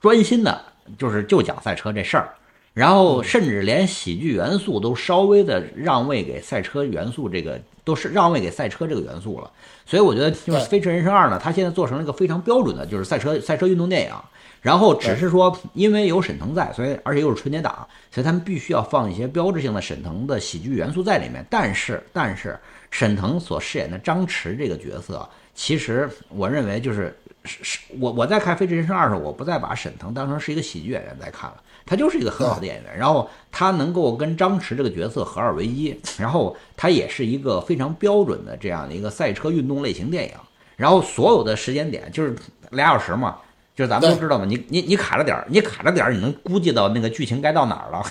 [0.00, 0.60] 专心的，
[0.98, 2.28] 就是就讲赛车这事儿，
[2.74, 7.58] 然后甚至连喜剧元素都稍微的让位给赛车元素这个。
[7.82, 9.50] 都是让位给赛车这个元素了。
[9.86, 14.12] 所以我觉得就是《飞驰人生二》呢，它现在做成了一个非常标准的，就是赛车赛车运动电影。
[14.60, 21.42] 然后只是说，因为有沈腾在，所以而且又是春节档，所以他们必须要放一些标志性的沈腾的喜剧元素在里面。
[21.48, 22.58] 但是，但是
[22.90, 31.56] 沈腾所饰演的张弛这个角色，其实我认为就是是是，我我在看《飞驰人生二》时，我不再把沈腾当成是一个喜剧演员在看了，
[31.86, 32.98] 他就是一个很好的演员。
[32.98, 40.34] 然后他能够跟张弛这个角色合二为一，然后他也是一个非常标准的这样的一个赛车运动类型电影。
[40.76, 42.36] 然后所有的时间点就是
[42.72, 43.38] 俩小时嘛。
[43.80, 48.04] 就是咱们都知道嘛，你你你卡着点儿，你卡着点儿，你能估计到那个剧情该到哪儿了，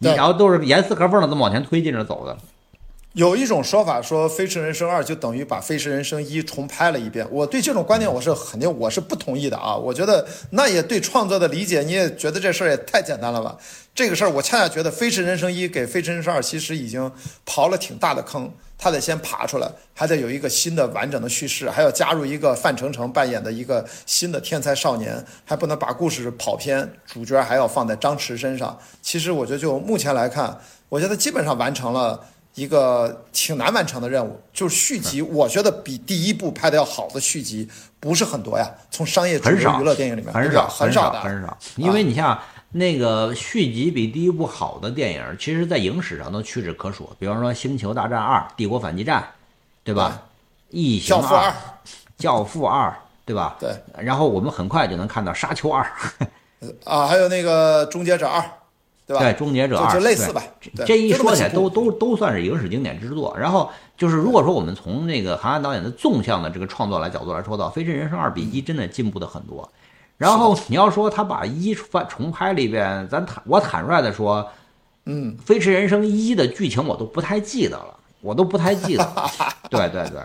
[0.00, 2.36] 你然后都是严丝合缝的这么往前推进着走的。
[3.14, 7.26] 有一种说法说，《飞驰人生二》就等于把《飞驰人生一》重拍了一遍。
[7.30, 9.74] 我对这种观点我是肯定我是不同意的啊！
[9.74, 13.56] 我觉得那也对创作的理解，你也觉得这事儿也太简单了吧？
[13.96, 17.10] 这个事儿我恰恰觉得，《飞驰人生一》给《飞驰人生二》其实已经
[17.46, 28.78] 刨了挺大的坑，他得先爬出来，还得有一个新的完整的叙事，还要加入一个范丞丞扮演的一个新的天才少年，还不能把故事跑偏，主角还要放在张弛身上。
[29.00, 32.20] 其实我觉得就目前来看，我觉得基本上完成了。
[32.56, 35.20] 一个挺难完成的任务，就是续集。
[35.20, 37.68] 我觉得比第一部拍的要好的续集
[38.00, 38.66] 不是很多呀。
[38.90, 41.58] 从商业、主流娱乐电影里面，很少、很少、很少。
[41.76, 42.40] 因为你像
[42.72, 47.08] 那个续集比第一部好的电影，其实在影史上都屈指可数。
[47.18, 49.20] 比方说《星球大战二》《帝国反击战》，
[49.82, 50.22] 对吧？
[50.70, 51.54] 异形二，
[52.18, 52.94] 教父二，
[53.24, 53.56] 对吧？
[53.60, 53.70] 对。
[53.98, 55.86] 然后我们很快就能看到《沙丘二》，
[56.84, 58.40] 啊，还有那个《终结者二》。
[59.06, 60.42] 对《终结者二》就类似吧，
[60.84, 63.32] 这一说起来都都都算是影史经典之作。
[63.38, 69.70] 然后就是，如果说我们从那个韩寒导演的纵向的这个创作来角度来说到《飞驰人生二》比一真的进步的很多。
[70.18, 74.48] 然后你要说他把一翻重拍了一遍，咱坦我坦率的说，
[75.04, 79.30] 嗯，《飞驰人生一》的剧情我都不太记得了，我都不太记得。
[79.70, 80.20] 对对对。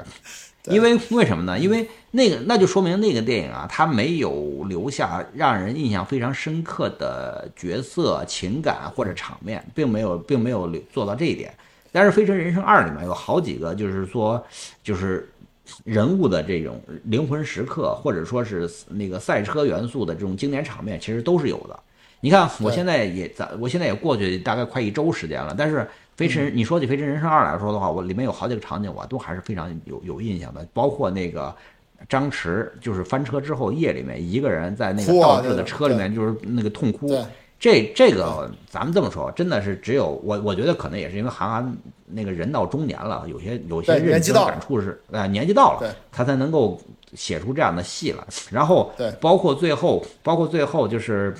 [0.66, 1.58] 因为为什么呢？
[1.58, 11.52] 因为那个那就说明那个电影啊，它没有留下让人印象非常深刻的角色情感或者场面，并没有并没有做到这一点。
[11.92, 14.46] 但是《飞驰人生二》里面有好几个，就是说，
[14.84, 15.28] 就是
[15.84, 21.80] 人物的这种灵魂时刻，或者说是那个赛车元素的这种经典场面，其实都是有的。
[22.20, 25.88] 你看，我现在也在，我现在也过去大概快一周时间了，但是。
[26.18, 30.64] 飞驰，你说起《飞驰人生二》来说的话，我里面有好几个场景，我都还是非常有有印象的。
[30.72, 31.56] 包括那个
[32.08, 37.08] 张弛，就是翻车之后夜里面一个人在那个倒置的车里面，就是那个痛哭。
[37.62, 46.82] 这这个咱们这么说，真的是只有我，我觉得可能也是因为韩寒那个人到中年了，有些有些认知感触是，呃，年纪到了，他才能够
[47.14, 48.24] 写出这样的戏来。
[48.50, 51.36] 然后，包括最后，包括最后就是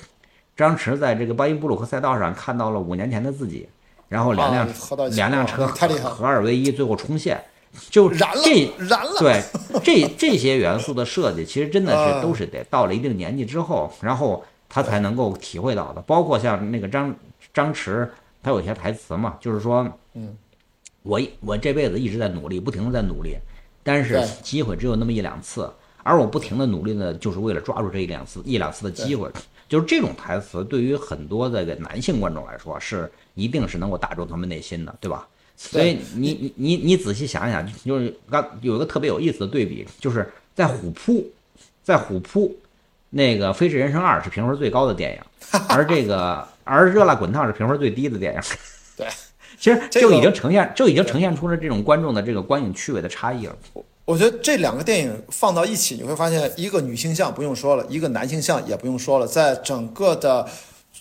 [0.56, 3.68] 张弛在这个巴音布鲁克赛道上看到了五年前的自己。
[4.08, 4.68] 然后两辆
[5.16, 7.42] 两辆车合二为一，最后冲线，
[7.88, 9.16] 就燃了，这燃了。
[9.18, 9.42] 对，
[9.82, 16.00] 这这些元素的设计，其实真的是都是得到了一定年纪之后，然后他才能够体会到的。
[16.00, 17.14] 包括像那个张
[17.52, 18.08] 张弛，
[18.42, 20.34] 他有些台词嘛，就是说，嗯，
[21.02, 23.36] 我我这辈子一直在努力，不停的在努力，
[23.82, 25.70] 但是机会只有那么一两次，
[26.02, 29.30] 而我不停的努力呢，就是为了抓住这一两次一两次的机会。
[29.68, 35.28] 就是这种台词，对于很多这个男性观众来说，是一定是能够打中他们内心的，对吧？
[35.56, 41.30] 所以你你你你仔细想想，就是刚有一个特别有意思的对比，就是在虎扑，
[41.82, 42.54] 在虎扑，
[43.14, 45.20] 那个《飞驰人生二》是评分最高的电影，
[45.68, 48.40] 而这个而《热辣滚烫》是评分最低的电影。
[48.96, 49.06] 对，
[49.60, 53.54] 其实就已经呈现就已经呈现出了这种观众的这个观影趣味的差异了。
[54.06, 59.26] 我觉得这两个电影放到一起，你会发现一个女性向不用说了，一个男性向也不用说了。
[59.26, 60.48] 在整个的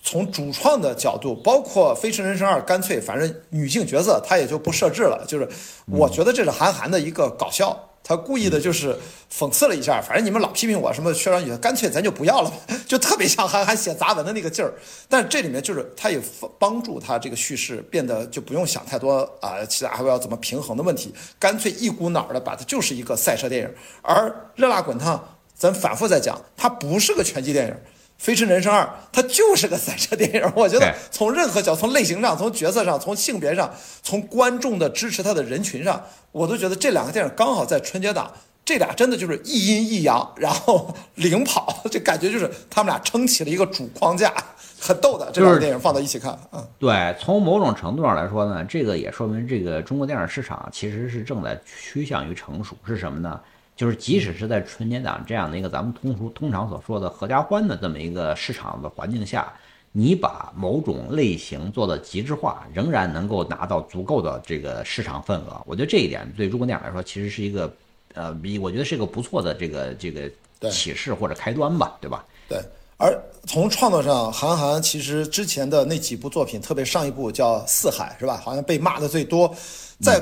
[0.03, 5.23] 从主创的角度，包括《飞驰人生二》，干脆反正女性角色他也就不设置了。
[5.27, 5.47] 就是
[5.85, 7.87] 我觉得这是韩寒的一个搞笑。
[8.03, 8.97] 他故意的就是
[9.31, 12.51] 讽刺了一下，反正你们老批评我什么缺少女，干脆咱就不要了，
[12.87, 14.73] 就特别像韩寒写杂文的那个劲儿。
[15.07, 16.19] 但这里面就是他也
[16.59, 23.73] 帮助他这个叙事变得就不用想太多啊，其他还要怎么平衡的问题，干脆一股脑的把它就是一个赛车电影。
[24.01, 25.17] 而《热辣滚烫》，
[25.55, 27.73] 咱反复在讲，它不是个拳击电影。
[28.21, 35.99] 《飞驰人生二》它就是个赛车电影， 我觉得从任何角，从类型上，从角色上，从性别上，从观众的支持他的人群上，
[36.31, 38.31] 我都觉得这两个电影刚好在春节档，
[38.63, 44.31] 这俩真的就是一阴一阳，然后领跑， 这感觉就是他们俩撑起了一个主框架，
[44.79, 45.27] 很逗的。
[45.33, 53.41] 这两个电影放到一起看，嗯，对，从某种程度上来说呢，这个也说明这个中国电影市场其实是正在趋向于成熟，是什么呢？
[53.81, 59.51] 就是即使是在春节档这样的一个咱们通俗通常所说的合家欢的这么一个市场的环境下，
[59.91, 65.59] 你把某种类型做到极致化，仍然能够拿到足够的这个市场份额。
[65.65, 67.73] 我觉得这一点对中国电影来说，其实是一个
[68.13, 70.29] 呃，比我觉得是一个不错的这个这个
[70.69, 72.23] 启示或者开端吧，对吧？
[72.47, 72.59] 对。
[72.97, 78.39] 而从创作上，韩寒其实之前的那几部作品，特别上一部叫《四海》，是吧？
[78.43, 79.51] 好像被骂的最多。
[79.99, 80.21] 再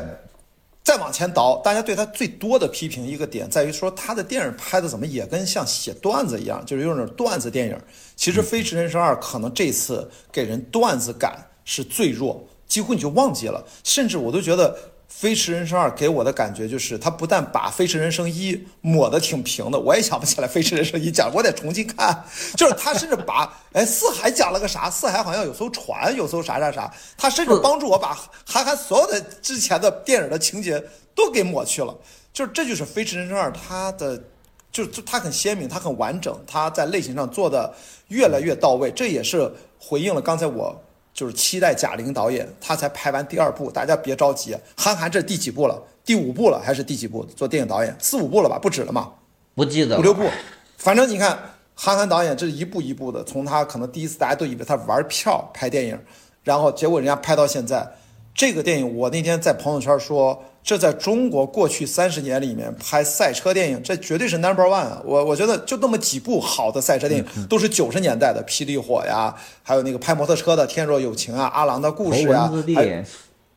[0.89, 7.77] 再往前倒，大家对他最多的批评一个点在于说，他的电影拍的怎么也跟像写段子一样，就是有种段子电影。
[8.15, 14.75] 其实《飞驰人生二》可能这次给人段子感是最弱，几乎你就忘记了，甚至我都觉得。
[15.19, 22.23] 《飞驰人生二》给我的感觉就是，他不但把《飞驰人生一》抹得挺平的，我也想不起来《飞驰人生一》讲，我得重新看。
[22.55, 24.89] 就是他甚至把， 哎，四海讲了个啥？
[24.89, 26.89] 四海好像有艘船，有艘啥啥啥。
[27.17, 30.81] 他甚至帮助我把韩寒所有的之前的电影的情节
[31.13, 31.93] 都给抹去了。
[32.31, 34.23] 就是这就是《飞驰人生二》，它的，
[34.71, 37.75] 就就它很鲜明，它很完整，它在类型上做的
[38.07, 38.89] 越来越到位。
[38.89, 40.81] 这也是回应了刚才我。
[41.13, 44.57] 就是期待贾玲导演，她才拍完第二部，大家别着急。
[44.75, 45.81] 韩寒这第几部了？
[46.05, 47.23] 第五部了还是第几部？
[47.35, 48.57] 做电影导演四五部了吧？
[48.57, 49.11] 不止了嘛？
[49.55, 50.29] 不记得五六部，
[50.77, 51.37] 反正你看
[51.75, 55.99] 韩寒导演这是一步一步的，从他可能第一次大家都以为他玩票拍电影，
[56.43, 57.87] 然后结果人家拍到现在，
[58.33, 60.43] 这个电影我那天在朋友圈说。
[60.61, 65.01] 这在中国过去三十年里面拍赛车电影，这绝对是 number one 啊！
[65.03, 69.33] 我我觉得就那么几部好的赛车电影，都是九十年代的《霹雳火》呀，
[69.63, 73.05] 还有那个拍摩托车的《天若有情》啊，《阿郎的故事》啊，还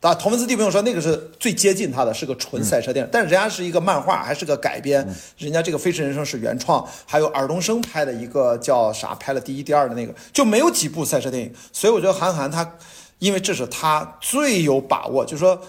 [0.01, 3.11] 啊，《头文字 D》不用说，那个是最接近他的，是个纯赛车电影。
[3.13, 11.53] 但是人家是一个漫画，还是个改编，人家这个《飞驰人生》是原创，还有尔冬升拍的一个叫啥，拍了第一、第二的那个，就没有几部赛车电影。
[11.73, 12.77] 所以我觉得韩寒他，
[13.19, 15.61] 因为这是他最有把握，就是说。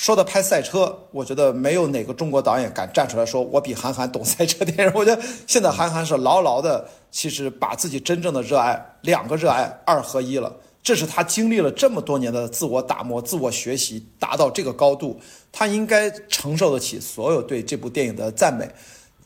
[0.00, 4.92] 说到拍赛车，我觉得没有哪个中国导演敢站出来说我比韩寒懂赛车电影。
[4.94, 10.50] 我觉得现在韩寒是牢牢的，其实把自己真正的热爱两个热爱二合一了。
[10.82, 15.20] 这是他经历了这么多年的自我打磨、自我学习，达到这个高度，
[15.52, 18.66] 他应该承受得起所有对这部电影的赞美。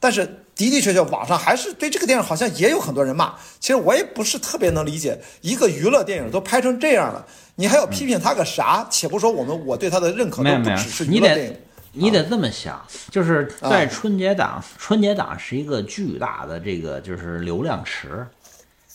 [0.01, 3.35] 但是的的确确，网上还是对这个电影好像也有很多人骂。
[3.59, 7.27] 其实我也不是特别能理解，一个娱乐电影都拍成这样了。
[7.57, 8.87] 你还要批评他个啥？
[8.91, 11.57] 且不说我们我对他的认可都不只是娱乐电影。
[11.97, 18.27] 你得这么想，就是在春节档，春节档是一个巨大的这个就是流量池。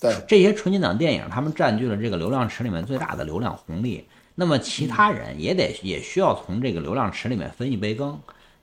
[0.02, 4.06] 对，这些春节档电影，他们占据了这个流量池里面最大的流量红利。
[4.36, 8.20] 那么其他人也得也需要从这个流量池里面分一杯羹。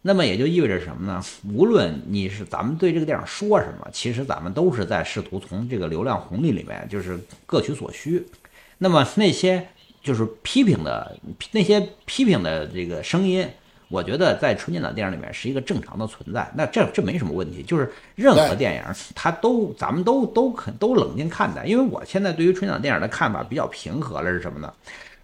[0.07, 1.21] 那么也就意味着什么呢？
[1.53, 8.27] 无论你是咱们对这个电影说什么，其实咱们都是在试图从这个流量红利里面就是各取所需。
[8.79, 9.67] 那么那些。
[10.07, 11.19] 就是批评的
[11.51, 13.45] 那些批评的这个声音，
[13.89, 16.49] 我觉得在春节档电影里面是一个正常的存在。
[16.55, 18.83] 那这这没什么问题，就是任何电影
[19.17, 21.67] 它都咱们都都肯都冷静看待。
[21.67, 24.73] 因为我现在对于春节档电影的看法比较平和了，是什么呢？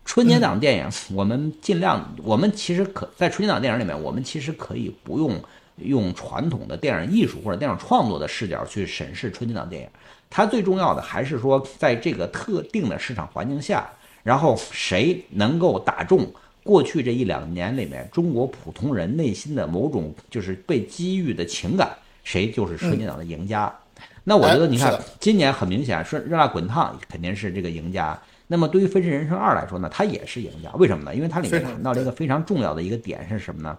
[0.04, 5.40] 春节档电影我们尽量，我们其实可在春节档电影里面，我们其实可以不用
[5.76, 9.88] 用传统的电影艺术或者电影创作的视角去审视春节档电影。
[10.28, 13.88] 它最重要的还是说，在这个特定的市场环境下。
[14.24, 16.24] 然后谁能够打中
[16.62, 21.90] 过去这一两年里面中国普通人内心的某种就是被机遇的情感，
[22.22, 23.74] 谁就是春节档的赢家。
[24.22, 28.16] 那我觉得你看今年很明显，说热辣滚烫肯定是这个赢家。
[28.52, 30.70] 那么对于《飞驰人生二》来说呢，它也是赢家。
[30.74, 31.14] 为什么呢？
[31.14, 33.78] 因为它里面谈到了一个非常重要的一个点是什么呢？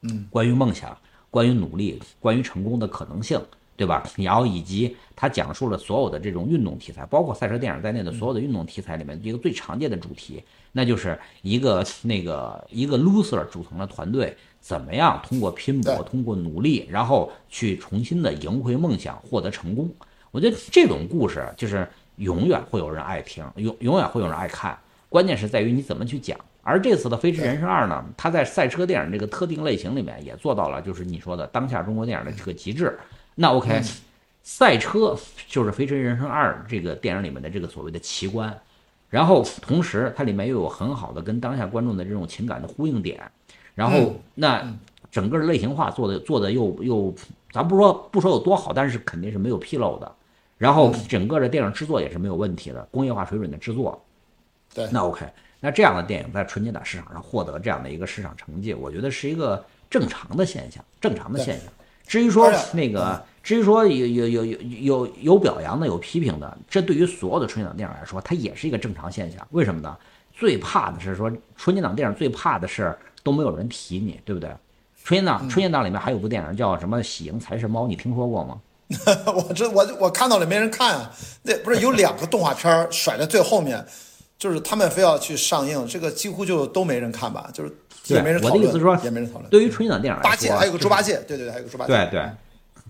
[0.00, 0.96] 嗯，关于梦想，
[1.30, 3.38] 关于努力，关于成功的可能性。
[3.78, 4.02] 对吧？
[4.16, 10.42] 然后以及它讲述了所有的这种运动题材，包括赛车电影在内的所有的运动题材里面一个最常见的主题，
[10.72, 19.88] 那就是一个那个一个 loser 组成的团队，怎么样通过拼搏、通过努力，然后去重新的赢回梦想，获得成功。
[20.32, 21.88] 我觉得这种故事就是
[22.18, 24.78] 永远会有人爱听，永永远会有人爱看。
[25.08, 26.38] 关键是在于你怎么去讲。
[26.62, 32.98] 而这次的《飞驰人生二》呢，它在赛车电影这个特定类型里面也做到了，就是你说的当下中国电影的这个极致。
[33.34, 33.80] 那 OK，
[34.42, 35.16] 赛车
[35.46, 38.54] 就是《飞驰人生二》这个电影里面的这个所谓的奇观，
[39.08, 43.18] 然后同时它里面又有很好的跟当下观众的这种情感的呼应点，
[43.74, 44.62] 然后那
[45.10, 47.14] 整个类型化做的做的又又，
[47.50, 50.14] 咱不说不说有多好，但是肯定是没有纰漏的，
[50.58, 54.04] 然后整个的电影制作也是没有问题的，工业化水准的制作。
[54.74, 55.24] 对，那 OK，
[55.60, 61.72] 那这样的电影在纯节档市场上获得这样的一个市场成绩，我觉得是一个正常的现象，正常的现象。
[62.06, 69.46] 至于说那个，至于说有有有有有有表扬的，有批评的，这对于所有的春节档电影来说，它也是一个正常现象。
[69.50, 69.96] 为什么呢？
[70.32, 74.50] 最怕的是说春节档电影最怕的是都没有人提你，对不对？
[75.04, 78.60] 春节档春节档里面还有部电影叫什么《喜迎财神猫》，你听说过吗？
[79.26, 81.10] 我这我我看到了，没人看啊。
[81.42, 83.84] 那不是有两个动画片甩在最后面，
[84.38, 87.50] 就是他们非要去上映，这个几乎就都没人看吧？
[87.52, 87.72] 就是
[88.06, 88.58] 也没人讨论。
[88.58, 89.50] 我的意思是说，也没人讨论。
[89.50, 91.92] 对于春节档电影来说，八戒还有个猪八戒，对对对，还有个猪八戒。
[91.92, 92.30] 对对，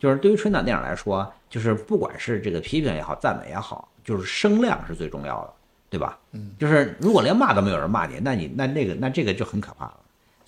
[0.01, 5.53] 就是对于春节档电影来说，就是不管是这个批评也好，赞美也好，就是声量是最重要的，
[5.91, 6.17] 对吧？
[6.33, 9.95] 嗯，就是如果连骂都没有人骂你，那你那那个那这个就很可怕了。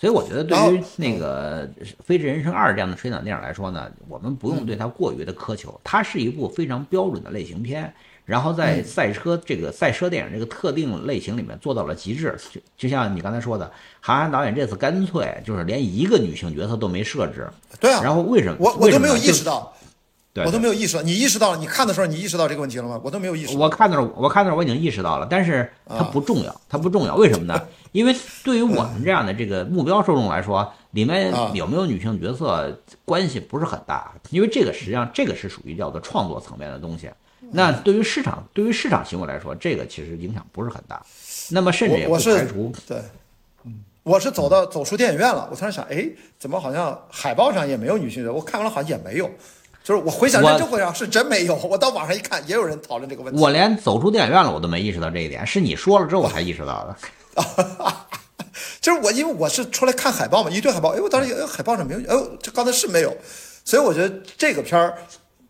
[0.00, 1.68] 所以我觉得，对于那个
[2.02, 5.78] 《飞驰人生二》这样的春节档电影来说呢，我们不用对它过于的苛求。
[5.84, 7.92] 它是一部非常标准的类型片，
[8.24, 12.34] 然后在赛车这个赛车电影这个特定类型里面做到了极致。
[12.50, 13.70] 就就像你刚才说的，
[14.00, 17.46] 韩寒导演这次干脆就是连一个女性角色都没设置。
[17.78, 18.00] 对啊。
[18.02, 18.56] 然后为什么？
[18.58, 19.70] 我我都没有意识到。
[20.32, 20.44] 对。
[20.44, 21.58] 我都没有意识到，你意识到了？
[21.58, 23.00] 你看的时候，你意识到这个问题了吗？
[23.02, 23.60] 我都没有意识到。
[23.60, 27.16] 我看的时候，我看的时候我已经意识到了，但是它不重要，它不重要。
[27.16, 27.60] 为什么呢？
[27.92, 28.14] 因为
[28.44, 37.10] 对于我们这样的这个目标受众来说，里面有没有女性角色关系不是很大，因为这个实际上这个是属于叫做创作层面的东西。
[37.52, 41.04] 那对于市场对于市场行为来说，这个其实影响不是很大。
[41.50, 43.02] 那么甚至也不排除对，
[43.64, 46.08] 嗯，我是走到走出电影院了，我突然想，哎，
[46.38, 48.34] 怎么好像海报上也没有女性角色？
[48.34, 49.28] 我看完了好像也没有。
[49.82, 53.40] 就是我回想认真回想是真没有， 我到网上一看也有人讨论这个问题。
[53.40, 56.96] 我连走出电影院了我都没意识到这一点，是你说了之后我才意识到的。
[58.80, 63.16] 就是我，因为我是出来看海报嘛，一对海报，哎，我当时哎，海报上没有，哎，这刚才是没有，
[63.64, 64.96] 所以我觉得这个片儿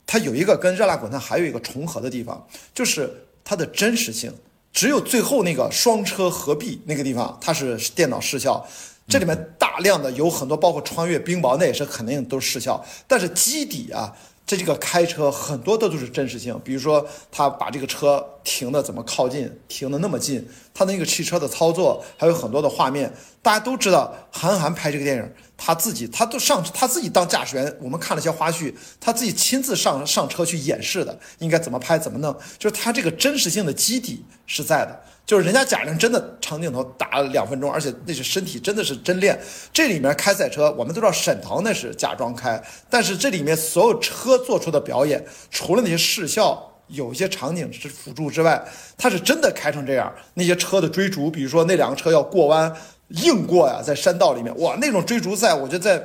[0.07, 3.09] 它有一个跟《热辣滚烫》还有一个重合的地方，就是
[3.45, 4.33] 它的真实性。
[4.72, 8.64] 只有最后那个双车合璧那个地方，它是电脑视效，
[9.09, 14.12] 这里面大量的有很多，包括穿越冰雹，那也是肯定都是视效，但是基底啊。
[14.47, 20.45] 这这个开车很多的都是真实性，比如说他把这个车停的怎么靠近，停的那么近，
[20.75, 24.12] 他的那个汽车的操作，还有很多的画面，大家都知道。
[24.33, 35.01] 韩寒拍这个电影，他自己他都上他自己当驾驶员，我们看了些花絮，他自己亲自上上车去演示的，应该怎么拍怎么弄，就是他这个真实性的基底是在的。
[35.27, 39.41] 就是人家贾玲真的长镜头打了两分钟，而且那是身体真的是真练。
[39.73, 48.61] 这里面开赛车，我们都知道沈腾那是假装开，但是这里面所有车做出的表演，除了那些视效有一些场景是辅助之外，
[48.99, 50.12] 他是真的开成这样。
[50.35, 52.75] 那些车的追逐，比如说那两个车要过弯，
[53.09, 56.03] 硬过呀，在山道里面，哇，那种追逐赛，我觉得在。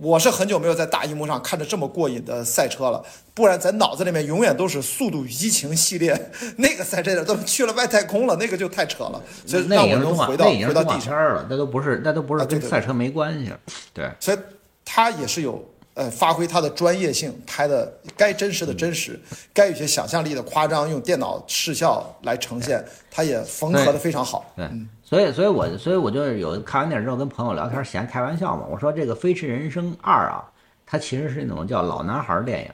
[0.00, 3.02] 我是很久没有在大荧幕上看着这么过瘾的赛车了，
[3.34, 9.20] 不然咱脑子里面永远都是《速度与激情》系列那个赛车，都去了外太空了，那个就太扯了。
[9.46, 13.52] 所以让我能回到回到地上了，那都不是那都不是跟赛车没关系。
[13.92, 14.38] 对，所以
[14.84, 19.18] 他也是有呃发挥他的专业性，拍的该真实的真实，
[19.52, 24.52] 该有些想象力的夸张，用电脑视效来呈现，他也缝合的非常好。
[24.56, 24.68] 对。
[25.08, 28.66] 所以，所以我，所以我就是有看完电影之后跟朋友聊天闲开玩笑嘛。
[28.70, 30.44] 我说这个《飞驰人生二》啊，
[30.84, 32.70] 它其实是那种叫老男孩电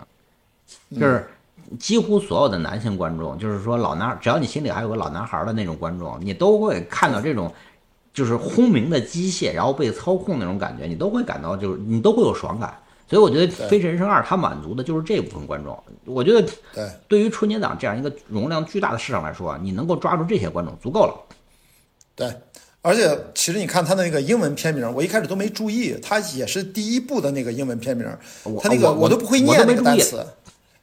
[0.90, 1.24] 影，就是
[1.78, 7.54] 几乎所有的男性观众，就是说老男，只要你心里还有个老男孩的那种观众，你都会看到这种
[8.12, 12.76] 就是轰鸣的机械，然后被操控那种感觉，你都会感到就是你都会有爽感。
[13.06, 15.80] 所以我觉得《飞驰人生二》它满足的就是这部分观众。
[16.04, 16.42] 我觉得
[16.74, 21.14] 对，对于春节档这样一个容量巨大的市场来说，你能够抓住这些观众足够了。
[22.16, 22.32] 对，
[22.80, 28.06] 而且其实你看他的那个英文片名，我一开始都没注意，他也是第一部的那个英文片名，
[28.62, 30.24] 他那个我都不会念那个单词，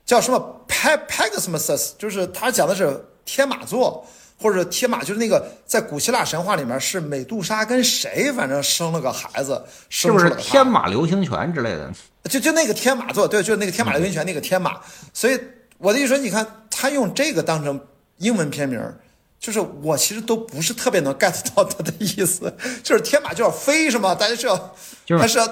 [0.05, 4.05] 叫什么 Pegasus，就是他讲的是天马座，
[4.41, 11.89] 或者天马，就是那个在古希腊神话里面是美杜莎跟谁，反正生了个孩子，是不是天马流星拳之类的？
[12.25, 14.81] 就就那个天马座，对，就是那个天马流星拳那个天马，
[15.13, 15.39] 所以
[15.77, 17.79] 我的意思说，你看他用这个当成
[18.17, 18.81] 英文片名。
[19.41, 24.13] 就是我其实都不是特别能 get 到他的意思，就是天马就要飞是吗？
[24.13, 24.75] 大家是要，
[25.17, 25.47] 还是要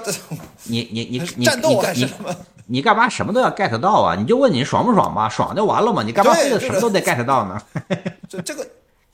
[0.62, 2.34] 你你你你战斗还是什么？
[2.66, 4.14] 你干嘛什么都要 get 到啊？
[4.16, 6.04] 你就问你爽不爽吧，爽就完了嘛？
[6.04, 7.60] 你干嘛非得什么都得 get 到呢？
[8.28, 8.64] 就这个。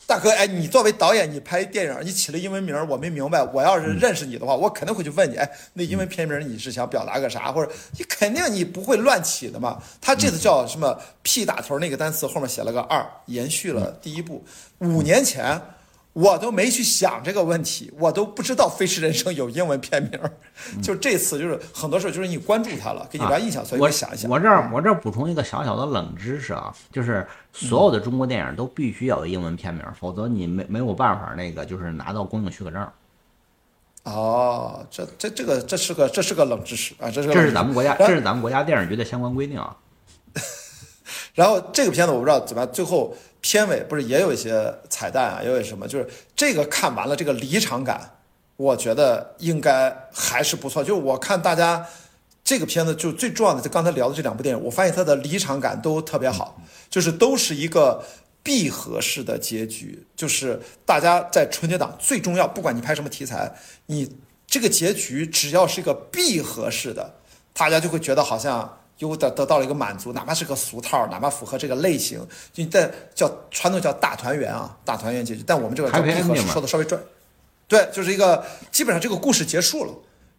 [0.06, 3.42] 大哥，哎，你作为导演，你拍电影，你起了英文名，我没明白。
[3.42, 7.50] 我要是认识你的话，我肯定会去问你，哎，那英文片名你是想表达个啥？
[7.50, 9.82] 或者你肯定你不会乱起的嘛？
[10.00, 14.44] 他这次叫什么 P 打头那个单词后面写了个二，延续了第一部，
[14.78, 15.60] 五年前。
[16.16, 20.18] 我都没去想这个问题，我都不知道《飞驰人生》有英文片名，
[20.82, 24.30] 就这次就是很多事就是你关注它了，给你留印象，所以我想一想。
[24.30, 32.88] 我这儿我这儿补充一个小小的冷知识啊，就是所有的中国电影都必须要有英文片名，否则你没没有办法那个就是拿到公映许可证。
[34.04, 39.76] 哦，这这这个这是个这是个冷知识啊，这是这是咱们国家这是咱们国家电影局的相关规定啊。
[41.34, 43.14] 然后这个片子我不知道怎么，最后。
[43.46, 45.86] 片尾不是也有一些彩蛋啊，也有什么？
[45.86, 48.18] 就是这个看完了，这个离场感，
[48.56, 50.82] 我觉得应该还是不错。
[50.82, 51.86] 就我看大家
[52.42, 56.60] 这个片子就最重要的，就刚才聊的这两部电影，我发现它的离场感都特别好，
[56.90, 58.04] 就是都是一个
[58.42, 63.54] 闭合式的结局，就是大家在春节档最重要，不管你拍什么题材，
[63.86, 64.16] 你
[64.48, 67.14] 这个结局只要是一个闭合式的，
[67.54, 72.20] 大家就会觉得好像有得得到了一个满足，哪怕是个俗套，哪怕符合这个类型，
[72.52, 77.00] 就在叫传统叫大团圆啊，大团圆结局，但我们这个叫 Happy 闭合式说的稍微专，
[77.68, 79.92] 对，就是一个基本上这个故事结束了。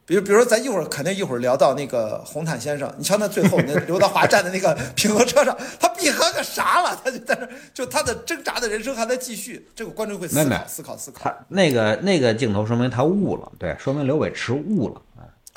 [0.07, 6.97] 比如，比如说，咱一会儿肯定一会儿聊到那个红毯先生，你瞧那最后那刘德华站在那个平衡车上， 他闭合个啥了？
[7.03, 11.25] 他就在那，就他的挣扎的人生还在继续，这个观众会思考、思考、思考。
[11.25, 15.01] 他那个那个镜头说明他悟了，对，说明刘伟驰悟了。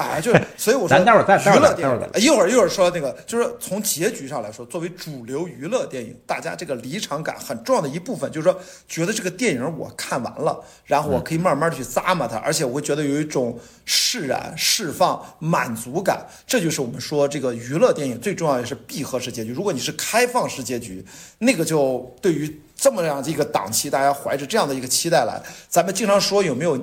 [0.01, 19.53] 哎，就是， 所以我说，咱待会儿再娱乐电影一会儿一会儿说那个，就是从结局上来说，作为主流娱乐电影，大家这个离场感很重要的一部分，就是说，觉得这个电影我看完了，然后我可以慢慢的去咂摸它，而且我会觉得有一种释然、释放、满足感，这就是我们说这个娱乐电影最重要的是闭合式结局。
[19.53, 21.05] 如果你是开放式结局，
[21.39, 26.79] 那个就对于这么样的一个档期，大家怀着这样的一个期待来，咱们经常说有没有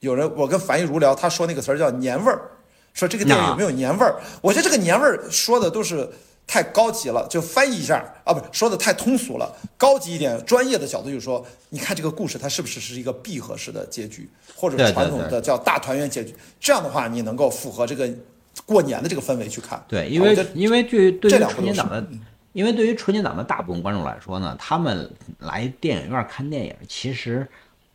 [0.00, 2.40] 有人，我跟樊亦茹聊，他说那个词儿叫年味儿。
[2.94, 4.20] 说这个电影有没有年味儿？
[4.42, 6.08] 我觉得这个年味儿说的都是
[6.46, 16.34] 太高级了，就翻译一下啊，不是说的太通俗了，高级一点、专业的角度就是说，你看这个故事它是不是是一个闭合式的结局，或者对对传统的叫大团圆结局？
[16.58, 18.08] 这样的话，你能够符合这个
[18.66, 19.80] 过年的这个氛围去看。
[19.86, 22.04] 对，因为因为对对于这两部都是春节档的，
[22.52, 25.08] 因为对于春节档的大部分观众来说呢，他们
[25.38, 27.46] 来电影院看电影，其实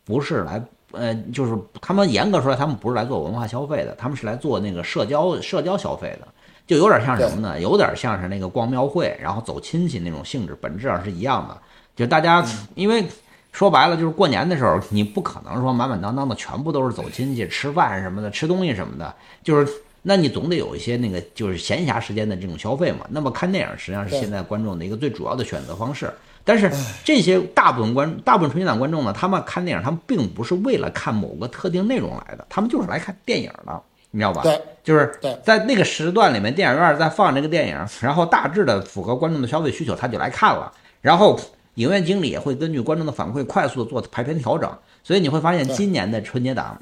[0.02, 0.58] 不是来
[0.96, 6.26] 呃，就是他们严格说来，他们不是来做文化消费的，他们是来做那个社交社交消费的，
[6.66, 7.60] 就有点像什么呢？
[7.60, 11.56] 有点像是那个逛庙会，然后走亲戚那种性质，本质上是一样的。
[11.94, 12.44] 就大家
[12.74, 13.04] 因为。
[13.52, 23.06] 说白了就是过年的时候，你不可能说满满当当的全部都是走亲戚、吃饭什么的、吃东西什么的，就是那你总得有一些那个就是闲暇时间的这种消费嘛。
[23.08, 26.12] 那么看电影实际上是现在观众的一个最主要的选择方式。
[26.46, 26.70] 但是
[27.02, 33.82] 这些大部分观大部分春节档观众呢，他们看电影，他们并不是为了看某个特定内容来的，他们就是来看电影的，
[34.12, 34.42] 你知道吧？
[34.42, 40.72] 对，就是在那个时段里面，电影院在放这个电影，然后大致的符合观众的消费需求，他就来看了。
[41.00, 41.36] 然后
[41.74, 46.80] 影院经理也会根据观众的反馈快速的做排片调整，所以你会发现今年的春节档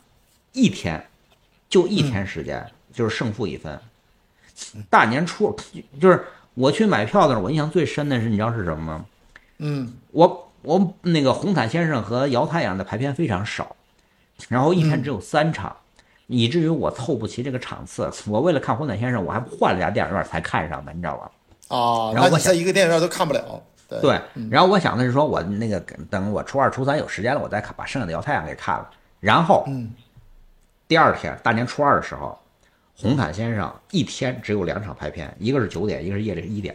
[0.53, 1.03] 一天
[1.70, 3.81] 就一天时间，就是胜负已分。
[4.91, 5.57] 大年初
[5.99, 6.23] 就是
[6.53, 9.05] 我去买票的时候，我印象最深的是你知道是什么吗？
[9.59, 13.76] 嗯，我我那个红毯先生和姚太阳的排片非常少，
[14.48, 15.74] 然后一天只有三场，
[16.26, 18.10] 以至于我凑不齐这个场次。
[18.26, 21.31] 我为了看红毯先生，我还换了家电影院才看上的，你知道吧？
[21.68, 23.62] 哦，然后我想一个电影院都看不了。
[23.86, 24.20] 对对，
[24.51, 25.78] 然后我想的是说，我那个
[26.09, 28.90] 等我初二、初三有时间了，我再看把剩下的姚太阳给看了。
[29.20, 29.93] 然后，嗯，
[30.89, 32.39] 第二天大年初二的时候，
[32.97, 36.74] 红毯先生一天只有两场排片，一个是九点，一个是夜里一点。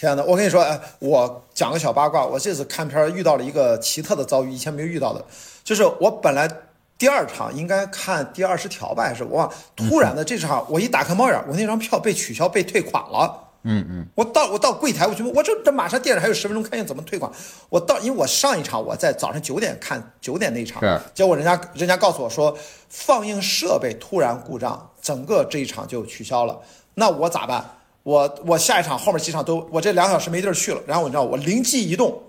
[0.00, 0.24] 天哪！
[0.24, 5.22] 我跟你说，哎，我讲个小八卦，我这次看片儿遇到了一个奇特的遭遇，以前没有遇到的，
[5.62, 6.48] 就是我本来
[6.96, 13.48] 第二场应该看第二十条吧，还是我忘，突然的这场我一打开猫眼儿，我那张票被取消，被退款了。
[13.64, 17.30] 嗯嗯，我到我到柜台，我去问，我这这马上电影还有十分钟看见，怎么退款？
[17.68, 22.56] 我到，因为我上一场我在早上九点看九点那场是，结果人家人家告诉我说
[22.88, 26.58] 放映设备突然故障，整个这一场就取消了。
[26.94, 27.62] 那我咋办？
[28.02, 32.20] 我我下一场后面几场都我这两小时没地儿去了，然后你知道我灵机一动，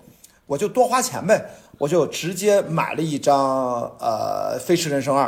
[0.45, 1.43] 我就多花钱呗，
[1.77, 5.26] 我就直接买了一张呃《飞驰人生二》，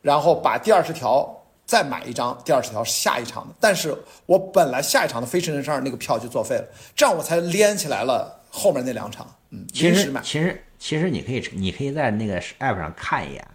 [0.00, 1.28] 然后把第二十条
[1.66, 3.94] 再买一张第二十条下一场的，但是
[4.24, 6.64] 我本来下一场的《飞驰人生二》那个票就作废了，
[6.96, 13.46] 这样我才连起来了后面那两场，嗯，其实其实其实你可以你可以在那个 app 上看一眼，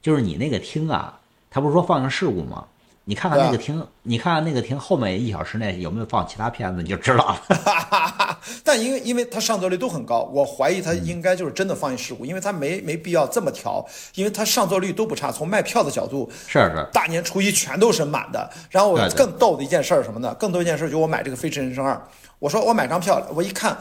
[0.00, 1.20] 就是你那个厅啊，
[1.50, 2.66] 他不是说放映事故吗？
[3.04, 8.38] 你看看那个厅，你看看那个厅后面一小时内有没有放其他片子，你就知道了。
[8.62, 13.84] 但因为因为它上座率都很高，我怀疑它应该就是真的放映事故，因为它没没必要这么调，
[14.14, 15.32] 因为它上座率都不差。
[15.32, 18.48] 从卖票的角度，是是，大年初一全都是满的。
[18.70, 20.32] 然后我更逗的一件事儿什么呢？
[20.34, 21.94] 更逗一件事儿就我买这个《飞驰人生二》，
[22.38, 23.76] 我说我买张票，我一看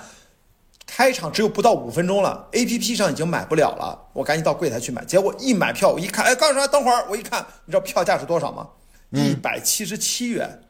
[0.88, 5.06] 开场只有不到五分钟了，A P P 上已经买不了了，我赶紧到柜台去买。
[5.06, 8.68] 结果一买票，我一看，哎，告诉他等会儿，我一看，你知道票价是多少吗？
[9.12, 10.64] 一百七十七元。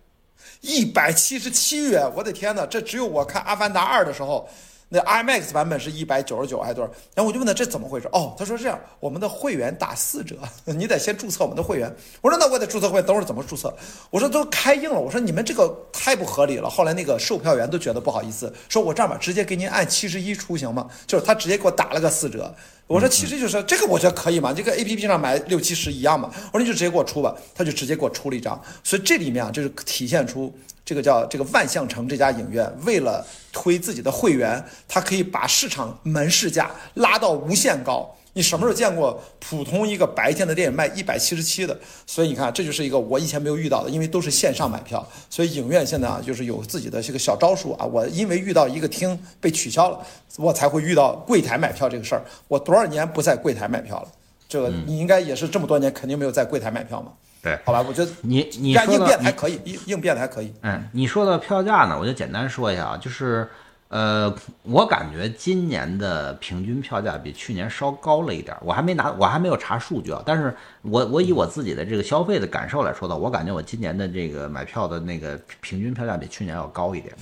[0.61, 4.47] 一百七十七元，我的天哪，这只有我看《阿凡达二》的时候，
[4.93, 6.91] 那 IMAX 版本是一百九十九还多少？
[7.15, 8.09] 然后我就问他这怎么回事？
[8.11, 10.35] 哦，他说这样，我们的会员打四折，
[10.65, 11.89] 你得先注册我们的会员。
[12.19, 13.73] 我说那我得注册会员，等会儿怎么注册？
[14.09, 16.69] 我说都开映了，我说你们这个太不合理了。
[16.69, 20.89] 后来那个售票员都觉得不好意思，说我这样吧，直接给您按七十一出行吗？
[21.07, 22.53] 就是他直接给我打了个四折。
[22.87, 26.29] 我说其实就是这个，我觉得可以嘛，这个 A P P 上买六七十一样嘛。
[26.51, 28.61] 我说你就直接给我出吧，他就直接给我出了一张。
[28.83, 30.53] 所以这里面啊，就是体现出
[30.91, 38.13] 这个叫这个万象城这家影院为了推自己的会员，它可以把市场门市价拉到无限高。
[38.33, 41.79] 你什么时候见过普通一个白天的电影卖一百七十七的？
[42.05, 47.85] 所以你看，这就是一个我以前没有遇到的，因为都是线上买票，所以影院现在啊，就是有自己的这个小招数啊。
[47.85, 50.05] 我因为遇到一个厅被取消了，
[50.35, 52.21] 我才会遇到柜台买票这个事儿。
[52.49, 54.09] 我多少年不在柜台买票了？
[54.49, 57.13] 这个你应该也是这么多年肯定没有在柜台买票嘛？
[57.41, 60.53] 对，好吧，我觉得你你应说的变还可以，应应变的还可以。
[60.61, 63.49] 嗯，你说的票价呢，我就简单说一下啊，就是。
[63.93, 70.23] 呃，我感觉今年的平均票价比去年稍高了一点，我还没拿，我还没有查数据啊。
[70.25, 77.13] 但是我我以我自己的这个消费的感受来说的，我感觉我今年的这个买票的那个平均票价比去年要高一点。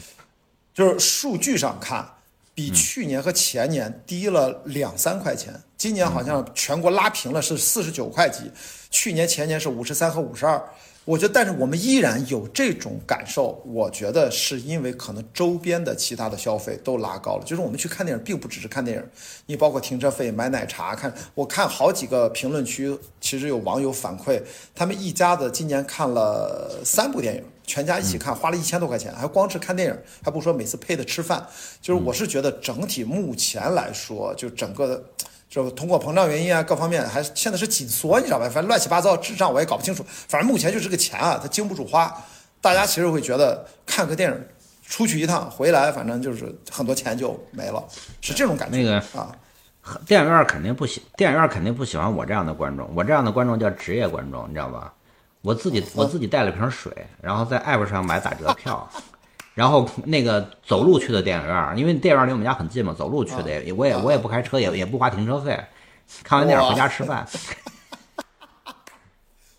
[0.72, 2.08] 就是数据上看，
[2.54, 5.52] 比去年和前年低了两三块钱。
[5.76, 8.44] 今年好像全国拉平了，是四十九块几，
[8.90, 10.62] 去年前年是五十三和五十二。
[11.06, 13.64] 我觉得，但是我们依然有这种感受。
[13.66, 19.04] 我觉得是因为可能周边的其他的消费都拉高了，就是我们去看电影，并不只是看电影，
[19.48, 20.96] 你包括停车费、买奶茶。
[20.96, 24.40] 看，我看好几个评论区，其实有网友反馈，
[24.76, 31.44] 他们一家子今年看了三部电影，全家一起看，花了一千多块钱，还光是看电影，还不说每次配的吃饭。
[31.82, 35.04] 就是我是觉得整体目前来说，就整个。
[35.50, 38.46] 就通货膨胀原因啊，各方面还现在是紧缩，你知道吧？
[38.46, 40.06] 反正乱七八糟，智障我也搞不清楚。
[40.08, 42.16] 反正目前就是个钱啊，它经不住花。
[42.62, 44.48] 大家其实会觉得看个电影，
[44.86, 47.84] 出去一趟回来，反正就是很多钱就没了，
[48.22, 48.78] 是这种感觉。
[48.78, 49.36] 那个啊，
[50.06, 52.88] 电影院肯定不喜，电影院肯定不喜欢我这样的观众。
[52.94, 54.94] 我这样的观众叫职业观众，你知道吧？
[55.42, 58.88] 我自己我自己带了瓶水，然后在 app 上买打折票。
[59.60, 65.60] 然后那个走路去的电影院，因为电影院离我们家很近嘛，走路去的也我也我也不开车，也也不花停车费，
[66.24, 67.28] 看完电影回家吃饭。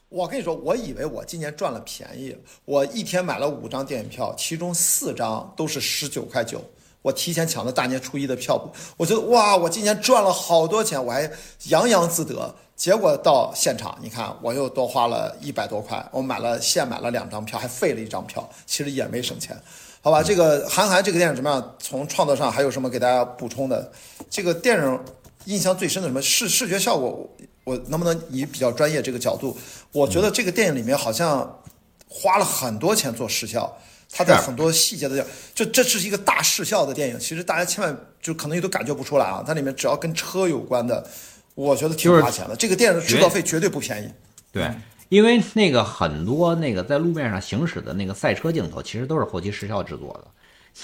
[0.09, 6.65] 我跟你说，我以为我今年赚了便宜，我一天买了五张电影票，其中四张都是十九块九，
[7.03, 8.59] 我提前抢了大年初一的票，
[8.97, 11.31] 我觉得哇，我今年赚了好多钱，我还
[11.65, 12.55] 洋洋自得。
[12.75, 19.55] 结果到现场，你看我又多花了一百多块，我买了现买了两张票，还废了一张票，其实也没省钱。
[20.03, 21.77] 好吧，这个韩寒这个电影怎么样？
[21.79, 23.93] 从创作上还有什么给大家补充的？
[24.31, 25.01] 这个电影
[25.45, 27.29] 印象最深的什么视视觉效果？
[27.65, 29.57] 我能不能以比较专业这个角度？
[29.93, 31.61] 我觉得这个电影里面好像
[32.09, 33.71] 花了很多钱做视效，
[34.11, 35.25] 它在很多细节的，
[35.55, 37.19] 这这是一个大视效的电影。
[37.21, 41.07] 其实大家千万就可能也都感觉不出来啊，它里面只要跟车有关的，
[41.55, 42.57] 我觉得挺花钱的。
[42.57, 44.11] 这个电影的制作费绝对不便宜。
[44.51, 44.71] 对。
[45.11, 50.29] 因为那个很多那个在路面上行驶的那个赛车镜头，其实都是后期视效制作的。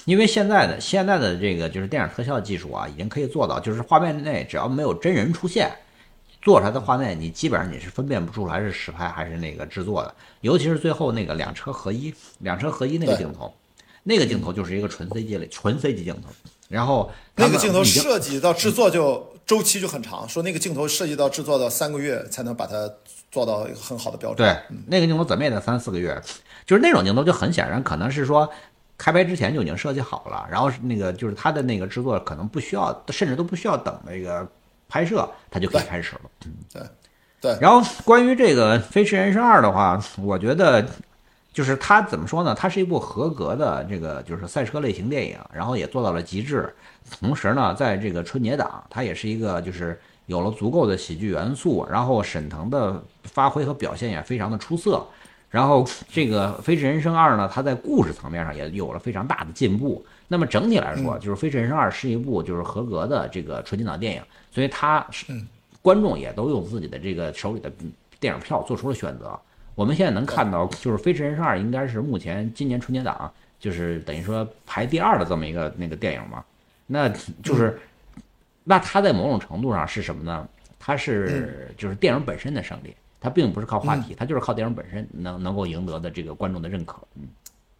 [0.05, 5.70] 因为现在的现在的这个就是电影特效技术啊，已经可以做到，就是画面内只要没有真人出现，
[6.43, 10.12] 做出来的画面你基本上你是分辨不出来是实拍还是那个制作的。
[10.40, 13.55] 尤其是最后那个两车合一，两车合一那个镜头，
[14.03, 16.28] 那个镜头就是一个纯 CG 类纯 CG 镜头。
[16.69, 22.93] 然后那个镜头设计到制作就周期就很长，说那个镜头设计到制作到三个月才能把它。
[23.31, 24.36] 做到一个很好的标准。
[24.36, 26.20] 对，那个镜头怎么也得三四个月，
[26.65, 28.48] 就是那种镜头就很显然可能是说
[28.97, 34.47] 开拍之前就已经设计好了，然后那个就是它的那个制作可能不需要，甚至都不需要等那个
[34.89, 36.20] 拍摄，它就可以开始了。
[36.47, 36.82] 嗯，对，
[37.40, 37.59] 对。
[37.61, 40.86] 然后关于这个《飞驰人生二》的话，我觉得
[41.53, 42.55] 就是它怎么说呢？
[42.55, 46.74] 它是一部合格的这个就是赛车类型电影，然后也做到了极致。
[47.20, 50.01] 同时呢，在这个春节档，它也是一个就是。
[50.27, 55.07] 有了足够的喜剧元素，然后沈腾的发挥和表现也非常的出色，
[55.51, 60.05] 然后这个《飞驰人生二》呢，它在故事层面上也有了非常大的进步。
[60.27, 65.27] 那么整体来说，就是《飞驰人生二》是一部就是合格的这个纯金档电影，所以它是
[65.81, 67.70] 观众也都用自己的这个手里的
[68.19, 69.39] 电影票做出了选择。
[69.77, 76.44] 我们现在能看到，就是《飞驰人生二》应该是目前今年春节档就是等于说排第二的这么一个那个电影嘛，
[76.89, 77.09] 那
[77.44, 77.78] 就是。
[78.68, 80.47] 那它在某种程度上是什么呢？
[80.78, 86.98] 它是就是电影本身的胜利，它并不是靠话题，它就是靠电影本身能能够赢得的这个观众的认可。
[87.14, 87.22] 嗯，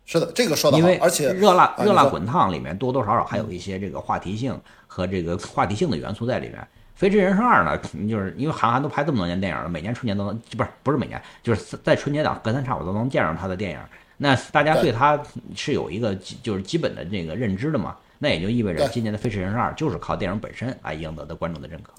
[0.05, 6.59] 是的，这个说的因为而且热辣热辣滚烫里面多多少少还有一些这个话题性和这个话题性的元素在里面。
[6.99, 7.77] 《飞驰人生二》呢，
[8.09, 13.79] 就是因为韩寒都拍这么多年电影了，每年春节都能不是不是每年，就是在春节档隔三差五都能见上他的电影。
[14.17, 15.21] 那大家对他
[15.55, 17.95] 是有一个就是基本的这个认知的嘛？
[18.19, 21.93] 那也就意味着今年的《飞驰人生二》就是靠电影本身来赢得的观众的认可。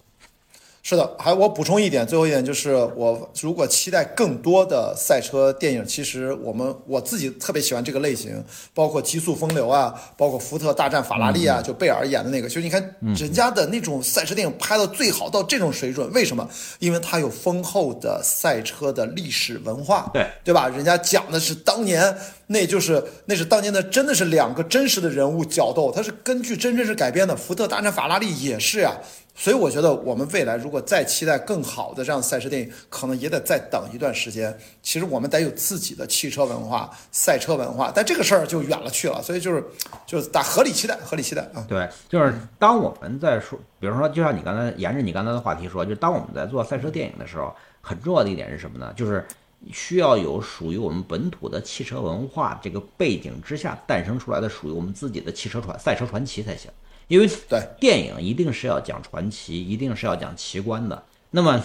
[0.89, 8.41] 是的，还我补充一点，最后一点就是，我如果期待更多的赛车电影，其实我们我自己特别喜欢这个类型，
[8.73, 12.81] 包括《极速风流》啊，包括《福特大战法拉利》啊，就贝尔演的那个，就你看
[13.19, 16.49] 人家的那种赛车电影拍到最好到这种水准，为什么？
[16.79, 20.69] 因为它有丰厚的赛车的历史文化，对对吧？
[20.69, 28.95] 人家讲的是当年，那就是那是当年的，真的是两个真实的人物角斗，它是根据真正是改编的，《福特大战法拉利》也是呀。
[29.39, 34.57] 所以我觉得，我们未来如果再期待更好的这样赛车电影，可能也得再等一段时间。
[34.81, 39.21] 其实我们得有自己的汽车文化、赛车文化，但这个事儿就远了去了。
[39.21, 39.63] 所以就是，
[40.07, 41.63] 就是打合理期待，合理期待啊。
[41.69, 48.91] 对，就是当我们在说，比如说，就像你刚才沿着你刚才的话题说，就是当我们在做赛车电影的时候，很重要的一点是什么呢？
[48.97, 49.23] 就是
[49.71, 56.71] 需要有属于我们本土的汽车文化这个背景之下诞生出来的属于我们自己的汽车传赛车传奇才行。
[57.07, 61.01] 因为对电影一定是要讲传奇，一定是要讲奇观的。
[61.31, 61.63] 那么，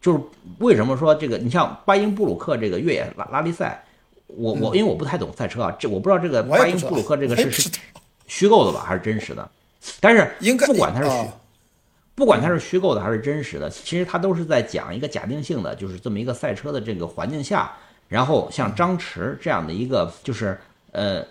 [0.00, 0.20] 就是
[0.58, 1.38] 为什么说这个？
[1.38, 3.84] 你像巴音布鲁克这个越野拉拉力赛，
[4.26, 7.70] 我我因为我不太懂赛车啊，这我不知道这个巴音布鲁克这个是是
[8.26, 9.48] 虚构的吧，还是真实的？
[10.00, 11.34] 但是应该不管它是虚，啊
[12.14, 17.72] 不管它是虚构的还是真实的，其实它都是在讲一个假定性的，就是这么一个赛车的这个环境下，
[18.08, 20.58] 然后像张弛这样的一个就是
[20.90, 21.24] 呃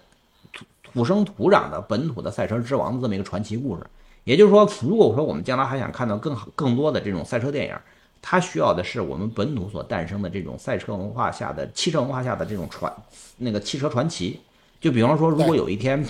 [0.97, 3.83] 土土生土长的本土的赛车之王的这么一个传奇故事。
[4.23, 7.75] 也就是说，如果说我们将来还想看到更好更多的这种赛车电影，
[8.19, 12.91] 它需要的是我们本土所诞生的这种赛车文化下的汽车文化下的这种传
[13.37, 14.39] 那个汽车传奇。
[14.81, 16.03] 就比方说，如果有一天，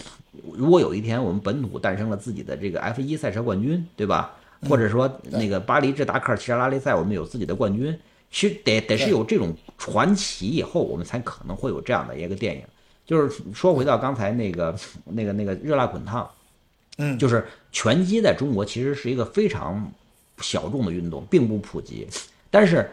[0.53, 4.33] 如果有一天我们本土诞生了自己的这个 F 一赛车冠军，对吧？
[4.69, 7.95] 或者说那个巴黎至达喀尔汽车拉力赛，我们有自己的冠军，
[8.31, 12.63] 其实得得是有这种传奇以后，我们才可能会有这样的一个电影。
[13.07, 16.29] 就是说回到刚才那个那个那个热辣滚烫，
[16.97, 19.89] 嗯，就是拳击在中国其实是一个非常
[20.39, 22.05] 小众的运动，并不普及。
[22.51, 22.87] 但是，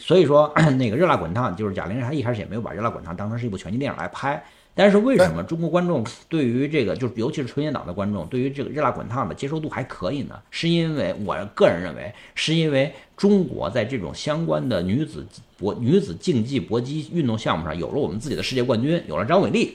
[0.00, 4.44] 所以说 那个热辣滚烫，就是贾玲她一开始也没有把热辣滚烫当成是一部拳击电影来拍。
[4.78, 10.38] 但是为什么中国观众对于这个，就是尤其是春节档的观众，对于这个热辣滚烫的接受度还可以呢？
[10.50, 15.26] 是因为我个人认为，是因为中国在这种相关的女子
[15.56, 19.74] 搏、女子竞技搏击运动项目上有了我们自己的世界冠军，有了张伟丽。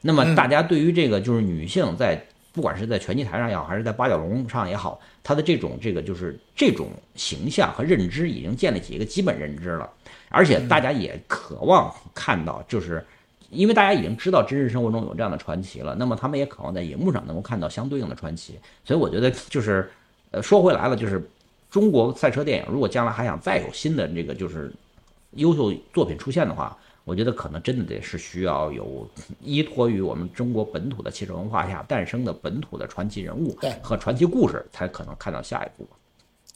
[0.00, 9.90] 那么大家对于这个就是女性在不管是在拳击台上也好，还是在八角笼上也好，她的这种这个就是这种形象和认知已经建立起一个基本认知了，
[10.28, 13.04] 而且大家也渴望看到就是。
[13.50, 18.58] 因为大家已经知道真实生活中有这样的传奇了，那么他们也渴望在荧幕上能够看到相对应的传奇。
[18.84, 19.88] 所以我觉得就是，
[20.30, 21.22] 呃，说回来了，就是
[21.70, 24.72] 中国赛车电影如果将来还想再有新的这个就是
[25.32, 29.08] 优秀作品出现的话，我觉得可能真的得是需要有
[29.40, 35.86] 依托于我们中国本土的汽车文化下诞生的本土的传奇人物对和传奇故事，才可能看到下一步。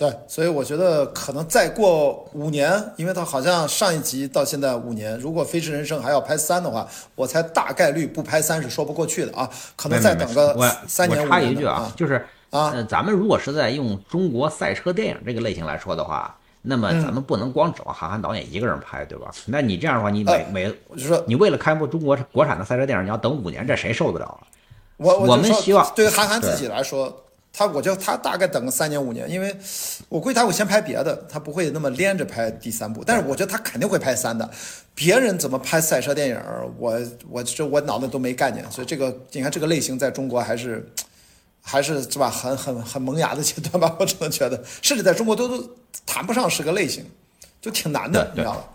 [0.01, 12.15] 对，所以我觉得可能再过五年，因为他好像上一集到现在五年，如果《飞驰人生》还要拍三的话，我猜大概率不拍三是说不过去的啊，可能再等个我三年五我插一句啊，就是
[12.49, 19.31] 啊呃，咱们如果是在用中国赛车电影这个类型来说的话，那么嗯咱们不能光指望韩寒导演一个人拍，对吧？
[19.45, 24.41] 那你这样的话，你每呃每我就说你为了开播中国国产的赛车电影，你要等五年，这谁受得了啊？
[24.97, 29.55] 我我们希望对于韩寒自己来说，他我觉得他大概等个三年五年，因为
[30.09, 33.03] 我估计他会先拍别的，他不会那么连着拍第三部。
[33.05, 34.49] 但是我觉得他肯定会拍三的。
[34.95, 38.65] 别人怎么拍赛车电影儿，我我这我脑子都没概念。
[38.71, 40.87] 所以这个你看这个类型在中国还是
[41.61, 45.71] 还是是吧，很很很萌芽的阶段吧， 我只能觉得，甚至在中国都都
[46.07, 47.05] 谈不上是个类型，
[47.61, 48.69] 就挺难的，你知道吧？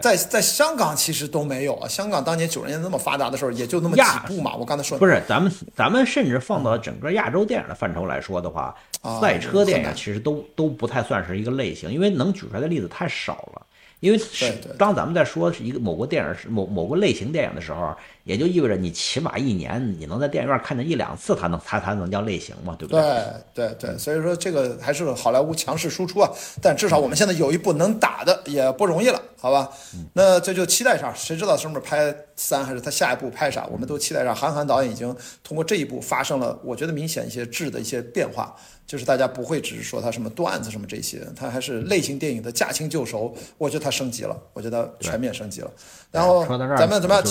[0.00, 4.54] 在在香港其实都没有啊，香港当年九十年代那么发达的时候，也就那么几亚部嘛。
[4.54, 13.66] 我刚才说不是，咱们咱们甚至放到整个亚洲电影的范畴来说的话，啊赛车电影其实都都不太算是一个类型，因为能举出来的例子太少了。
[14.02, 23.24] 因为是对对当咱们在说是一个某个电影是某某个类型电影的时候，也就意味着你起码一年你能在电影院看见一两次，它能它才能叫类型嘛，对不对
[23.54, 26.28] 对对，所以说这个还是好莱坞强势输出啊，
[26.60, 29.70] 但至少我们现在有一部能打的也不容易了，好吧？
[30.12, 33.68] 那这就期待上，谁知道什么时候拍三，还是他下一步拍啥？
[33.70, 34.34] 我们都期待上。
[34.34, 35.14] 韩寒导演已经
[35.44, 38.52] 通过这一部发生了，我觉得明显一些质的一些变化，
[38.86, 45.70] 就是大家不会只是说他什么段子什么这些，他还是类型电影的驾轻就熟，我觉得他升级了，我觉得全面升级了。
[46.10, 47.22] 然后说到这儿咱们怎么样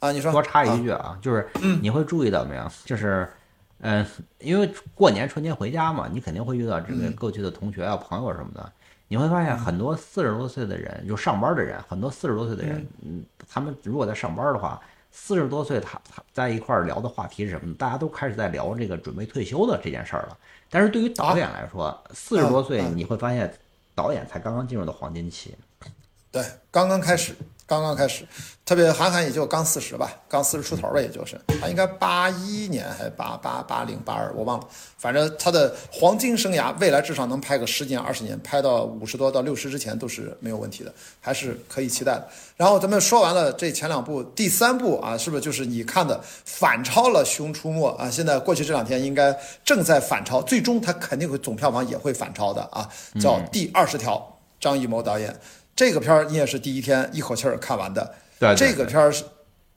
[0.00, 0.12] 啊？
[0.12, 1.48] 你说多插一啊句啊，就是
[1.80, 2.70] 你会注意到没有？
[2.84, 3.28] 就是，
[3.80, 4.04] 嗯、
[4.38, 8.72] 因为过年春节回家嘛，你肯定会遇到这嗯个过去的同学啊、朋友什么的。
[9.10, 14.78] 你会发现很多四十多岁的人，就上班的人，很多四十多岁的人，嗯，他们如果在上班的话，
[15.10, 17.74] 四十多岁他他在一块儿聊的话题是什么呢？
[17.78, 20.36] 大家都开始在聊这个准备退休的这件事儿了。
[20.70, 23.52] 但是对于导演来说，四十多岁你会发现，
[23.94, 25.54] 导演才刚刚进入的黄金期。
[26.30, 27.34] 对，刚刚开始，
[27.68, 28.26] 刚刚开始，
[28.64, 34.66] 特别韩寒也就刚四十吧，刚四十出头了，也就是他应该八一年还是八八八零八二，我忘了，
[34.96, 40.90] 反正他的黄金生涯，未来至少能拍个十几年、二十年，拍到五十多到六十之前都是没有问题的，
[41.20, 42.26] 还是可以期待的。
[42.56, 48.10] 然后咱们说完了这前两部，第三部啊，是不是就是你看的反超了《熊出没》啊？
[48.10, 52.88] 现在过去这两天应该正在反超，最终他肯定会总票房也会反超的啊，
[53.20, 54.16] 叫《第二十条》，
[54.58, 55.38] 张艺谋导演。
[55.78, 59.24] 这个片儿你也是第一天一口气儿看完的，对这个片儿是，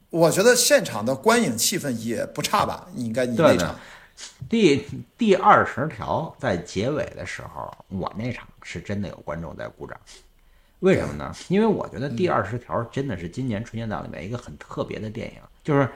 [0.09, 2.87] 我觉得现场的观影气氛也不差吧？
[2.95, 3.79] 应该你那场，
[4.49, 4.83] 第
[5.15, 9.95] 第二十条在结尾的时候，我那场是真的有观众在鼓掌，
[10.79, 11.31] 为什么呢？
[11.49, 15.87] 因为我觉得第二十条真的是今年春节档里面一个很特别的电影，就是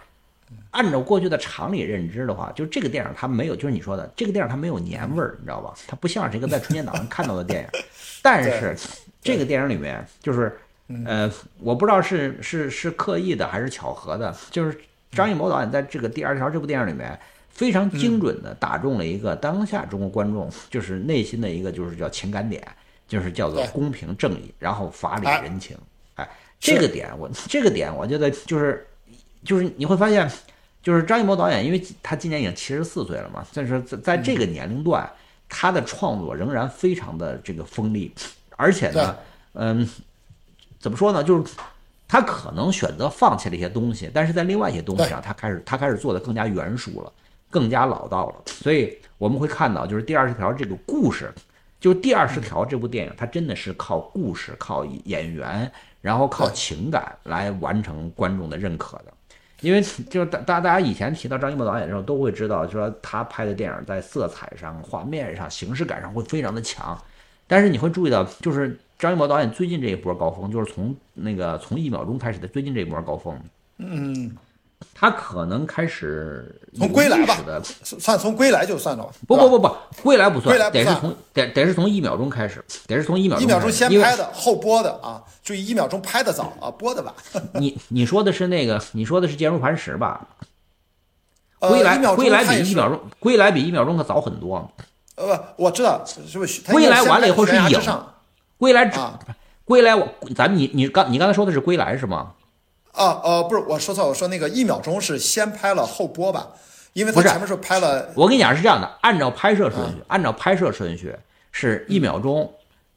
[0.71, 5.73] 按照过去的常理认知的话，就这个电影它没有，就是你说的这个电影它没有年味儿，你知道吧？
[5.87, 7.79] 它不像是一个在春节档上看到的电影，
[8.21, 8.75] 但是。
[9.25, 10.55] 这个电影里面就是，
[11.03, 11.27] 呃，
[11.57, 17.19] 我不知道是是是刻意的还是巧合的，就是张艺谋导演在这个第二条这部电影里面
[17.49, 22.63] 非常精准的打中了一个当下中国观众就是内心的一个就是叫情感点，
[23.07, 25.75] 就是叫做公平正义，然后法理人情。
[26.13, 28.85] 哎，这个点我这个点我觉得就是
[29.45, 30.29] 就是你会发现，
[30.81, 35.09] 就是张艺谋导演，因为他今年已经七十四岁了嘛，但是在在这个年龄段，
[35.47, 38.13] 他的创作仍然非常的这个锋利。
[38.57, 39.15] 而且呢，
[39.53, 39.87] 嗯，
[40.79, 41.23] 怎么说呢？
[41.23, 41.53] 就是
[42.07, 47.11] 他可能选择放弃了一些东西，但是在另外一些东西上，他开始他开始做的更加圆熟了，
[47.49, 48.35] 更加老道了。
[48.45, 51.33] 所以我们会看到，就是第二十条这个故事，
[51.79, 55.69] 就是第二十条这部电影，它真的是靠故事、靠演员，
[55.99, 59.13] 然后靠情感来完成观众的认可的。
[59.61, 66.97] 因为就是大大大家以前提到张艺谋导演的时候，都会知道，就说他拍的电影在色彩上、画面上、形式感上会非常的强。
[67.47, 73.39] 但是你会注意到，就是张艺谋导演最近这一波高峰，就是从那个从一秒钟开始的最近这一波高峰。
[73.77, 74.35] 嗯，
[74.93, 77.37] 他可能开始从归来吧，
[77.83, 79.09] 算从归来就算了。
[79.27, 83.43] 不不不不，归来不算，得是从得得是从一秒钟开始，得是从一秒钟。
[83.43, 87.13] 一秒钟先拍的，后播的啊，注意一秒钟拍的早啊，播的晚。
[87.53, 90.27] 你你说的是那个，你说的是坚如磐石吧？
[91.59, 94.71] 归来归来比一秒钟，归来比一秒钟可早很多。
[95.15, 96.61] 呃，我知道是不是？
[96.71, 97.81] 归来完了以后是影，
[98.57, 99.19] 归来啊，
[99.63, 102.33] 归来我咱们你你刚你刚才说的是归来是吗？
[102.95, 106.47] 啊呃不是，我说错，我说那个一秒钟是先拍了后播吧？
[106.93, 108.09] 因为他前面是拍了。
[108.15, 111.13] 我跟你讲是这样的，按照拍摄顺序，按照拍摄顺序
[111.51, 112.53] 是一秒钟，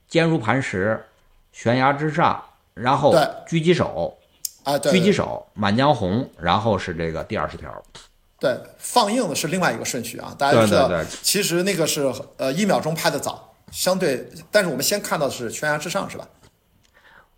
[0.09, 1.05] 坚如磐石，
[1.53, 2.41] 悬崖之上，
[2.75, 3.13] 然后
[3.49, 4.17] 狙击手，
[4.63, 7.83] 啊，狙击手，满江红，然后是这个第二十条。
[8.39, 10.89] 对，放映的是另外一个顺序啊，大家知道，
[11.23, 16.25] 其实那个是呃一秒钟拍的早，相对，但是我们先看到的是悬崖之上，是吧？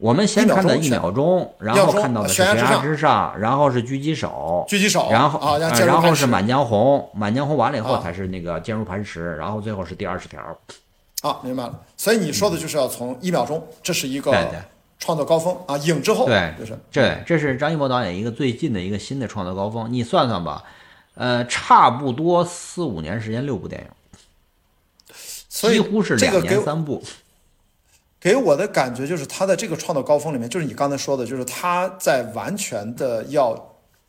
[0.01, 10.41] 我们先看的一秒钟，然后看到的是悬崖之上，然后是狙击手，狙击手，然后啊，然后是满江红，满江红完了以后才是那个坚如磐石，然后最后是第二十条。
[11.21, 11.79] 啊，明白了。
[11.99, 14.35] 所以你说的就是要从一秒钟，这是一个
[14.99, 20.65] 创作高峰啊，影之后，对，就是对，这是张艺谋导演一个最近的一个新的创作高峰，你算算吧。
[21.15, 23.89] 呃，差不多四五年时间，六部电影，
[25.51, 27.03] 几乎是两年三部。
[28.21, 33.55] 给我的感觉就是，他在这个创作高峰里面，就是你刚才说的，就是他在完全的要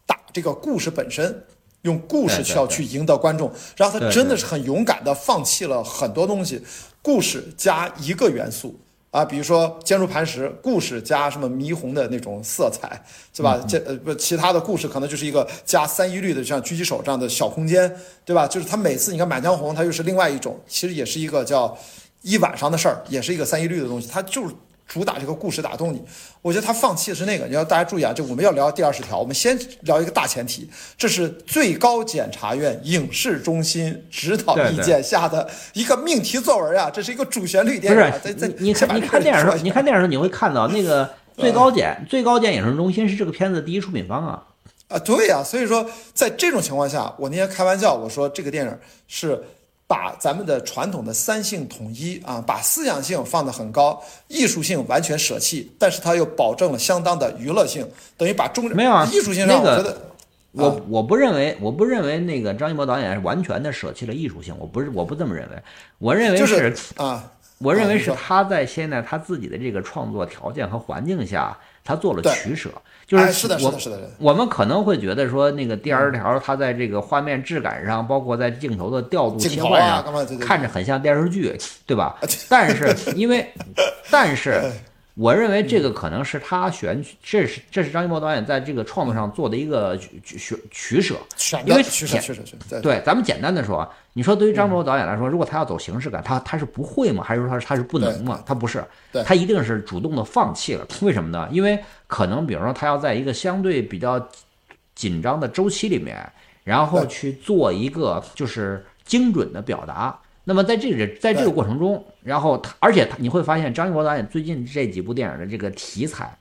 [0.05, 1.43] 打这个故事本身，
[1.83, 6.61] 用故事需要去赢得观众，然后他真的是很勇敢的放弃了很多东西，
[7.01, 8.77] 故事加一个元素。
[9.11, 13.61] 啊，比如说坚如磐石故事加什么霓虹的那种色彩，是吧？
[13.67, 17.93] 这呃不，其他的故事可能就是一个加三一律的，像狙击手这样的小空间，
[18.23, 18.47] 对吧？
[18.47, 21.77] 就是他每次你看《满江红》，它又是另外一种，其实也是一个叫
[22.22, 24.56] 一晚上的事儿，也是一个三一律的东西，它就是。
[24.88, 26.03] 主打这个故事打动你，
[26.41, 27.45] 我觉得他放弃的是那个。
[27.45, 38.11] 你要大家注意啊，就我们要聊第二十条，我们先聊一个大前提，这是最高检察院影视中心指导意见下的一个命题作文啊，这是一个主旋律电影。
[38.19, 44.43] 不是，你看你看电影时候，你看电影时候你会看到那个最高检最高检影视中心是这个片子第一出品方啊。
[44.89, 48.77] 啊，对呀，所以说在这种情况下，我那天开玩笑我说这个电影
[49.07, 49.41] 是。
[49.91, 57.85] 把咱们的传统的三性统一啊，把思想性放得很高，艺术性完全舍弃，但是它又保证了相当的娱乐性，
[58.15, 60.01] 等于把中没有啊，艺术性上我觉得，
[60.53, 65.61] 我我不认为，我不认为那个张艺谋导演是完全的舍弃了艺术性，我不是我不这么认为，
[65.97, 72.70] 我认为是啊，我认为是他在现在他自己的这个创作条件和环境下，他做了取舍。
[73.08, 81.53] 就哎是我的是的是的我们可能会觉得说，那个第二条，它在这个画面质感上，包括在镜头的调度切换上，看着很像电视剧，
[81.86, 82.18] 对吧？
[82.48, 83.45] 但是因为，
[84.10, 84.72] 但是
[85.22, 91.15] 我认为这个可能是他选取，这是这是张艺谋导演在这个创作上做的一个取取取舍。
[91.68, 97.23] 因为取舍取舍，对对，咱们简单的说，你说对于张艺谋导演来说，如果他要走形式感，他他是不会吗？
[97.23, 98.41] 还是说他是不能吗？
[98.48, 98.84] 他不是，
[99.23, 100.88] 他一定是主动的放弃了。
[101.03, 101.48] 为什么呢？
[101.52, 101.77] 因为
[102.07, 104.27] 可能比如说他要在一个相对比较
[104.95, 106.18] 紧张的周期里面，
[106.64, 110.19] 然后去做一个就是精准的表达。
[110.43, 116.35] 那么在这个在这个过程中，然后他而且他你会发现张艺谋导演最近这几部电影的这个题材，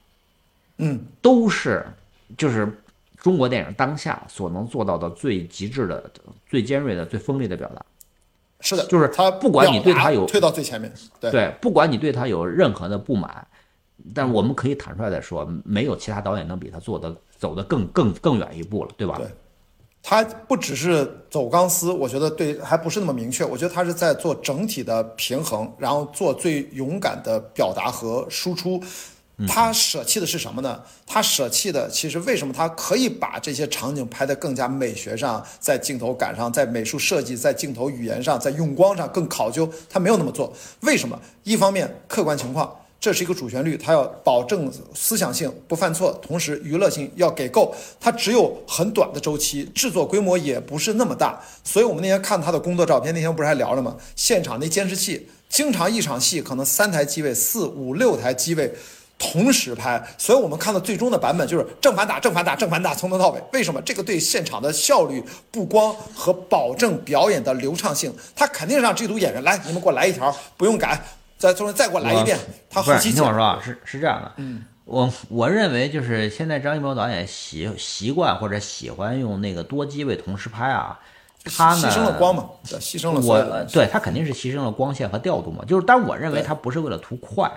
[0.79, 1.85] 嗯，都是
[2.39, 2.67] 就是
[3.17, 6.11] 中国电影当下所能做到的最极致的、
[6.49, 7.85] 最尖锐的、最锋利的表达。
[8.63, 13.47] 是的，就是他不管你对他有推到最前面，对对，不管你对他有任何的不满，
[14.15, 19.17] 但我们可以坦率的说，没有其他导演能比他做的走得更更更远一步了，对吧？
[19.17, 19.27] 对
[20.03, 23.45] 他不只是走钢丝，我觉得对还不是那么明确。
[23.45, 28.83] 我觉得他是在做整体的平衡，然后做最勇敢的表达和输出。
[29.49, 30.83] 他舍弃的是什么呢？
[31.07, 39.67] 他舍弃的其实为什么他可以把这些场景拍得更加美学上，在镜头感上，在美术设计，在镜头语言上，在用光上更考究。
[39.89, 41.19] 他没有那么做，为什么？
[41.43, 42.71] 一方面客观情况，
[43.01, 47.75] 这是一个主旋律，它要保证思想性不犯错，同时娱乐性要给够。
[47.99, 53.97] 它只有很短的周期，制作规模也不是那么大，所以我们那天看他的工作照片，那天不是还聊了吗？
[54.15, 58.71] 现场那监视器，经常一场戏可能三台机位、四五六台机位。
[59.23, 63.43] 同时拍，所以我们看到最终的版本就是正反打、正反打、正反打，从头到尾。
[63.53, 63.79] 为什么？
[63.83, 70.99] 这个对现场的效率、不光和保证表演的流畅性，他肯定让这组演员来，你们给我来一条，不用改，
[71.41, 72.39] 再重新再给我来一遍。
[72.69, 81.01] 他不是，后期你听我说啊，是是这样的，嗯，我我认为就是现在张艺谋导演习习惯或者喜欢用那个多机位同时拍啊，
[81.45, 83.65] 他呢牺牲了光嘛，对，牺牲了所我。
[83.73, 87.51] 对他肯定是牺牲了光线和调度嘛，就是，但我认为他不是为了图快，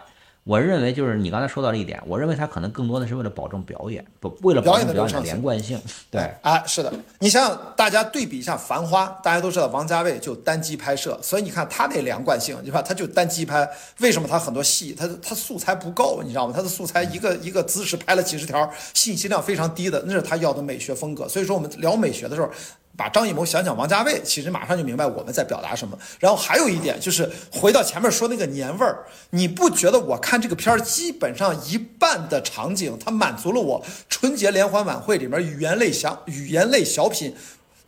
[0.45, 6.21] 我认为就是你刚才说到了一点，我认为他可能更多的是为了保证表演，不为了保表演证表演的连贯性，对。
[6.41, 12.81] 啊，是的，你想想，大家对比一下《繁花》，大家都知道王家卫就单机拍摄，所以你看他那连贯性，对吧？
[12.81, 13.65] 他就单机拍，
[13.99, 16.53] 为什么他很多戏他他素材不够，你知道吗？
[16.53, 21.25] 他的素材一个一个姿势拍了几十条，信息量非常低的，那是他要的美学风格。
[21.29, 22.49] 所以说我们聊美学的时候。
[22.95, 25.97] 把张艺谋想想王家卫，其实马上就明白我们在表达什么。
[26.19, 37.35] 然后还有一点就是回到前面说那个年味儿，你不觉得我看这个片儿基本上一半的场景，它满足了我春节联欢晚会里面语言类小语言类小品。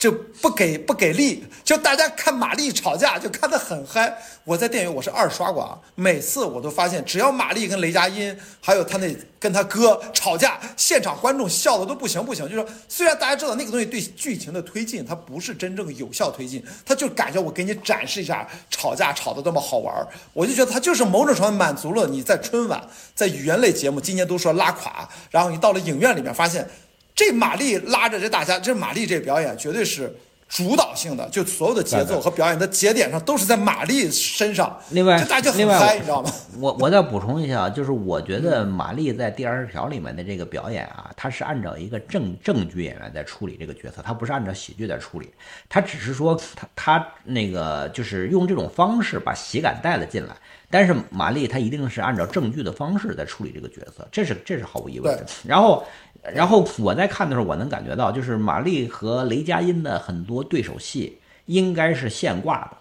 [0.05, 4.15] 就不给不给力，就大家看马丽吵架就看得很嗨。
[4.43, 12.47] 我在电影我是二刷过啊，每次我都发现，只要马丽跟雷佳音还有他那跟他哥吵架，现场观众笑的都不行不行。
[12.47, 20.07] 就说虽然大家知道那个东西对剧情的推进，它不是真正有效推进，他就感觉我给你展示一下吵架吵得多么好玩儿。
[20.33, 26.69] 我就觉得他就是某种程度满足了你在春晚在语言类节目今年都说拉垮，然后你到了影院里面发现。
[27.15, 30.13] 这玛丽拉着这大家，这玛丽这表演绝对是
[30.47, 34.77] 主导性的，就所有的节奏和表演的节点上都是在玛丽身上。
[34.91, 36.31] 另外这大家就另外很嗨，你知道吗？
[36.59, 45.29] 我我再补充一下，就是我觉得玛丽在第二十条里面的这个表演啊，她是按照一个正正剧演员在处理这个角色，她不是按照喜剧在处理，
[45.67, 50.35] 她只是说她她那个就是用这种方式把喜感带了进来。
[50.69, 55.25] 但是玛丽她一定是按照正剧的方式在处理这个角色，这是这是毫无疑问的。
[55.43, 55.85] 然后，
[56.33, 62.77] 然后我在看的时候，我能感觉到，就是马丽和雷佳音的很多对手戏应该是现挂的。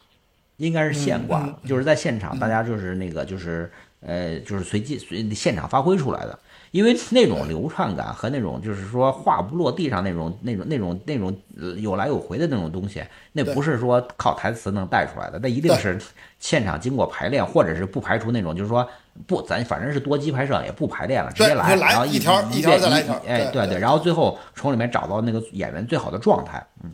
[0.59, 3.69] 应该是现挂，就是在现场，大家就是那个就是
[4.01, 6.39] 呃就是随机随现场发挥出来的，
[6.71, 11.37] 因为那种流畅感和那种就是说话不落地上那种那种那种那种
[11.79, 13.03] 有来有回的那种东西，
[13.33, 15.99] 那不是说靠台词能带出来的，那一定是
[16.39, 18.89] 现场经过排练，或者是不排除那种就是说
[19.27, 26.91] 不咱反正是多机拍摄也不排练了，直接来，然后一条一条再来一条，哎对对，然后最后从里面找到那个演员最好的状态，嗯。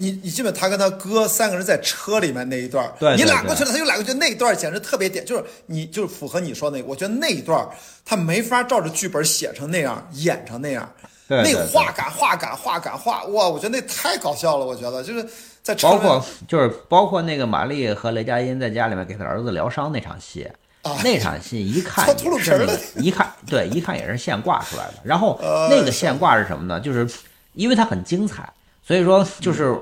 [0.00, 7.68] 你你记得他跟他哥三个人在车里面那一段，对你揽过去了，他又揽过去，那一段简直特别点，就是你就是符合你说那个，我觉得那一段
[8.04, 10.88] 他没法照着剧本写成那样，演成那样，
[11.26, 15.26] 对那个画感、画感、画感、画，哇，我觉得那太搞笑了，我觉得就是
[15.64, 20.54] 在车包括就是包括那个马丽和雷佳音在家里面给他儿子疗伤那场戏，啊、
[21.02, 24.94] 那场戏一看搓秃噜皮的，一看对，一看也是现挂出来的。
[25.02, 25.38] 然后
[25.70, 26.80] 那个现挂是什么呢？
[26.80, 27.08] 就是
[27.54, 28.48] 因为它很精彩，
[28.82, 29.76] 所以说就是。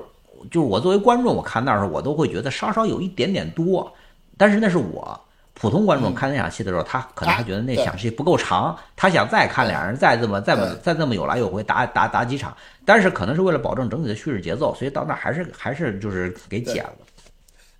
[0.51, 3.91] 就是我作为观众，我看那儿时候，我都会觉得稍稍有一点点多，
[4.37, 5.19] 但是那是我
[5.55, 12.55] 普通观众看那场戏的时候，他可能他觉得那场戏不够长，他想再看两人再这么再么再这么有来有回打打打几场，
[12.85, 16.93] 但是可能是为了保证整体的叙事节奏，所以到那还是还是就是给剪了。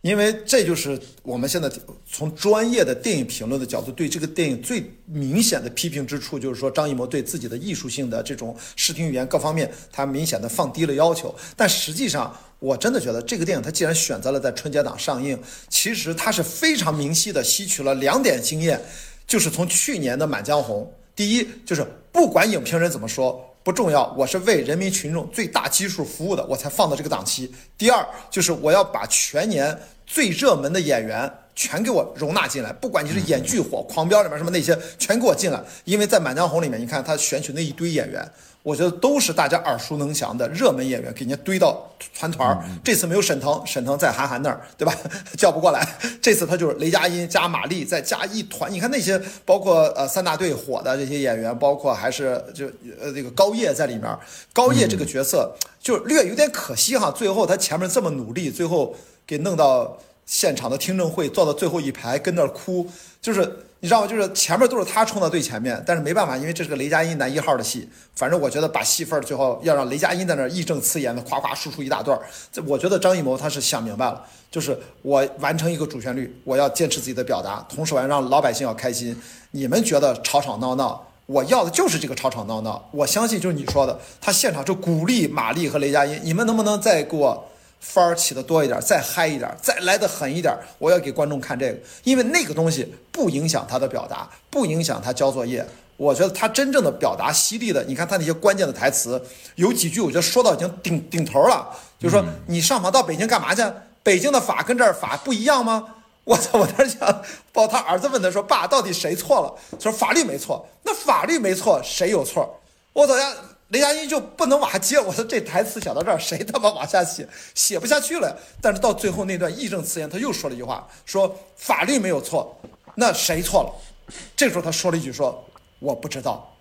[0.02, 1.70] 因为这就是我们现在
[2.10, 11.36] 从专业的电影评论的角度对这个电影最明显的批评之处，就是说张艺谋对自己的艺术性的这种视听语言各方面，他明显的放低了要求。
[11.56, 15.38] 但实际上，我真的觉得这个电影他既然选择了在春节档上映，
[15.68, 18.80] 其实他是非常明晰的吸取了两点经验，
[19.26, 20.84] 就是从去年的《满江红》，
[21.16, 23.44] 第一就是不管影评人怎么说。
[23.68, 27.54] 不重要，我是为人民群众最大基数服务的，我才放到这个档期。
[27.78, 35.62] 第二，就是我要把全年最热门的演员全给我容纳进来，不管你是演剧火、狂飙里面什么那些，全给我进来。
[35.84, 38.26] 因为在《满江红》里面，你看他选取那一堆演员。
[38.68, 42.62] 我觉得都是大家耳熟能详的热门演员，给人家堆到团团儿。
[42.84, 44.94] 这次没有沈腾，沈腾在韩寒那儿，对吧？
[45.38, 45.88] 叫不过来。
[46.22, 48.70] 这次他就是雷佳音加马丽，再加一团。
[48.70, 52.66] 你看那些包括呃三大队火的这些演员，包括还是就
[53.00, 54.04] 呃这个高叶在里面。
[54.52, 55.50] 高叶这个角色
[55.80, 58.94] 就略有点可惜哈，最后他前面这么努力，最后
[59.26, 62.86] 给弄到现场的听证会坐到最后一排跟那儿哭，
[63.22, 63.60] 就是。
[63.80, 64.08] 你知道吗？
[64.08, 67.88] 就是前面都是他冲到最前面，但是没办法，因为这是个雷佳音男一号的戏。
[68.16, 72.20] 反正我觉得把戏份最后要让雷佳音在那儿义正辞严的夸夸输出一大段。
[72.52, 79.16] 这我觉得张艺谋他是想明白了，就是我完成一个主旋律，我要坚持自己的表达，同时我要让老百姓要开心。
[79.52, 82.90] 你们觉得吵吵闹闹，我要的就是这个吵吵闹闹。
[82.92, 87.48] 我相信就是你说的，他现场就鼓励马丽和雷佳音，你们能不能再给我？
[87.80, 95.66] 范儿起的多一点，再嗨一点，再来的狠一点，我要给观众看这个，因为那个东西不影响他的表达，不影响他交作业。
[95.96, 99.20] 我觉得他真正的表达犀利的，你看他那些关键的台词，
[99.56, 101.68] 有几句我觉得说到已经顶顶头了，
[102.00, 103.64] 就是说你上访到北京干嘛去？
[104.04, 105.86] 北京的法跟这儿法不一样吗？
[106.24, 106.60] 我操！
[106.60, 107.22] 我当时想，
[107.54, 112.60] 抱他儿子问他说：“爸，到底谁错了？”说法律没错，那法律没错，谁有错？
[112.92, 113.34] 我操呀！
[113.70, 118.38] 雷佳音就不能往下接，我说这台词写到这儿，谁他妈往下写，写不下去了。
[118.62, 122.58] 但是到最后那段义正辞严，他又说了一句话，说法律没有错，
[122.96, 124.16] 那谁错了？
[124.36, 125.46] 这时候他说了一句，说
[125.80, 126.54] 我不知道。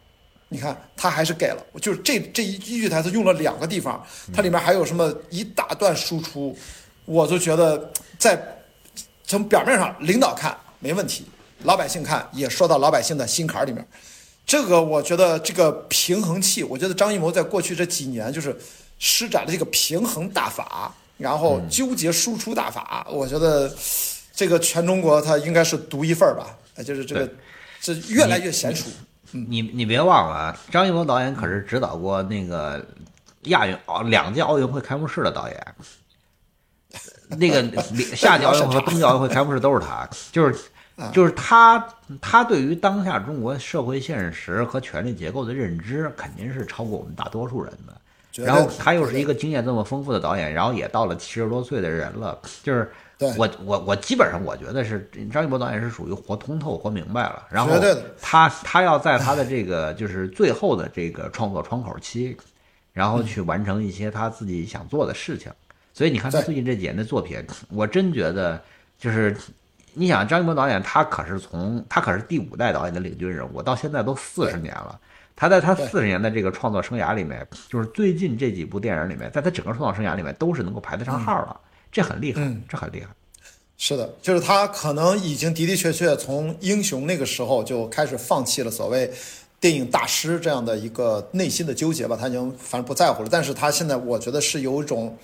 [0.49, 6.57] 你看他还是给了，就是这这一句台词用了两个地方，它里面还有什么一大段输出，
[7.05, 8.41] 我就觉得在
[9.25, 11.27] 从表面上领导看没问题，
[11.65, 13.85] 老百姓看也说到老百姓的心坎里面。
[14.47, 18.57] 这个我觉得这个平衡器，我觉得张艺谋在过去这几年就是
[18.97, 23.05] 施展了这个平衡大法，然后纠结输出大法。
[23.11, 23.75] 我觉得
[24.33, 27.29] 这个全中国他应该是独一份儿吧，就是这个
[27.81, 28.87] 这越来越娴熟。
[29.33, 32.87] 你你别忘了，张艺谋导演可是指导过那个
[33.43, 35.75] 亚运奥两届奥运会开幕式的导演，
[37.37, 37.83] 那个
[38.15, 40.57] 夏季奥运会和冬季奥运会开幕式都是他，就是。
[41.13, 41.87] 就是他，
[42.23, 47.95] 他对于当下中国社会现实和权力结构的认知，肯定是超过我们大多数人的。
[48.43, 52.39] 然后他又是一个经验这么丰富的导演，然后也到了七十多岁的人了。
[52.63, 57.47] 就是我我我基本上我觉得是张艺谋导演是属于活通透、活明白了。
[57.51, 57.75] 然后
[58.21, 62.35] 他他要在他的这个就是最后的这个创作窗口期，
[62.95, 65.53] 然后去完成一些他自己想做的事情。
[65.93, 68.59] 所以你看他最近这几年的作品，我真觉得
[68.99, 69.37] 就是。
[69.99, 75.01] 你想张艺谋导演，他可是从他可是第五代导演的领军人物，到现在都四十年了。
[75.35, 81.59] 他在他四十年的这个创作生涯里面，就是最近这几部电影里面，在他整个创作生涯里面都是能够排得上号了，
[81.91, 83.09] 这很厉害，这很厉害。
[83.79, 89.11] 是的，就是他可能已经的的确确从英雄那个时候就开始放弃了所谓
[89.59, 93.29] 电影大师这样的一个内心的纠结吧，他已经反正不在乎了。
[93.33, 95.17] 但是他现在我觉得是有一种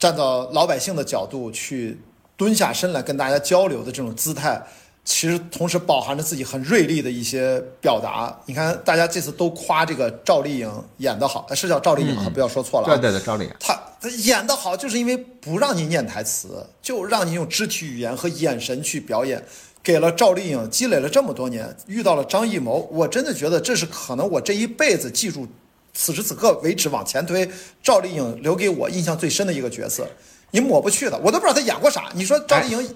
[0.00, 1.96] 站到老百姓的角度去。
[2.36, 4.60] 蹲下身来跟大家交流的这种姿态，
[5.04, 8.36] 其实同时饱含着自己很锐利的一些表达。
[8.46, 12.86] 你看，大家这次都夸这个赵丽颖演得好，是叫赵丽颖啊，不要说错了。
[12.86, 19.42] 对对对，赵丽颖，她她演得好，就是因为不让你念台词，就让你用肢体语言和眼神去表演。
[19.82, 25.46] 给了赵丽颖积累了这么多年，遇到了张艺谋，我真的觉得这是可能我这一辈子记住，
[25.92, 27.46] 此时此刻为止往前推，
[27.82, 30.08] 赵丽颖留给我印象最深的一个角色。
[30.54, 32.04] 你抹不去的，我都不知道他演过啥。
[32.14, 32.94] 你说赵丽颖，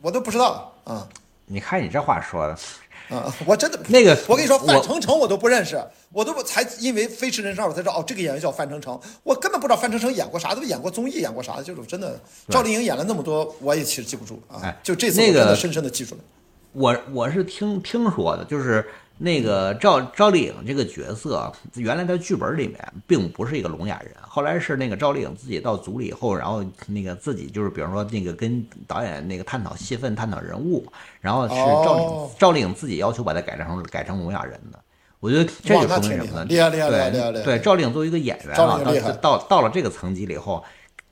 [0.00, 1.06] 我都不知道啊。
[1.44, 5.78] 你看你这话说的，啊，我真的那个，我跟你说，范丞丞我都不认识，
[6.10, 12.18] 我都不才因为《飞驰人生二》我才知道哦，这个演员叫范丞丞，我根本不知道范丞丞演过啥，都演过综艺，演过啥，就是真的。
[12.48, 14.74] 赵丽颖演了那么多，我也其实记不住啊。
[14.82, 16.22] 就这次我真的深深的记住了。
[16.72, 22.76] 我我是听听说的，就是那个赵赵丽颖这个角色，原来在剧本里面
[23.06, 30.84] 并不是一个聋哑人，后来是那个赵丽颖自己到组里以后，然后那个自己就是比如说那个跟导演那个探讨戏份、探讨人物，
[31.20, 34.78] 然后是赵丽、哦赵丽颖自己要求把它改成改成聋哑人的。
[35.20, 36.44] 我觉得这就说明什么呢？
[36.46, 40.62] 厉害厉害厉害厉害厉害对对，赵丽颖作为一个演员啊，到到到了这个层级了以后，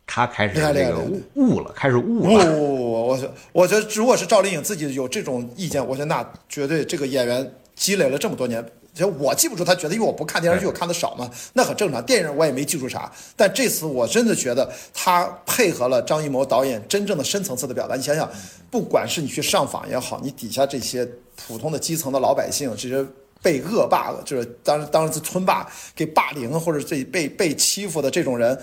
[0.06, 2.52] 她开始这个悟悟了，开始悟不，了。
[2.52, 3.18] 我我
[3.52, 8.64] 我觉得如果是赵丽颖自己有这种意见，我觉得那绝对这个演员积累了这么多年。
[8.94, 12.04] 其实我记不住他觉得，因为我不看电视剧，我看的少嘛，那很正常。
[12.04, 17.96] 电影我也没记住啥，但这次我真的觉得他配合了张艺谋导演真正的深层次的表达。
[17.96, 18.30] 你想想，
[18.70, 23.02] 不管是你去上访也好，你底下这些普通的基层的老百姓，这些
[23.40, 25.66] 被恶霸，就是当然当然是村霸
[25.96, 28.60] 给霸凌或者这被被欺负的这种人，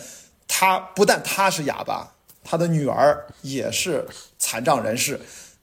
[0.48, 2.08] 他不但他是哑巴，
[2.44, 4.06] 他的女儿也是
[4.38, 5.20] 残障人士。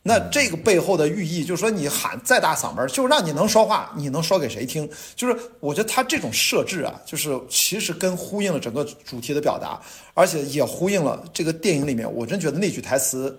[0.09, 4.89] 那这个背后的寓意，就是说你喊再大嗓门儿，就让你能说话，你能说给谁听？
[5.17, 9.81] 就是我觉得他这种设置啊，就是其实跟呼应了整个主题的表达，
[10.15, 13.37] 而且也呼应了这个电影里面，我真觉得那句台词。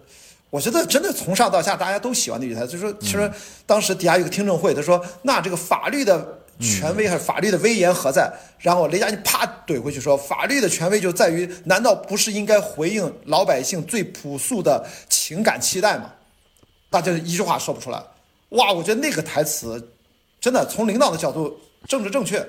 [0.50, 3.32] 我觉得真的从上到下大家都喜欢那句台词，就是说，其实
[3.66, 16.12] 当时底下有个听证会，他说：“那这个法律的权威还是法律的威严何在？”然后雷佳音啪怼回去说：“法律的权威就在于，难道不是应该回应老百姓最朴素的情感期待吗？”
[16.90, 18.02] 大家一句话说不出来。
[18.50, 19.92] 哇，我觉得那个台词
[20.40, 22.48] 真的从领导的角度政治正确，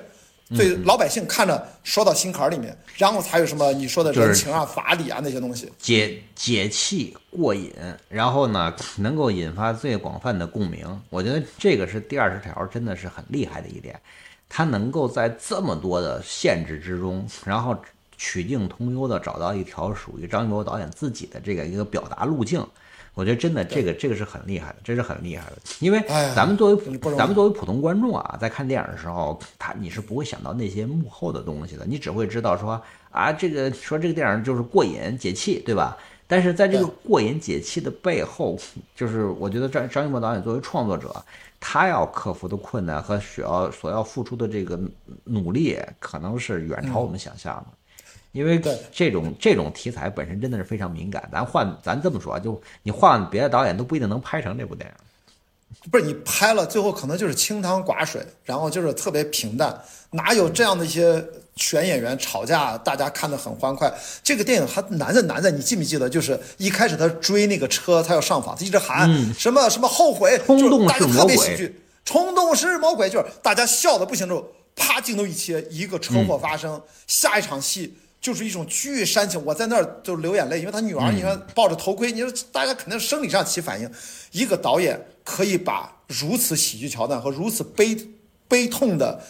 [0.55, 5.69] 对老百姓看着说到心坎儿里面，然后才有什么你说的人情啊、法理啊那些东西。
[5.77, 7.73] 解解气过瘾，
[8.07, 11.01] 然后呢，能够引发最广泛的共鸣。
[11.09, 13.99] 我觉得这个是第二十条，真的是很厉害的一点，
[14.47, 17.75] 它能够在这么多的限制之中，然后
[18.17, 22.65] 曲径通幽的找到一条属于张艺谋导演自己的这个一个表达路径。
[23.19, 26.01] 我觉得真的这个这个是很厉害的，这是很厉害的，因为
[26.33, 32.81] 咱们作为咱们作为普通观众啊，在看电影的时候，他你是不会想到那些幕后的东西的，你只会知道说
[33.11, 35.97] 啊，这个说这个电影就是过瘾解气，对吧？
[36.27, 38.57] 但是在这个过瘾解气的背后，
[38.95, 41.13] 就是我觉得张张艺谋导演作为创作者，
[41.59, 44.79] 他要克服的困难和需要所要付出的这个
[45.25, 47.78] 努力，可能是远超我们想象的。
[48.31, 54.95] 因为对这种这种题材本身真的是非常敏感，咱换咱这么说啊，就你换别的导演都不一定能拍成这部电影。
[55.91, 59.79] 不是你拍了，最后可能就是清汤寡水，然后就是特别平淡，
[60.11, 61.23] 哪有这样的一些
[61.55, 63.91] 选演员吵架，大家看得很欢快？
[64.23, 66.09] 这个电影还难在难在，你记没记得？
[66.09, 74.45] 就是一开始他追那个车，他要上访，他一直喊什么什么后悔，嗯冲动就是大家特别是魔鬼喜剧，冲动是魔鬼，就是大家笑的不行之后，
[74.75, 77.95] 啪镜头一切，一个车祸发生，下一场戏。
[78.21, 83.89] 就是一种巨煽情，我在那儿就流眼泪，因为他女儿，你看抱着头盔，你说大家肯定生理上起反应。
[84.31, 87.97] 一个导演可以把如此喜剧桥段和如此悲
[88.49, 89.23] 悲痛的，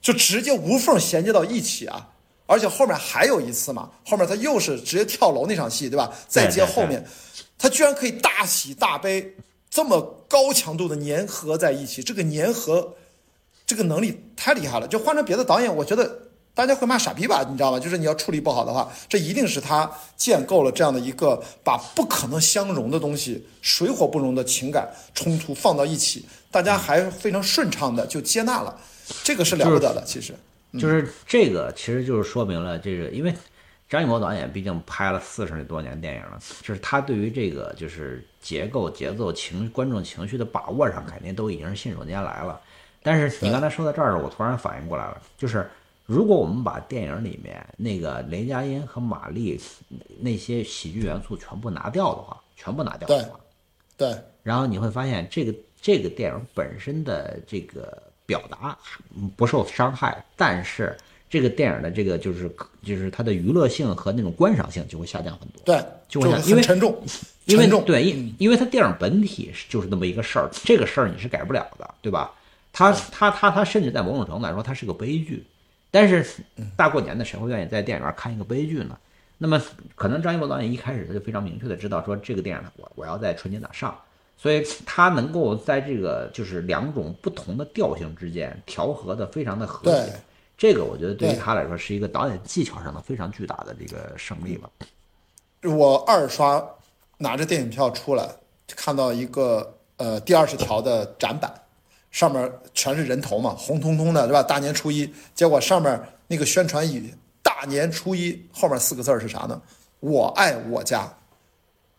[0.00, 2.10] 就直接无缝衔接到一起啊！
[2.46, 6.14] 而且后面还有一次嘛，后面他又是直接跳楼那场戏，对吧？
[6.28, 7.04] 再接后面，
[7.58, 9.34] 他居然可以大喜大悲，
[9.68, 12.94] 这么高强度的粘合在一起，这个粘合，
[13.66, 14.86] 这个能力太厉害了。
[14.86, 16.27] 就换成别的导演，我觉得。
[16.58, 17.46] 大家会骂傻逼吧？
[17.48, 17.78] 你知道吗？
[17.78, 28.76] 就是你要处理不好的话，这一定是他建构了这样的一个把不可能相容的东西、水火不容的情感冲突放到一起，大家还非常顺畅的就接纳了，
[29.22, 30.02] 这个是了不得的。
[30.04, 30.34] 其实，
[30.80, 33.32] 就是这个，其实就是说明了这个，因为
[33.88, 42.60] 张艺谋导演毕竟拍了四十多年电影了，就是他对于这个就是结构、节奏、情观众情绪的把握上，肯定都已经是信手拈来了。
[43.00, 45.70] 但是你刚才说到这儿，我突然反应过来了，就是。
[46.08, 49.60] 如果我们把电影里面那个雷佳音和马丽
[50.18, 53.38] 那些喜剧元素全部拿掉的话，全部拿掉的话，
[53.94, 58.74] 对，然后你会发现这个这个电影本身的这个表达
[59.36, 60.96] 不受伤害，但是
[61.28, 62.50] 这个电影的这个就是
[62.82, 65.62] 就是它的娱乐性和那种观赏性就会下降很多。
[65.66, 66.98] 对，就会下，因为沉重，
[67.44, 72.32] 因为沉重，对，因因为它电影本体是就是那么一个事儿，这个事儿你是改不了的，对吧？
[72.72, 75.44] 它它它它甚至在某种程度来说，它是个悲剧。
[75.90, 76.24] 但是
[76.76, 78.98] 大过年的，谁会愿意在电影院看一个悲剧呢？
[79.38, 79.62] 那么
[79.94, 83.96] 可能张艺谋导演一开始他就非常明确的知道说这个电影我我要在春节档上，
[84.36, 90.12] 所以他能够在这个就是两种不同的调性之间调和的非常的和谐。
[90.56, 94.68] 这个我觉得对于他来说是一个导演技巧上的非常巨大的这个胜利吧。
[95.62, 96.62] 我二刷
[97.16, 98.28] 拿着电影票出来，
[98.66, 101.54] 看到一个呃第二十条的展板。
[102.10, 104.42] 上面全是人头嘛，红彤彤的，对吧？
[104.42, 109.60] 大年初一，结果上面那个宣传语“大年初一”后面四个字是啥呢？
[110.00, 111.12] 我爱我家。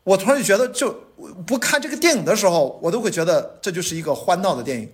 [0.04, 0.92] 我突然就觉得，就
[1.46, 4.90] 不看这个电影的时候，我都会觉得这就是一个欢闹的电影。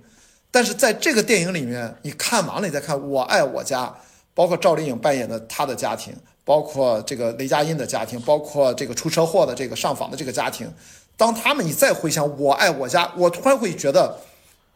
[0.51, 3.85] 但是在这个电影里面，你看完了，你再看《我爱我家》，
[4.33, 6.13] 包括赵丽颖扮演的她的家庭，
[6.43, 10.69] 包括这个雷佳音的家庭，包括这个出车祸的这个上访的这个家庭，
[11.15, 14.17] 当他们你再回想《我爱我家》，我突然会觉得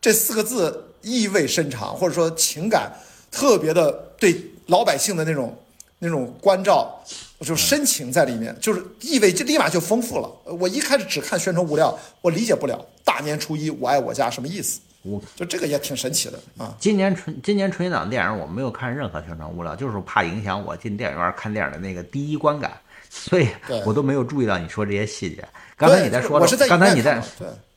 [0.01, 2.91] 这四个字意味深长，或者说情感
[3.31, 4.35] 特别的对
[4.67, 5.57] 老百姓的那种
[5.99, 6.95] 那种关照。
[7.39, 10.29] 就深情在里面，就是意味就立马就丰富了。
[10.43, 14.81] 我一开始只看宣传物料，我理解不了大年初一我爱我家什么意思。
[15.03, 16.75] 我就这个也挺神奇的啊。
[16.79, 22.71] 今年春今年春节档电影我没有看任何宣传物料，就是怕影响我进电影院看电影的那个第一观感，
[23.09, 23.47] 所以
[23.85, 25.43] 我都没有注意到你说这些细节。
[25.77, 27.23] 刚才你在说的，刚才你在，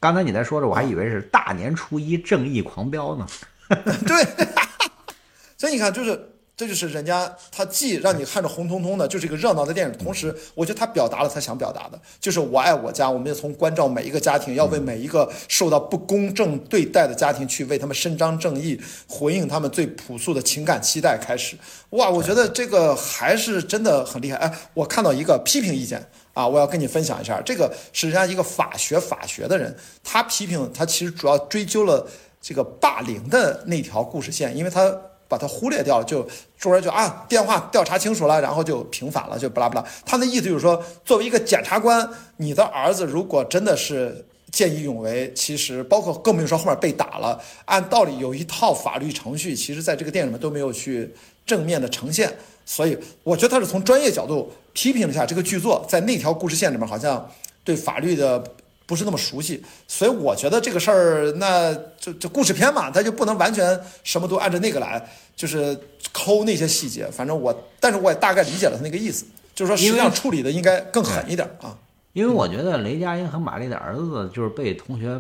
[0.01, 3.27] 刚才你在说着，我还以为是大年初一正义狂飙呢。
[4.07, 4.47] 对，
[5.57, 6.32] 所以你看，就是。
[6.55, 21.57] 这就是人家他既让你看着红彤彤的，就是一个热闹的电影，同时我觉得他表达了他想表达的，就是我爱我家，我们也从关照每一个家庭，要为每一个受到不公正对待的家庭去为他们伸张正义，回应他们最朴素的情感期待开始。
[21.91, 24.37] 哇，我觉得这个还是真的很厉害。
[24.37, 29.75] 哎，我看到一个批评意见啊，我要跟你分享一下，这个是人家一个法学法学的人，
[30.05, 32.07] 他批评他其实主要追究了
[32.41, 34.95] 这个霸凌的那条故事线，因为他。
[35.33, 36.29] 把它忽略掉了，就
[36.59, 39.83] 众人就啊，电话调查清楚了，然后就平反了，就不拉不拉。
[40.05, 42.07] 他的意思就是说，作为一个检察官，
[42.37, 51.11] 你的儿子如果真的是见义勇为，其实包括更不用说后面被打了，按道理有一套法律程序，其实在这个电影里面都没有去
[51.47, 52.31] 正面的呈现。
[52.67, 57.27] 所以我觉得他是从专业角度批评了一下这个剧作，在那条故事线里面好像
[57.65, 58.45] 对法律的。
[58.93, 65.03] 不是那么熟悉，所以我觉得这个事儿，那就就故事片嘛，它就不能完全什么都按照那个来，
[65.35, 65.75] 就是
[66.13, 67.07] 抠那些细节。
[67.07, 69.25] 反正我，但是我也大概理解了他那个意思，
[69.55, 71.75] 就是说实际上处理的应该更狠一点啊。
[72.13, 75.19] 因为我觉得雷佳音和玛丽的儿子就是被同学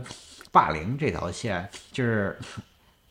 [0.50, 2.38] 霸凌这条线，就是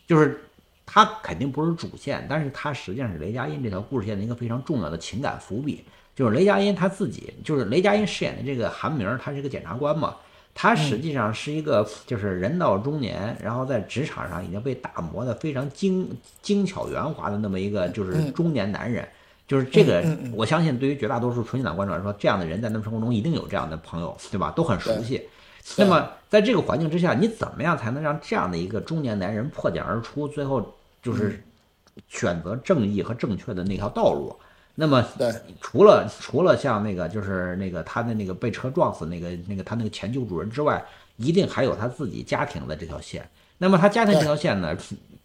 [0.07, 0.45] 就是
[0.85, 5.83] 他肯定不是主线，但是他实际上是雷佳音这条故事线的一个非常重要的情感伏笔。
[6.13, 10.15] 就是雷佳音他自己，就是雷佳音饰演的这个韩明，他是一个检察官嘛。
[10.53, 16.09] 他实际上是一个，就是人到中年，然后在职场上已经被打磨的非常精
[16.41, 19.07] 精巧圆滑的那么一个，就是中年男人。
[19.47, 20.01] 就是这个，
[20.33, 24.49] 我相信对于绝大多数纯情党观众来说，这样的人在他们生活中一定有这样的朋友，对吧？
[24.51, 25.21] 都很熟悉。
[25.75, 31.43] 那么在这个环境之下，你怎么样才能让这样的一个中年男人破茧而出，最后就是
[32.07, 34.33] 选择正义和正确的那条道路？
[34.73, 40.83] 那么，对，除了除了像那个，就是那个他的那个被车撞死那个那个他那个前旧主人之外，
[41.17, 43.27] 一定还有他自己家庭的这条线。
[43.57, 44.75] 那么他家庭这条线呢，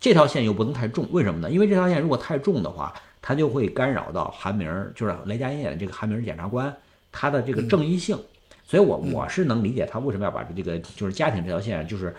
[0.00, 1.50] 这条线又不能太重，为什么呢？
[1.50, 2.92] 因为这条线如果太重的话，
[3.22, 6.74] 他就会干扰到韩明，就是雷佳音演的这个韩明检察官
[7.12, 8.18] 他的这个正义性。
[8.64, 12.14] 所以我我是能理解他为什么要把这个就是家庭这条线，就是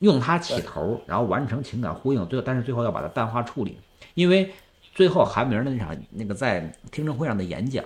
[0.00, 3.78] 用它起头，然后完成情感呼应，最后但是最后要把它淡化处理，
[4.14, 4.52] 因为。
[4.94, 6.60] 最后，韩明的那场那个在
[6.92, 7.84] 听证会上的演讲，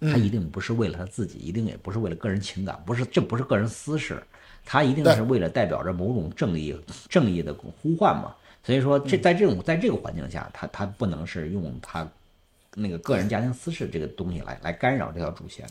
[0.00, 4.20] 他一定不是为了他自己，一定也不是为了个人情感，不是，这不是个人私事，
[4.64, 6.76] 他一定是为了代表着某种正义、
[7.08, 8.34] 正义的呼唤嘛。
[8.64, 12.06] 所以说，这在这种在这个环境下，他他不能是用他
[12.74, 15.64] 那个个人家庭私事这个东西来来干扰这条主线。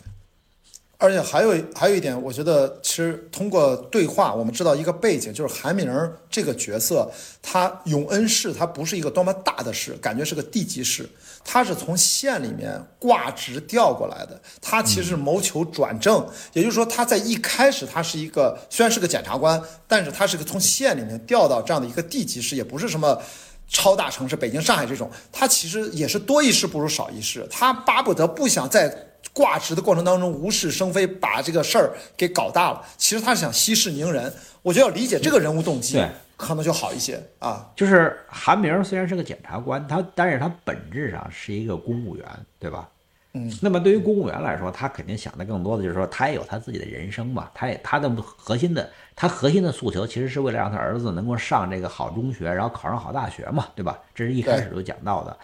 [0.98, 5.88] 而且还有还有一点，我觉得其实通过对话，我们知道一个背景，就是韩明
[6.30, 7.12] 这个角色，
[7.42, 11.08] 他永恩市他不是一个多么大的市，感觉是个地级市，
[11.44, 23.22] 他是从县里面挂职调过来的，他其实谋求转正，也就是说他在一开始他是一个虽然是个检察官，但是他是个从县里面调到这样的一个地级市，也不是什么
[23.68, 29.12] 超大城市，北京、上海这种，他其实也是多一事不如少一事，他巴不得不想在。
[29.34, 32.82] 挂职的过程当中无事生非，把这个事儿给搞大了。
[32.98, 34.32] 其实他是想息事宁人，
[34.62, 36.02] 我觉得要理解这个人物动机，
[36.38, 37.70] 可能就好一些啊。
[37.76, 42.26] 就是韩明虽然是个检察官，他但是他本质上是一个公务员，
[42.60, 42.88] 对吧？
[43.34, 43.52] 嗯。
[43.62, 47.50] 那么对于公务员来说，他肯定想的更多的就是说，他也有他自己的人生嘛。
[47.54, 54.00] 他也他的核心的他核心的诉求，其实是为了让他儿子能够上这个好中学，然后考上好大学嘛，对吧？
[54.14, 55.38] 这是一开始就讲到的。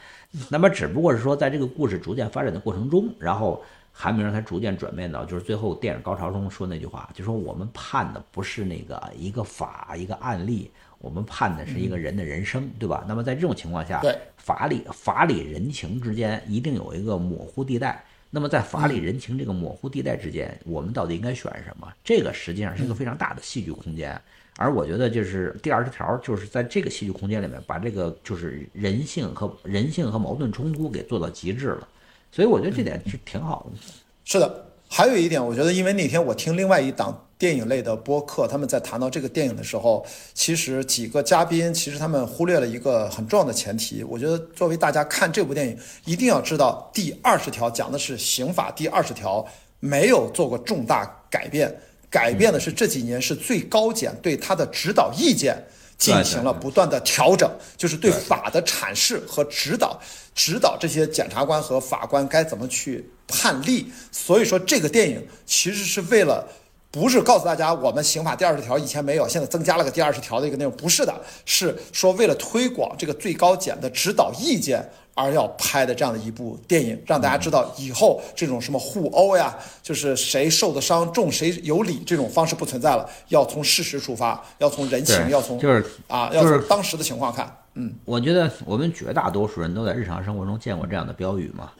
[0.50, 3.64] 那么只不过是说，在这个故事逐渐发展的过程中，然后。
[3.94, 13.04] 韩明才逐渐转变到，就是最后电影高潮中说那句话，就说我们判的不是那个一个法一个案例，我们判的是一个人的人生，对吧？
[13.06, 18.02] 那么在这种情况下，对法理法理人情之间一定有一个模糊地带。
[18.30, 21.86] 那么在法理人情这个模糊地带之间，我们到底应该选什么？
[22.02, 24.20] 这个实际上是一个非常大的戏剧空间。
[24.62, 31.88] 而我觉得就是第二十条，就是在这个戏剧空间里面，把这个就是人性和人性和矛盾冲突给做到极致了。
[32.32, 33.80] 所以我觉得这点是挺好的。
[34.24, 44.04] 是的，还有一点，我觉得因为那天我听另外一档电影类的播客，他们在谈到这个电影的时候，其实几个嘉宾其实他们忽略了一个很重要的前提。
[44.04, 49.46] 我觉得作为大家看这部电影，一定要知道第二十条讲的是刑法第二十条
[49.80, 51.76] 没有做过重大改变，
[52.12, 55.58] 改变的是这几年是最高检对他的指导意见
[55.98, 60.00] 进行了不断的调整，就是对法的阐释和指导，
[60.36, 63.92] 指导这些检察官和法官该怎么去判例。
[64.12, 66.48] 所以说这个电影其实是为了。
[66.92, 71.16] 不是告诉大家我们刑法第二十条以前没有，现在增加了个第二十条的一个内容，不是的，
[71.46, 87.50] 是说为了推广这个最高检的指导意见而要拍的这样的一部电影，让大家知道以后这种什么互殴呀，就是谁受的伤重谁有理这种方式不存在了，要从事实出发，要从人情，要从就是啊，要从当时的情况看。
[87.76, 91.72] 嗯，我觉得我们绝大多数人都在日常生活中见过这样的标语嘛，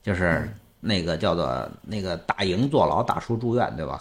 [0.00, 0.48] 就是
[0.78, 3.98] 那个叫做那个大营坐牢，大叔住院，对吧？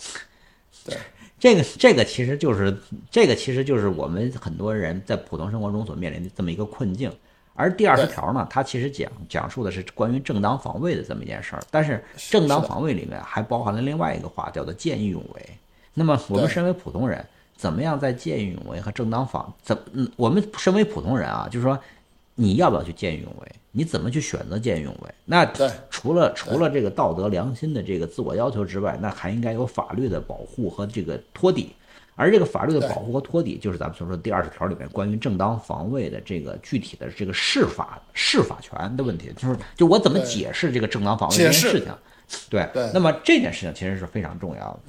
[0.89, 0.97] 对，
[1.39, 2.77] 这个这个其实就是
[3.09, 7.11] 这个其实就是我们很多人在普通生活中所面临的这么一个困境。
[7.55, 11.63] 而第二十条呢，它其实讲讲述的是关于正当防卫的这么一件事儿。
[11.69, 15.45] 但是正当防卫里面还包含了另外一个话，叫做见义勇为。
[15.93, 17.25] 那么我们身为普通人，
[17.57, 21.77] 怎么样在见义勇为和正当防怎嗯，我们身为普通人啊，就是说
[22.35, 23.51] 你要不要去见义勇为？
[23.71, 25.13] 你怎么去选择见义勇为？
[25.25, 25.45] 那
[25.89, 31.75] 除了除了这个道德良心的这个自我要求之外，那还应该有法律的保护和这个托底。
[32.15, 41.93] 而这个法律的保护和托底，就是咱们所说的第二十条里面关于正当防卫的这个具体的这个释法释法权的问题，就是就我怎么解释这个正当防卫这件事情？
[42.49, 44.79] 对，那么这件事情其实是非常重要的。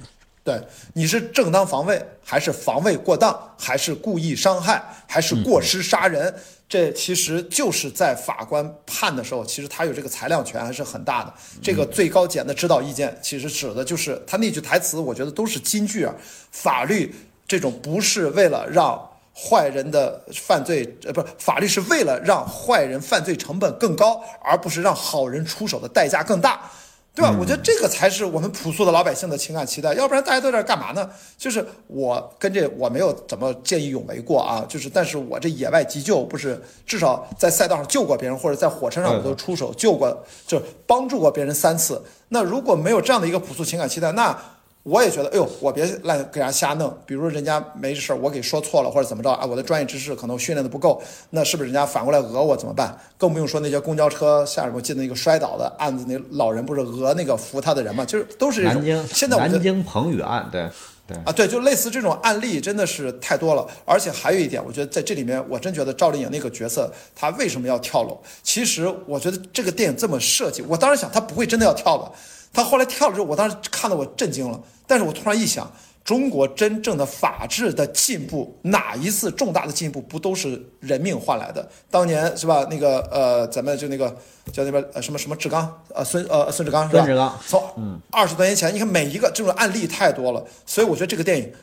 [0.43, 6.35] 对，你是正当防卫，还是防卫过当，还是故意伤害，还是过失杀人？
[6.71, 11.33] 这其实就是在法官判的时候，其实他有这个裁量权还是很大的。
[11.61, 16.15] 这个最高检的指导意见，其实指的就是他那句台词，我觉得都是金句啊。
[16.49, 17.13] 法律
[17.45, 18.97] 这种不是为了让
[19.35, 26.71] 坏人的犯罪，呃，不是法律是为了让坏人犯罪成本更高，而不是让好人出手的代价更大。
[27.13, 27.35] 对吧？
[27.37, 31.09] 我觉得这个才是我们朴素的老百姓的情感期待，要不然大家都在干嘛呢？
[31.37, 42.01] 就是我跟这我没有怎么见义勇为过啊，就是但是我这野外急救不是至少在赛道上救过别人，或者在火车上我都出手救过，就帮助过别人三次。
[42.29, 44.37] 那如果没有这样的一个朴素情感期待，那。
[44.83, 46.91] 我也觉得，哎呦，我别乱给人家瞎弄。
[47.05, 49.45] 比如人家没事儿，我给说错了或者怎么着啊？
[49.45, 50.99] 我的专业知识可能训练的不够，
[51.29, 52.97] 那是不是人家反过来讹我怎么办？
[53.15, 58.03] 更不用说那些公交车下面，我记得那个摔倒的案子，那老人不是讹那个扶他的人嘛？
[58.03, 58.75] 就是都是这种。
[58.81, 60.67] 南京现在南京彭宇案，对
[61.07, 63.67] 对啊，对，就类似这种案例真的是太多了。
[63.85, 68.19] 而且还有一点，我觉得在这里面，我真觉得赵丽颖那个角色，她为什么要跳楼？
[68.41, 72.11] 其实我觉得这个电影这么设计，我当时想她不会真的要跳吧。
[72.53, 74.61] 他后来跳了之后，我当时看到我震惊了。
[74.85, 75.71] 但是我突然一想，
[76.03, 81.65] 中国真正的法治的进步，哪一次重大的进步不都是人命换来的？
[81.89, 82.67] 当年是吧？
[82.69, 84.09] 那个呃，咱们就那个
[84.51, 87.03] 叫那边呃什么什么志刚呃孙呃孙志刚是吧？
[87.03, 91.53] 孙志刚从二十多年前，你看每一个这种案例太多了，所以我觉得这个电影，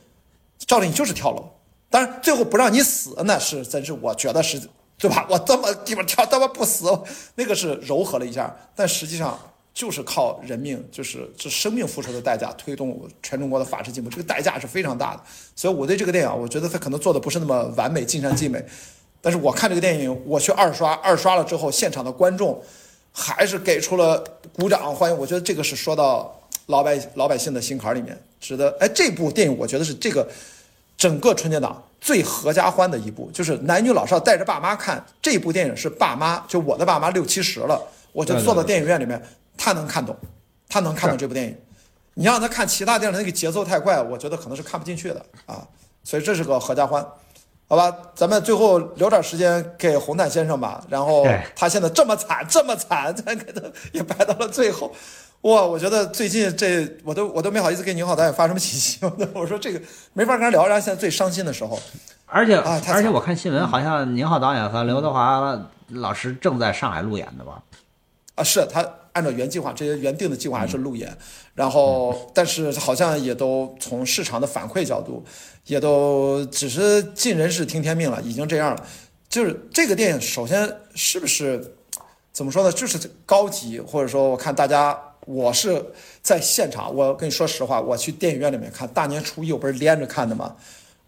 [0.66, 1.50] 赵丽颖就是跳楼。
[1.90, 4.58] 当然最后不让你死，那是真是我觉得是
[4.96, 5.26] 对吧？
[5.28, 6.86] 我这么地方跳，他妈不死，
[7.34, 9.38] 那个是柔和了一下，但实际上。
[9.78, 15.22] 就是靠人命，就是这生命付出的代价，推动全中国的法治进步，这个代价是非常大的。
[15.54, 18.60] 所以我对这个电影，我觉得他可能做的不是那么完美、尽善尽美。
[19.20, 22.60] 但是我看这个电影，我去二刷，二刷了之后，现场的观众
[23.12, 24.18] 还是给出了
[24.52, 25.16] 鼓掌欢迎。
[25.16, 26.36] 我觉得这个是说到
[26.66, 28.76] 老百老百姓的心坎里面，值得。
[28.80, 30.28] 哎，这部电影我觉得是这个
[30.96, 37.80] 整个春节档最合家欢的一部，就是男女老少带着爸妈看这部电影，是爸妈就我的爸妈六七十了，
[38.10, 39.22] 我就坐到电影院里面。
[39.58, 40.16] 他能看懂，
[40.68, 41.54] 他能看懂这部电影。
[42.14, 45.62] 你让他看其他电影，那个节奏太快，我觉得可能是看不进去的啊。
[46.02, 47.06] 所以这是个合家欢，
[47.68, 47.96] 好吧？
[48.14, 50.82] 咱们最后留点时间给红毯先生吧。
[50.88, 53.62] 然后他现在这么惨，这么惨，咱给他
[53.92, 54.92] 也排到了最后。
[55.42, 58.98] 哇，我觉得最近这我都我都没好意思给宁浩导演发什么信息。
[59.32, 59.80] 我说这个
[60.12, 61.78] 没法跟他聊，然后现在最伤心的时候。
[62.26, 65.56] 而且啊而且我看新闻，好像宁浩导演和刘德华
[65.88, 67.62] 老师正在上海路演的吧？
[68.34, 68.84] 啊，是他。
[69.18, 71.12] 按照原计划，这些原定的计划还是路演，
[71.56, 75.24] 然后但是好像也都从市场的反馈角度，
[75.66, 78.86] 也都只是尽人事听天命了，已经这样了。
[79.28, 81.74] 就是这个电影，首先是不是
[82.32, 82.70] 怎么说呢？
[82.70, 82.96] 就是
[83.26, 84.96] 高级，或者说我看大家，
[85.26, 85.84] 我是
[86.22, 90.54] 在现场，我跟你说实话，我去电影院里面看大年初一，我不是连着看的吗？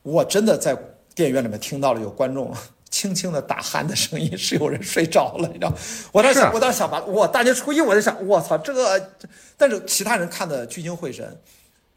[0.02, 0.76] 我真的在
[1.14, 2.52] 电影院里面听到了有观众。
[2.90, 5.72] 轻轻的打鼾的声音是有人睡着了，你知道？
[6.12, 9.10] 我当时我当时想把，我大年初一我就想，我操这个，
[9.56, 11.40] 但是其他人看的聚精会神，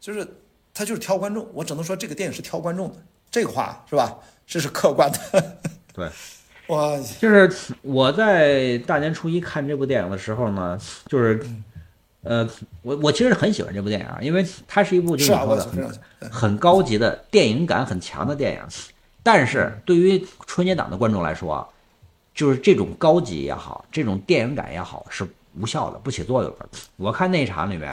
[0.00, 0.26] 就是
[0.72, 2.96] 他就是挑观众，我只能说这个电影是挑观众的，
[3.30, 4.16] 这个话是吧？
[4.46, 5.58] 这是客观的。
[5.92, 6.08] 对，
[6.68, 7.50] 我，就是
[7.82, 11.44] 我在大年初一看这部电影的时候呢，就是，
[12.22, 12.48] 呃，
[12.82, 18.60] 我我其实很喜欢这部电影啊，因为它是一部就是说的很高级的电影感很强的电影，
[19.24, 21.66] 但是对于春节档的观众来说啊，
[22.32, 25.26] 就是这种高级也好，这种电影感也好是
[25.58, 26.68] 无效的，不起作用的。
[26.96, 27.90] 我看那场里面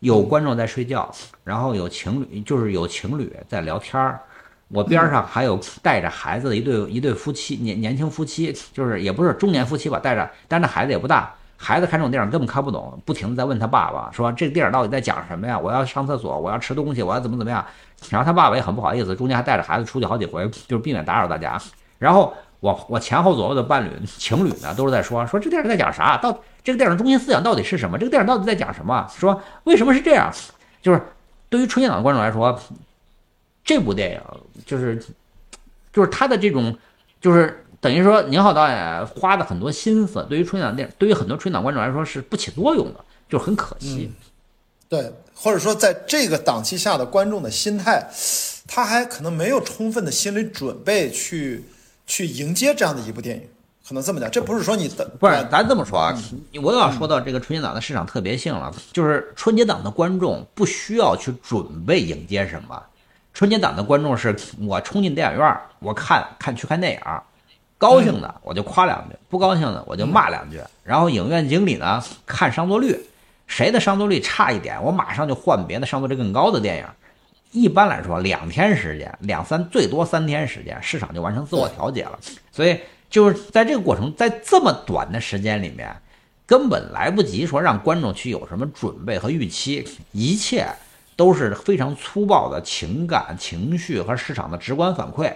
[0.00, 1.10] 有观众在睡觉，
[1.44, 4.20] 然后有情侣，就是有情侣在聊天儿。
[4.68, 11.34] 我边上还有带着孩子的一对一对夫妻，年年轻夫妻，就是也不是中年夫妻吧，带着，但是孩子也不大。
[11.62, 15.58] 孩子看这种电影根本看不懂，不停的在问他爸爸说：“这个电影到底在讲什么呀？
[15.58, 17.62] 我要上厕所，我要吃东西，我要怎么怎么样。”
[18.08, 21.60] 然后他爸爸也很不好意思，中间还带着孩子出去好几回，就是避免打扰大家。
[21.98, 26.16] 然后我我前后左右的伴侣情侣呢，都是在说说这电影在讲啥？
[26.16, 26.32] 到
[26.64, 27.98] 这个电影中心思想到底是什么？
[27.98, 29.06] 这个电影到底在讲什么？
[29.14, 30.32] 说为什么是这样？
[30.80, 31.02] 就是
[31.50, 32.58] 对于春节档的观众来说，
[33.62, 34.20] 这部电影
[34.64, 34.96] 就是
[35.92, 36.74] 就是他的这种
[37.20, 44.12] 就是等于说宁浩导演花的很多心思，对于春节档电影，对于很多春节档观众来说是不起作用的，就很可惜。
[44.88, 48.06] 对，或者说在这个档期下的观众的心态，
[48.66, 51.64] 他还可能没有充分的心理准备去
[52.06, 53.48] 去迎接这样的一部电影，
[53.86, 56.12] 可能这么讲，这不是说你的不是，咱这么说啊，
[56.62, 62.82] 我又要说到这个春节档的市场特别性了，就是春节档的观众不需要去准备迎接什么，
[63.32, 67.00] 春节档的观众是我冲进电影院，我看看去看电影，
[67.80, 72.94] 高兴的我就夸两句，不高兴的我就骂两句，然后影院经理呢看上座率，
[73.46, 76.84] 谁的上座率差一点，我马上就换别的上座率更高的电影。
[77.52, 82.18] 一般来说，两天时间，两三最多三天时间，市场就完成自我调节了。
[82.52, 82.78] 所以
[83.08, 85.90] 就是在这个过程，在这么短的时间里面，
[86.44, 90.68] 根本来不及说让观众去有什么准备和预期，一切
[91.16, 95.32] 都是非常粗暴的情感情绪和市场的直观反馈，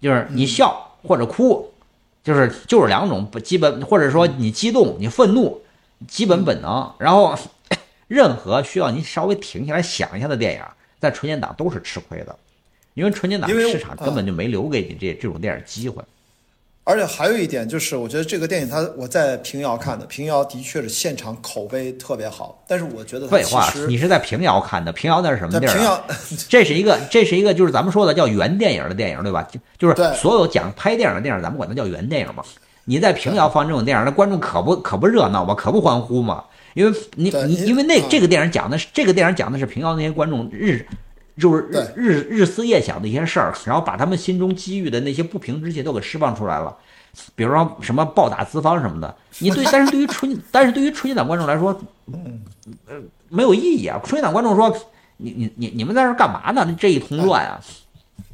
[0.00, 1.72] 就是你笑或者哭，
[2.22, 5.60] 就是就是两种不基本，或者说你激动、你愤怒，
[6.06, 6.92] 基本本能。
[6.98, 7.36] 然后
[8.08, 10.62] 任何需要你稍微停下来想一下的电影，
[10.98, 12.36] 在春节档都是吃亏的，
[12.94, 16.02] 因为春节档市场根本就没留给你这这种电影机会。
[16.90, 24.92] 而且还有一点就是，我觉得这个电影它我在平遥看的，平遥的确是现场口碑特别好，但是我觉得废话，你是在平遥看的？
[24.92, 26.02] 平遥那是什么地儿？
[26.48, 29.46] 这是一个，这是一个，就是咱们说的叫原电影的电影，对吧？
[29.50, 32.42] 就就是所有讲拍电影的电影，咱们管它叫原电影嘛。
[32.84, 35.54] 你在平遥放这种电影，那观众可不可不热闹吗？
[35.54, 36.42] 可不欢呼嘛？
[36.74, 40.84] 因为你你你因为那啊这个电影讲的是这个电影讲的是平遥那些观众日。
[41.40, 46.76] 就是日日日思夜想的一些事儿，然后把他们心中积郁的那些不平之气都给释放出来了，
[47.34, 49.12] 比如说什么暴打资方什么的。
[49.38, 51.74] 你对，但是对于春，但是对于春节档观众来说，
[52.86, 53.98] 呃，没有意义啊。
[54.04, 54.68] 春节档观众说，
[55.16, 56.76] 你你你你们在这干嘛呢？
[56.78, 57.58] 这一通乱啊！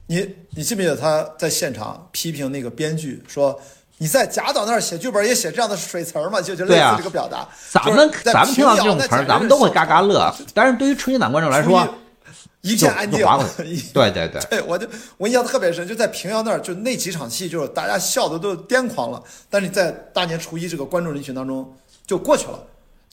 [0.08, 3.58] 你你记不记得他在现场批评那个编剧说？
[3.98, 6.38] 你在贾导那儿写剧本也写这样的水词儿吗？
[6.38, 7.48] 就就类似这个表达。
[7.70, 10.30] 咱们咱们听到这种词儿，咱们都会嘎嘎乐。
[10.52, 11.88] 但是对于春节档观众来说，
[12.66, 13.20] 一片安静
[13.94, 14.86] 对对对，对，我就
[15.16, 19.22] 我印象特别深，就在平遥那儿，就那几场戏，就是大家笑的都癫狂了。
[19.48, 21.72] 但是在大年初一这个观众人群当中
[22.06, 22.59] 就过去了。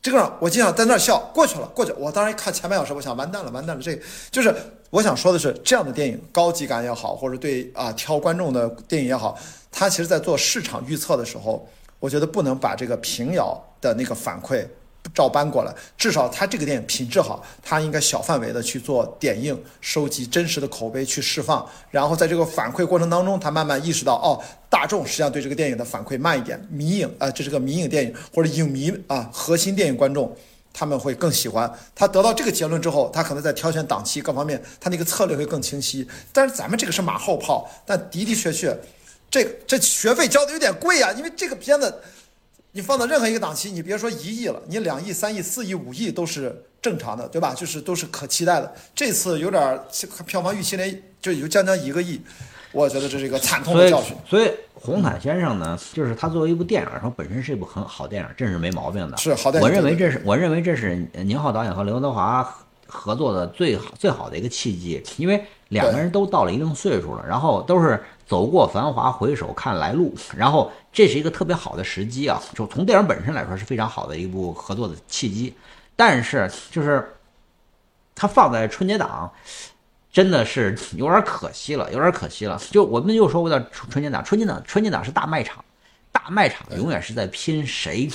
[0.01, 1.97] 这个我经常在那儿笑，过去了，过去了。
[1.97, 3.81] 我当时一看前半小时，我想完蛋了，完蛋了。
[3.81, 4.53] 这个就是
[4.89, 9.39] 我想说的是，这样的电影高级感也好，或者对啊挑观众的电影也好，
[9.71, 11.65] 它其实在做市场预测的时候，
[11.99, 14.67] 我觉得不能把这个平遥的那个反馈
[15.13, 30.35] 照搬过来，至少他这个电影品质好，他应该小范围的去做点映，收集真实的口碑去释放，然后在这个反馈过程当中，他慢慢意识到，哦，大众实际上对这个电影的反馈慢一点，迷影啊、这是个迷影电影或者影迷啊，核心电影观众。
[30.75, 36.03] 他们会更喜欢他得到这个结论之后，他可能在挑选档期各方面，他那个策略会更清晰。
[36.31, 38.75] 但是咱们这个是马后炮，但的的确确，
[39.29, 42.01] 这个这学费交的有点贵啊，因为这个片子
[42.75, 47.53] 你放到任何一个档期，你别说一亿了，你两亿、三亿、四亿、五亿都是正常的，对吧？
[47.53, 48.73] 就是都是可期待的。
[48.95, 49.79] 这次有点儿
[50.25, 52.19] 票房预期连就有将将一个亿，
[52.71, 54.17] 我觉得这是一个惨痛的教训。
[54.27, 59.17] 所以红毯先生呢，就是他作为一部电影来说，本身是一部很好电影，这是没毛病的。
[59.17, 75.53] 是好电影我认为这是我认为这是宁浩导演和刘德华合合作的最好最好的一个契机，因为两个人都到了一定岁数了，然后都是走过繁华，回首看来路，然后这是一个特别好的时机啊，就从电影本身来说是非常好的一部合作的契机，
[75.95, 77.13] 但是就是
[78.15, 79.29] 它放在春节档。
[80.11, 82.61] 真的是有点可惜了，有点可惜了。
[82.69, 85.65] 就我们又说回到春春节档，春节档春节档是大卖场，
[86.11, 88.07] 大卖场永远是在拼谁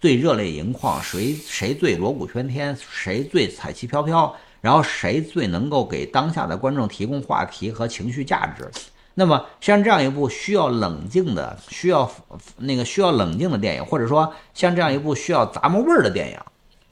[0.00, 4.34] 最热泪盈眶，谁谁最锣鼓喧天，谁最彩旗飘飘。
[4.62, 8.70] 然后谁最能够给当下的观众提供话题和情绪价值。
[9.14, 12.10] 那么像这样一部需要冷静的、需要
[12.56, 16.38] 那个需要冷静的电影，或者说像这样一部需要咂摸味儿的电影，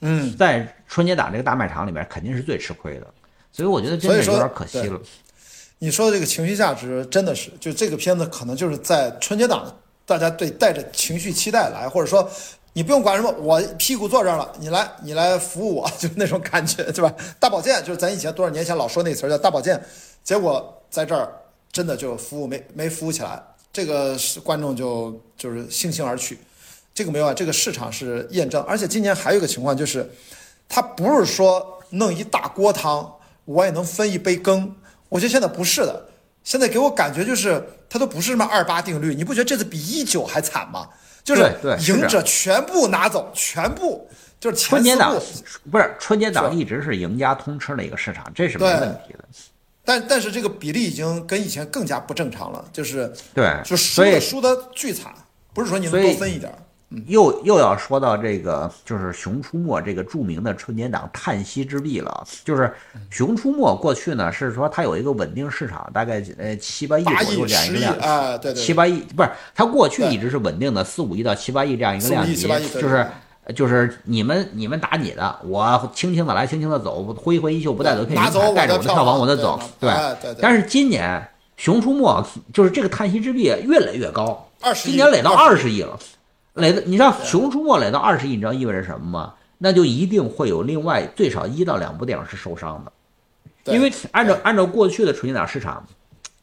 [0.01, 3.06] 嗯，在春节档这个大卖场里面肯定是最吃亏的。
[3.52, 5.01] 所以我觉得真的有点可惜了。
[5.78, 9.64] 你说的这个情绪价值真的是，就这个片子可能就是在春节档，
[10.05, 12.28] 大家对带着情绪期待来，或者说
[12.74, 17.10] 你不用管什么，我屁股坐这儿了，你来你来服务我，就那种感觉，对吧？
[17.38, 19.82] 大保健就是咱以前多少年前老说那词儿叫大保健，
[20.22, 21.32] 结果在这儿
[21.72, 23.40] 真的就服务没没服务起来，
[23.72, 26.38] 这个是观众就就是悻悻而去，
[26.92, 30.10] 这个没有啊，这个市场是验证，而且今年还有一个情况就是，
[30.68, 33.12] 他不是说弄一大锅汤，
[33.44, 34.74] 我也能分一杯羹。
[35.09, 36.09] 我觉得现在不是的，
[36.44, 40.88] 现在给我感觉就是它都不是什么二八定律，你不觉得这次比一九还惨吗？
[41.22, 41.42] 就是
[41.86, 44.09] 赢者全部拿走，全部
[44.40, 45.14] 就是春节档
[45.70, 49.24] 不是春节档一直是赢家通吃的一个市场，这是没问题的。
[49.90, 55.12] 但但是这个比例已经跟以前更加不正常了，就是对，就输的输的巨惨，
[55.52, 56.52] 不是说你能多分一点。
[57.06, 62.24] 又又要说到这个，就是《熊出没》这个著名的春节档叹息之壁了。
[62.44, 62.62] 就是
[63.10, 73.06] 《熊出没》过去呢，是说它有一个稳定市场，大概呃七八亿左右这样一个量啊，对对，七八亿不是它过去一直是稳定的四五亿到七八亿这样一个量级，就是
[73.52, 78.05] 就是你们你们打你的，我轻轻的来，轻轻的走，挥挥衣袖不带走，
[78.55, 79.90] 带着我的票房我就走，对
[80.20, 80.35] 对。
[80.40, 81.20] 但是今年
[81.62, 82.22] 《熊出没》
[82.52, 85.98] 就是这个叹息之壁越来越高，今年垒到二十亿了。
[86.55, 89.35] 垒的，你知道《熊出没》垒到二十亿，你知道意味着什么吗？
[89.59, 95.85] 那就一定会有另外最少一到两部电影是受伤的，因为按照按照过去的春节档市场，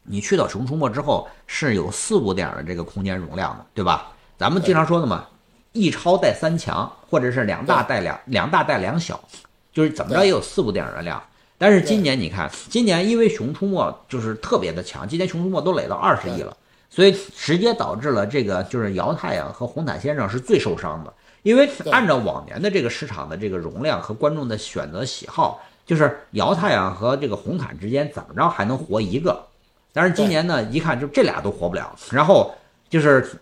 [0.04, 4.12] 你去到《熊出没》之后是有四部电影的这个空间容量的，对吧？
[4.38, 5.26] 咱们经常说的嘛，
[5.72, 9.20] 一超带三强，或者是两大带两两大带两小，
[9.72, 11.22] 就是怎么着也有四部电影的量。
[11.56, 16.56] 但是今年你看，今年因为《熊出没》就是特别的强，今年《熊出没》都垒到二十亿了。
[16.90, 21.12] 所以直接导致了这个就是姚太阳和红毯先生是最受伤的，
[21.42, 29.44] 因为按照往年的这个市场的这个容量和观众的选择喜好，就是姚太阳和这个红毯之间怎么着还能活一个，
[29.92, 32.54] 但是今年呢，一看就这俩都活不了，然后
[32.88, 33.38] 就是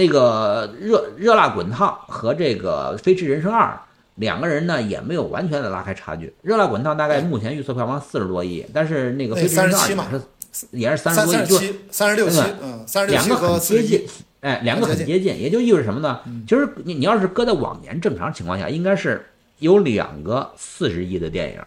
[0.00, 3.78] 那个热热辣滚烫和这个飞驰人生二
[4.14, 10.24] 两个人呢也没有完全的拉开差距，热辣滚烫大概目前预测票房四十多亿，但是那个飞驰人生二也是。
[10.72, 11.56] 也是三十多亿，就
[11.92, 14.04] 三十六七，嗯，三十六七，两个很接近，
[14.40, 16.18] 哎，两个很接近，也就意味着什么呢？
[16.44, 19.24] 其实你你要是搁在往年正常情况下，应该是
[19.60, 21.60] 有两个四十亿的电影，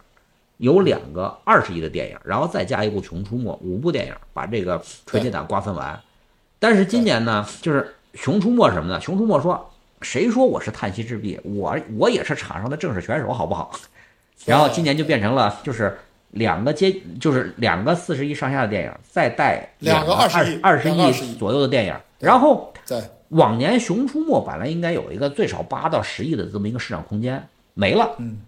[0.58, 5.98] 有两个二十亿的电影，然后再加一部《熊出没》，五部电影把这个春节档瓜分完。
[6.60, 7.80] 但是今年呢，就是
[8.14, 9.00] 《熊出没》什么呢？
[9.04, 9.70] 《熊出没》说，
[10.02, 11.40] 谁说我是叹息之壁？
[11.44, 13.72] 我我也是场上的正式选手，好不好？
[14.46, 15.98] 然后今年就变成了就是。
[16.34, 23.00] 两个接就是两个四十亿上下的电影，再带两个二十二十亿左右的电影，然后对
[23.30, 28.16] 往年《熊出没》本来应该有一个最少八到十亿的这么一个市场空间，没了。
[28.18, 28.40] 嗯，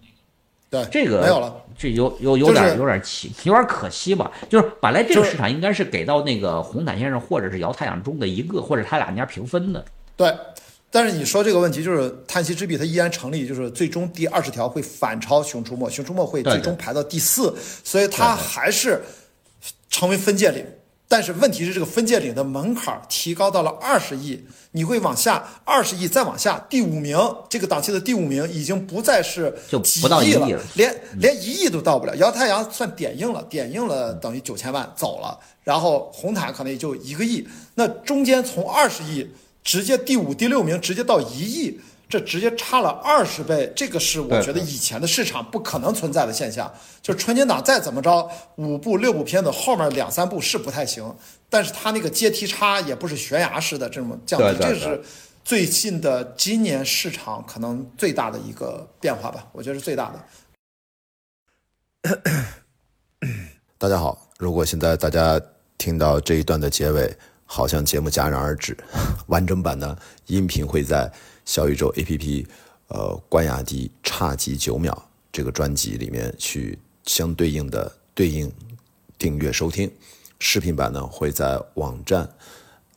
[0.70, 4.30] 对，这个没有了，这有有有点有点奇，有点可惜吧？
[4.48, 9.84] 就是本来这个市场应该是给到那个红毯先生或者是姚太阳中的一个，或者他俩家平分的。
[10.16, 10.34] 对。
[10.88, 19.02] 但是你说这个问题就是叹息之笔，它依然成立，就是最终第二十条会反超熊出没，熊出没会最终排到第四，所以它还是
[19.90, 20.64] 成为分界岭。
[21.08, 27.18] 但是问题是，这个分界岭的门槛提高到了二十亿，你会往下二十亿再往下，第五名
[27.48, 32.16] 这个档期的第五名已经不再是几亿了，连连一亿都到不了。
[32.16, 39.28] 姚太阳算点映了，点映了等于九千万走了，然后红毯可能也就一个亿，那中间从二十亿。
[39.66, 46.72] 直接第五、第六名直接到一亿，这直接差了二十倍，这个是我觉得以前的市场不可能存在的现象。
[47.02, 51.12] 就春节档再怎么着，五部六部片子后面两三部是不太行，
[51.50, 55.02] 但是它那个阶梯差也不是悬崖式的这么降低，这是
[55.44, 60.12] 最近的今年市场可能最大的一个变化吧，我觉得是最大
[62.04, 62.16] 的。
[63.78, 65.40] 大家好，如果现在大家
[65.76, 67.16] 听到这一段的结尾。
[67.48, 68.76] 好像节目戛然而止，
[69.28, 69.96] 完整版的
[70.26, 71.08] 音频会在
[71.46, 72.46] 小宇宙 APP，
[72.88, 78.52] 呃，关雅迪差级九秒这个专辑里面去相对应的对应
[79.16, 79.90] 订阅收听，
[80.38, 82.28] 视频版呢会在网站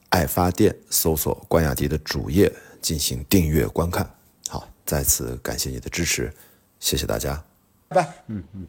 [0.10, 2.52] 爱发电搜索关雅迪的主页
[2.82, 4.14] 进行订阅观看。
[4.50, 6.34] 好，再次感谢你的支持，
[6.80, 7.42] 谢谢大家，
[7.88, 8.14] 拜拜。
[8.28, 8.68] 嗯嗯。